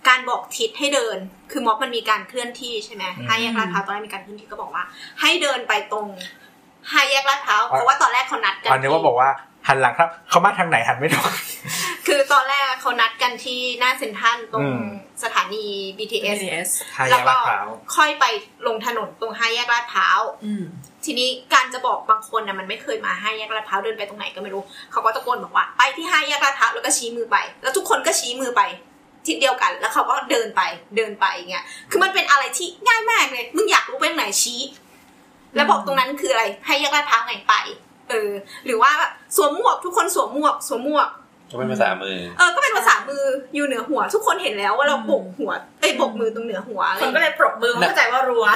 [0.09, 1.19] การบอกทิศให้เดิน
[1.51, 4.85] คือม็อบมันมีการเคลื่อนที่ใช่ไหมอืมห้าแยกลาดพร้าวตอนแรกมีการเคลื่อนที่ก็บอกว่า
[5.21, 6.07] ให้เดินไปตรง
[6.93, 9.31] ห้าแยกลาดพร้าวเพราะว่าตอนแรกเขานัดกันอันนี้ว่าบอกว่า
[9.69, 11.33] หันหลังครับ เขามาทางไหนหันไม่ถูก
[12.07, 14.85] คือตอนแรกเขานัดกันที่หน้าเซ็นทรัลตรงอืม
[15.23, 15.65] สถานี
[15.99, 17.67] BTS BTS ห้าแยแล้วกก็ลาดพร้าว
[17.97, 18.25] ค่อยไป
[18.67, 20.65] ลงถนนตรงห้าแยกลาดพร้าวอืม
[21.05, 24.63] ทีนี้การจะบอกบางคนนะมันไม่เคยมาห้าแยกลาดพร้าวเดินไปตรงไหนก็ไม่รู้
[24.93, 28.63] เขาก็ตะโกนบอกว่าไปที่ห้าแยกลาดพร้าวแล้วก็ชี้มือไป แล้วทุกคนก็ชี้มือไป
[29.27, 30.63] ทิศเดียวกัน แล้วเขาก็เดินไป
[30.97, 34.61] เดินไปอย่างเงี้ยคือมันเป็นอะไรที่ง่ายมากเลยมึงอยากรู้ไปตรงไหนชี้
[35.55, 37.55] แล้วบอกตรงนั้นคืออะไร ให้แยกลาดพร้าวไงไป
[38.11, 38.31] เออ
[38.67, 41.09] หรือว่าแบบสวมหมวกทุกคนสวมหมวกสวมหมวก
[41.51, 43.25] ก็เป็นภาษามือ เออ ก็เป็นภาษามือ
[43.55, 48.47] อยู่เหนือหัว ทุกคนเห็นแล้วว่าเราโบกหัวเอ้ยโบกมือตรงเหนือหัวอะไรคนก็เลยปรบมือเข้าใจว่ารัว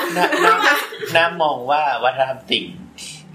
[0.46, 2.64] น้ำน้ำน้ำมองว่าวัฒนธรรมติ่ง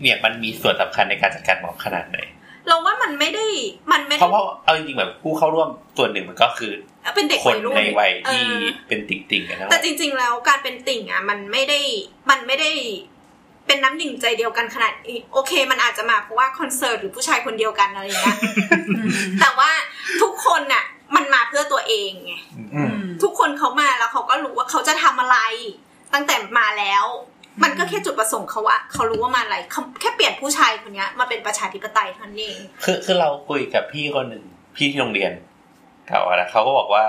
[0.02, 2.20] เนี่ยมันมีส่วนสำคัญในการจัดการม็อบขนาดไหน
[2.68, 3.46] เราว่ามันไม่ได้
[3.92, 5.68] มันไม่เพได้ราะว่าเอาจริงๆแบบผู้เข้าร่วม
[5.98, 6.72] ส่วนหนึ่งมันก็คือ
[7.16, 11.80] เป็นเด็กคนวัยรุ่นในวัยที่เออเป็นติ่งๆกันทั้งหมแต่ดจริง ๆ แล้วการเป็นติ่งอะ มันไม่ได้
[12.30, 12.72] มันไม่ได้
[13.68, 18.38] เป็นน้ำดิ่งใจเดียวกันขนาดนี้โอเค มันอาจจะมาเพราะว่าคอนเสิร์ตหรือผู้ชายคนเดียวกันอะไรอย่างเงี้ย
[19.42, 19.70] แต่ว่า
[20.22, 20.86] ทุกคนน่ะ
[21.16, 22.34] มันมาเพื่อตัวเองไง
[22.76, 25.38] อืมทุกคนเขามาแล้วเขาก็รู้ว่าเขาจะทำอะไร
[26.14, 27.06] ตั้งแต่มาแล้ว
[27.64, 34.44] มันก็แค่จุดประสงค์เขาว่าเขารู้ว่ามาอะไรเขาแค่เปลี่ยนผู้ชายคนเนี้ยมาเป็นประชาธิปไตยเท่านั้นเองคือคือเราคุยกับพี่คนหนึ่ง
[34.76, 35.32] พี่ที่โรงเรียน
[36.08, 37.06] เขาอะนะเขาก็บอกว่า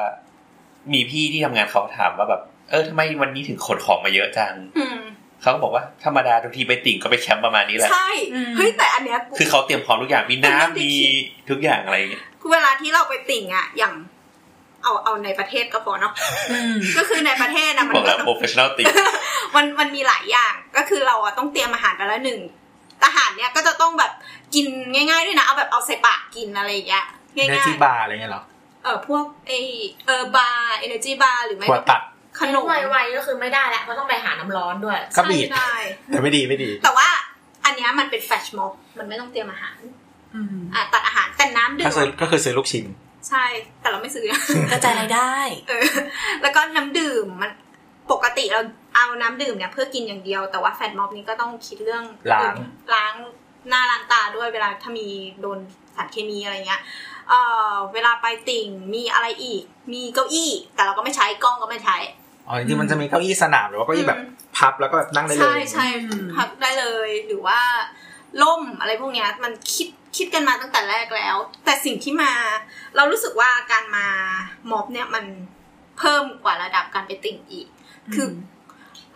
[0.93, 4.98] มีพี่ที่ทำงานเขาถามว่าแบบ เออทำไมวันนี้ถึงขนของมาเยอะจังอืม
[5.44, 8.10] เขาก็บอกว่าธรรมดาทุกทีไปติ่งก็ไปแคมป์ประมาณนี้แหละใช่
[8.56, 11.12] เฮ้ยแต่อันเนี้ยกูคือเขาเตรียมพร้อมทุกอย่างมีมันไม่น้ำได้มีคิด
[11.50, 13.94] ทุกอย่างอะไรอย่างเงี้ยคือเวลาที่เราไปติ่งอะอย่าง
[14.82, 16.12] เอาเอาในประเทศก็พอเนาะ
[16.98, 18.86] ก็คือในประเทศนะมันบอกก็แล้วต้องโปรเฟชชั่นอลติ่ง
[19.54, 22.40] มันมันมีหลายอย่างก็คือเราอะต้องเตรียมอาหารไปแล้วหนึ่ง
[23.04, 24.12] อาหารเนี้ยก็จะต้องแบบ
[24.54, 27.04] กินง่ายๆด้วยนะเอาแบบเอาใส่ปากกินอะไรอย่างเงี้ย
[27.34, 29.52] เนง่ายจิบาร์อะไรเงี้ยเหรอๆเออพวกไอ
[30.06, 32.00] เออบาร์เอเนจีบาร์หรือไม่ขวดตัด
[32.39, 35.74] ขนมไวๆก็คือไม่ได้แล้วเพราะต้องไปหาน้ำร้อนด้วยก็บีบใช่ได้
[36.09, 37.09] แต่ไม่ดีไม่ดี แต่ว่า
[37.65, 39.78] อันเนี้ยมันเป็นแฟชม็อบมันไม่ต้องเตรียมอาหาร
[40.74, 42.85] อะตัดอาหารแต่น้ำดื่ก็มคือก็คือซื้อลูกชิ้น
[43.28, 43.44] ใช่
[43.81, 44.40] แต่เราไม่ซื้อนะ
[44.73, 45.35] กระจายรายได้
[45.69, 45.86] เออ
[46.43, 47.51] แล้วก็น้ำดื่มมัน
[48.12, 48.61] ปกติเรา
[48.94, 52.55] เอาน้ำดื่มเนี่ยเพื่อกินอย่างเดียว แต่ว่าแฟตม็อบนี้ก็ต้องคิดเรื่องล้าง
[52.94, 53.15] ล้าง
[53.69, 55.09] หน้าล้างตาด้วยเวลาถ้ามี
[55.40, 55.59] โดน
[55.97, 56.82] สารเคมีอะไรเงี้ย
[57.28, 57.35] เอ
[57.70, 59.62] อเวลาไปติ่งมีอะไรอีก
[59.93, 61.97] มีเก้าอี้ แต่เราก็ไม่ใช้กล้องก็ไม่ใช้
[62.48, 64.20] อ๋อจริงๆมันจะมีเก้าอี้สนามหรือว่าเก้าอี้แบบ
[64.56, 65.86] พับแล้วก็แบบนั่งได้เลย ใช่ใช่
[66.36, 67.60] พักได้เลยหรือว่า
[68.42, 72.32] ล่มอะไรพวกเนี้ยมันคิดคิดกันมาตั้งแต่แรกแล้ว แต่สิ่งที่มา
[72.96, 74.06] เรารู้สึกว่าการมา
[74.70, 75.24] ม็อบเนี่ยมัน
[75.98, 77.66] เพิ่มกว่าระดับการไปติ่งอีก
[78.14, 78.30] คืออ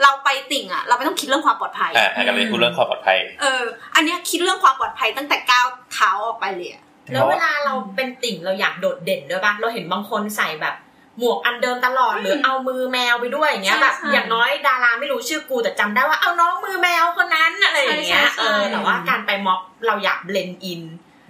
[0.02, 3.62] เราไปติ่งอะ เราไม่ต้องคิดเรื่องความปลอดภัยอ่าการเป็นพูดเรื่องความปลอดภัย เออ
[3.94, 10.74] อันเนี้ยคิดเรื่องความปลอดภัยตั้งแต่ก้าวเท้าออกไปเลยอะแล้วเวลาเราเป็นติ่งเราอยากโดดเด่นด้วยปะเราเห็นบางคนใส่แบบ
[11.18, 20.82] หมวกอันเดิมตลอดหรือเอามือแมวไปด้วยอย่างเงี้ยแบบอย่างน้อยดาราไม่รู้ชื่อกูแต่จำได้ว่าเอาน้องมือแมวคนนั้นอะไรอย่างเงี้ยเออแต่ว่าการไปม็อบเราอยากเบลนอิน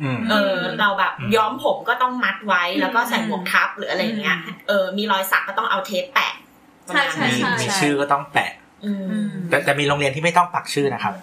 [0.02, 4.38] อืมเออเราแบบอืมย้อมผมก็ต้องมัดไว้แล้วก็ใส่หมวกทับหรืออะไรอย่างเงี้ย
[4.68, 6.32] เออมีรอยสักก็ต้องเอาเทปแปะ
[6.86, 8.50] ประมาณใช่นั้นใช่มีชื่อก็ต้องแปะ
[8.84, 8.92] อื
[9.24, 11.14] มแต่แต่มีโรงเรียนที่ไม่ต้องปักชื่อนะครับ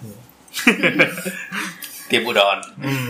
[2.08, 3.06] เตรียมอุดรอืม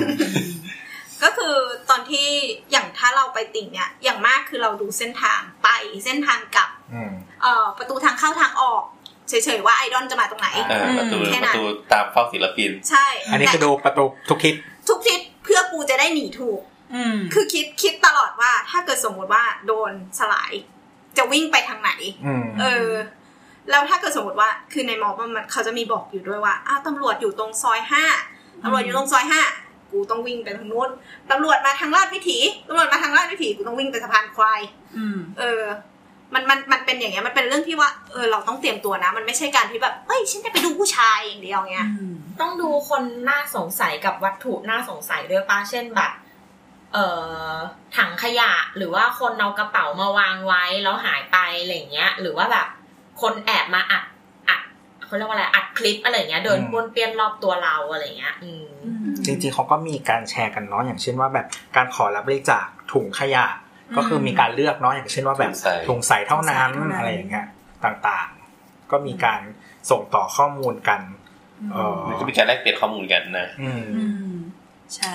[1.25, 1.55] ก็คือ
[1.89, 2.27] ตอนที่
[2.71, 5.69] อย่างถ้าเราไปติ่งเนี่ยอย่างมากคือเราดูเส้นทางไป
[6.05, 7.11] เส้นทางกลับอืม
[7.41, 8.83] เอ่อประตูทางเข้าทางออก
[9.29, 14.55] เฉยๆว่าไอดอลจะมาตรงไหนเออประตูแค่ปนั้นระตูตามเฝ้าศิลปิน ใช่ อันนี้แต่คือดูประตูทุกทิศ
[14.87, 16.59] ทุกทิศเพื่อกูจะได้หนีถูก
[17.33, 20.51] คือคิดคิดตลอดว่าถ้าเกิดสมมติว่าโดนสลาย
[21.17, 21.91] จะวิ่งไปทางไหน
[22.25, 22.89] อืมเออ
[23.69, 28.05] แล้วถ้าเกิดสมมติว่าคือในมอบมันเขาจะมีบอกอยู่ด้วยว่าอ้าวตำรวจอยู่ตรงซอยห้า
[28.63, 29.41] ตำรวจอยู่ตรงซอยห้า
[29.95, 30.89] กูต้องวิ่งไปทางนู้น
[31.31, 34.61] ตำรวจมาทางลาดวิถีตำรวจมาทางลาดวิถีกูต้องวิ่งไปสะพานควาย
[35.39, 35.63] เออ
[36.33, 41.87] มันมันมันเป็นอย่างเงี้ยมันเป็นเรื่องที่ว่าเออเราต้องเตรียมตัวนะ มันไม่ใช่การที่แบบเฮ้ยฉันจะไปดูผู้ชายอย่างเดียวเงี้ย
[42.41, 46.11] ต้องดูคนน่าสงสัยกับวัตถุน่าสงสัยด้วยป้าเช่นแบบ
[46.93, 47.05] เอ่
[47.49, 47.53] อ
[47.97, 52.67] ถังขยะหรือว่าคนเอากระเป๋ามาวางไว้แล้วหายไปอะไรอย่างเงี้ย หรือว่าแบบ
[53.21, 54.05] คนแอบมาอัดอัด
[55.05, 58.65] เขาเรียกว่าอะไรอัดคลิปอะไรอย่างเงี้ยเดินป้วนเปี้ยนรอบตัวเราอะไรอย่างเงี้ยอืม
[59.25, 63.45] จริงๆเขาก็มีการแชร์กันเนาะอย่างเช่นว่าแบบการขอรับบริจาคถุงขยะ
[63.97, 67.47] ก็คือมีการเลือกเนาะอย่างเช่นว่าแบบถุงใสถุงใสเท่านั้นถุงใสเท่านั้นอะไรอย่างเงี้ย
[67.85, 69.41] ต่างๆ ก็มีการ
[69.89, 71.01] ส่งต่อข้อมูลกัน
[71.71, 74.35] เออมันก็มีการแลกเปลี่ยนข้อมูลกันนะอืม
[74.95, 75.13] ใช่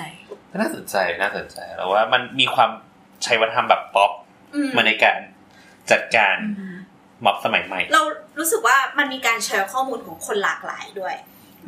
[0.60, 2.70] น่าสนใจน่าสนใจแล้วว่ามันมีความ
[3.24, 4.10] ใช้วัฒนธรรมแบบป๊อป
[4.54, 5.18] อืมมาในการ
[5.90, 6.36] จัดการ
[7.24, 8.02] ม็อบสมัยใหม่ เรา
[8.38, 11.16] รู้สึกว่ามันมีการแชร์ข้อมูลของคนหลากหลายด้วย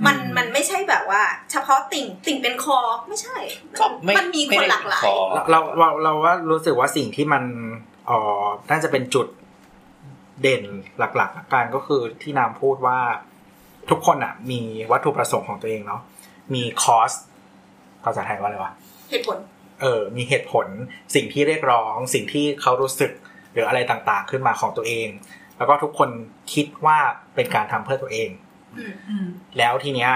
[0.07, 3.37] มันมันไม่ใช่แบบว่า เฉพาะติ่งติ่งเป็นคอไม่ใช่
[3.81, 5.16] ก็ไม่มันมีคนหลากหลายขอ
[5.51, 7.45] เราเราเราว่ารู้สึกว่าสิ่งที่มัน
[8.07, 9.27] เอ่อน่าจะเป็นจุด
[10.43, 10.65] เด่น
[10.99, 12.99] หลักๆละกันก็คือที่นามพูดว่า
[13.91, 14.61] ทุกคนอะ มี
[14.91, 16.01] วัตถุประสงค์ของตัวเองเนาะ
[16.55, 17.12] มีคอส
[18.05, 18.73] ภาษาไทยว่าอะไรวะ
[19.11, 19.39] เหตุผล
[19.81, 20.66] เออ มีเหตุผล
[21.15, 23.12] สิ่งที่เรียกร้อง สิ่งที่เขารู้สึก
[23.53, 25.09] หรืออะไรต่างๆ ขึ้นมาของตัวเอง
[25.62, 26.10] แล้วก็ทุกคน
[26.52, 26.98] คิดว่า
[27.34, 28.30] เป็นการทำเพื่อตัวเอง
[28.78, 29.26] อืม
[29.59, 30.10] แล้วทีเนี้ย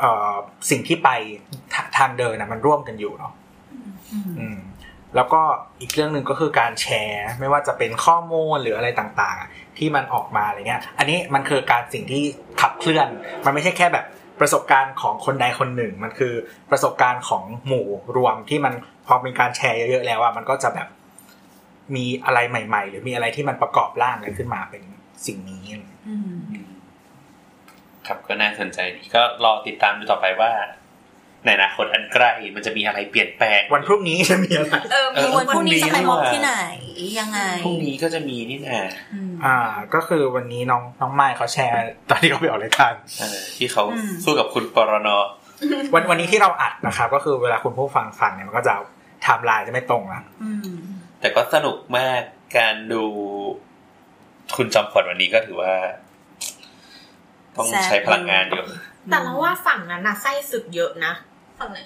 [0.00, 0.34] เอ่อ
[0.70, 1.08] สิ่งที่ไป
[1.72, 3.32] ทาทางเดินนะมันร่วมกันอยู่เนาะ
[4.38, 4.58] อืม
[5.16, 5.42] แล้วก็
[5.80, 12.22] อีกเรื่องหนึ่งก็คือการแชร์ ไม่ว่าจะเป็นข้อมูลหรืออะไรต่างๆอะที่มันออกมาอะไรเงี้ย อันนี้มันคือการสิ่งที่
[12.60, 13.08] ขับเคลื่อน
[13.44, 14.06] มันไม่ใช่แค่แบบ
[14.40, 16.34] ประสบการณ์ของคนใดคนหนึ่ง มันคือ
[16.70, 17.86] ประสบการณ์ของหมู่
[18.16, 18.74] รวมที่มัน
[19.06, 20.88] พอเป็นการแชร์เยอะๆแล้วอะมันก็จะแบบ
[21.94, 24.82] มีอะไรใหม่ ๆ หรือมีอะไรที่มันประกอบร่างกันขึ้นมาเป็น
[25.26, 25.64] สิ่งนี้
[28.06, 30.50] ครับก็น่าสนใจดีก็รอติดตามดูต่อไปว่า
[31.44, 36.54] ในอนาคตอันใกล้มันจะมีอะไรเปลี่ยนแปลงวันพรุ่งนี้จะมีอะไรเออเอมีอวันพรุ่งนี้จะไปม็อบพรุ่งนี้ที่ไหน
[37.20, 39.56] ยังไงพรุ่งนี้ก็จะมีนี่นะอืมอ่า
[39.94, 45.08] ก็คือวันนี้น้องน้องไม้เขาแชร์ ตอนที่เขาไปออกรายการเออที่เขาอืมสู้กับคุณปรน
[45.94, 50.58] วันวันนี้ที่เราอัดนะครับก็คือเวลาคุณผู้ฟังฟังเนี่ยมันก็จะไทม์ไลน์จะไม่ตรงละอืม
[51.20, 52.20] แต่ก็สนุกมาก
[52.58, 53.02] การดู
[54.56, 55.74] คุณจอมขวัญวันนี้ก็ถือว่า
[57.56, 58.64] ต้องแซ่บใช้พลังงานอยู่
[59.10, 61.12] แต่เราว่าฝั่งนั้นน่ะไส้ศึกเยอะนะ
[61.58, 61.80] ฝั่งไหน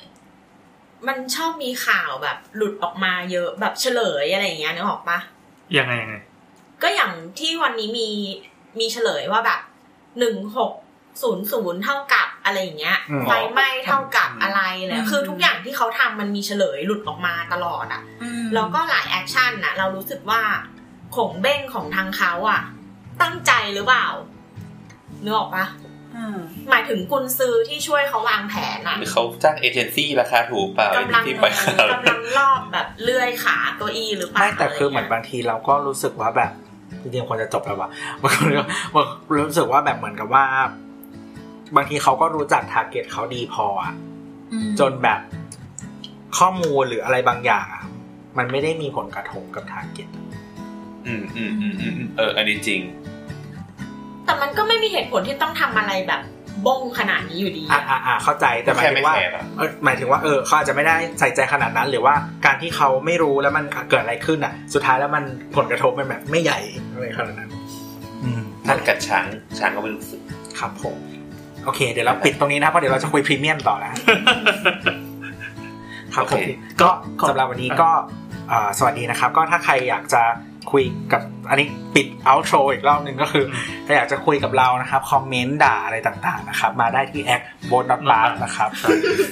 [1.07, 5.19] มันชอบมีข่าวแบบ หลุดออกมาเยอะแบบเฉลยอะไรอย่างเงี้ยนึกออกปะ
[5.79, 6.17] ยังไงยังไง
[6.83, 8.09] ก็อย่างที่วันนี้มี
[8.79, 9.61] มีเฉลยว่าแบบ
[10.19, 10.73] หนึ่งหก
[11.23, 18.03] ศูนย์ศูนย์เท่ากับ อะไรอย่างเงี้ยอืมไฟไหม้เท่ากับอืมอะไรเลยอืมคือทุกอย่างที่เขาทำมันมีเฉลยหลุดออกมาตลอดอะ
[18.55, 20.43] แล้วก็หลาย action น่ะ เรารู้สึกว่า
[21.17, 22.63] ขงเบ้งของทางเขาอะ
[23.23, 24.07] ตั้งใจหรือเปล่า
[25.25, 25.67] นึกออกปะ
[26.17, 26.39] อืม
[26.71, 36.53] หมายถึงกุนซือที่ช่วยเขาวางแผนอะหรือเขาจ้างเอเจนซี่ราคาถูกเปล่ากำลังที่ปล่อยข่าวกำลังรอบแบบเลื่อยขาเก้าอี้หรือเปล่าไม่แต่คือเหมือนะไรบางทีเราก็รู้สึกว่าแบบ
[37.03, 37.91] จริงๆควรจะจบแล้วว่ะ
[38.23, 38.65] บางคนก็
[38.95, 39.07] บาง
[39.47, 40.45] รู้สึกว่าแบบเหมือนกับว่า
[41.77, 43.95] บางทีเขาก็รู้จัก target เขาดีพออะ
[44.81, 45.21] จนแบบ
[46.39, 47.85] ข้อมูลหรืออะไรบางอย่างอะ
[48.39, 50.09] มันไม่ได้มีผลกระทบกับ target
[51.07, 52.81] อืมอืมอืมอืมอืมเออ อันนี้จริง
[54.25, 56.23] แต่มันก็ไม่มีเหตุผลที่ต้องทำอะไรแบบ
[56.67, 62.15] บ้งขนาดนี้อยู่ดี อะอะอะเข้าใจแต่หมายแค่ถึไม่งว่าแคร์อะเออหมายถึงว่าเออเขาอาจจะไม่ได้ใส่ใจขนาดนั้น หรือว่า
[62.47, 65.25] การที่เขาไม่รู้แล้วมันเกิดอะไรขึ้นอะ สุดท้ายแล้วมัน
[65.57, 66.61] ผลกระทบมันแบบไม่ใหญ่
[66.93, 67.51] อะไรขนาดนั้น
[68.25, 69.27] อืมนั่นกัดช้าง
[69.59, 70.21] ช้างก็ไม่รู้สึก
[70.59, 70.97] ครับผม
[71.65, 73.95] โอเค เดี๋ยวเราปิดตรงนี้นะเพราะเดี๋ยวเราจะคุยพรีเมียมต่อแล้ว
[76.15, 76.35] ครับผมโอเค
[76.83, 76.89] ก็
[77.29, 77.91] สำหรับวันนี้ก็
[78.49, 80.23] เอ่อสวัสดีนะครับ ก็ถ้าใครอยากจะ
[80.73, 83.45] คุยกับอันนี้ปิด outro อีกรอบหนึ่งก็คือ
[83.87, 88.71] ถ้าอยากจะคุยกับเรานะครับคอมเมนต์ด่าอะไรต่างๆนะครับ มาได้ที่แอคโบนบาร์นะครับ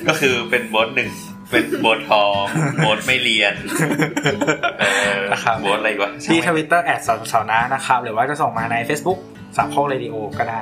[0.08, 1.10] ก็คือเป็นโบสหนึ่ง
[1.50, 2.44] เป็นโบสทอง
[2.78, 3.54] โบสไม่เรียน
[5.04, 9.18] เออนะครับโบสอะไรวะที่ทวิตเตอร์ at สาวสาวนะนะครับ หรือว่าจะส่งมาใน Facebook
[9.56, 10.60] สามโคกเรดิโอก็ได้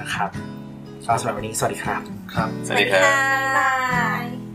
[0.00, 0.30] นะครับ
[1.08, 2.02] ก็สำหรับวันนี้สวัสดีครับ
[2.34, 4.47] ครับ สวัสดีครับบ๊ายบาย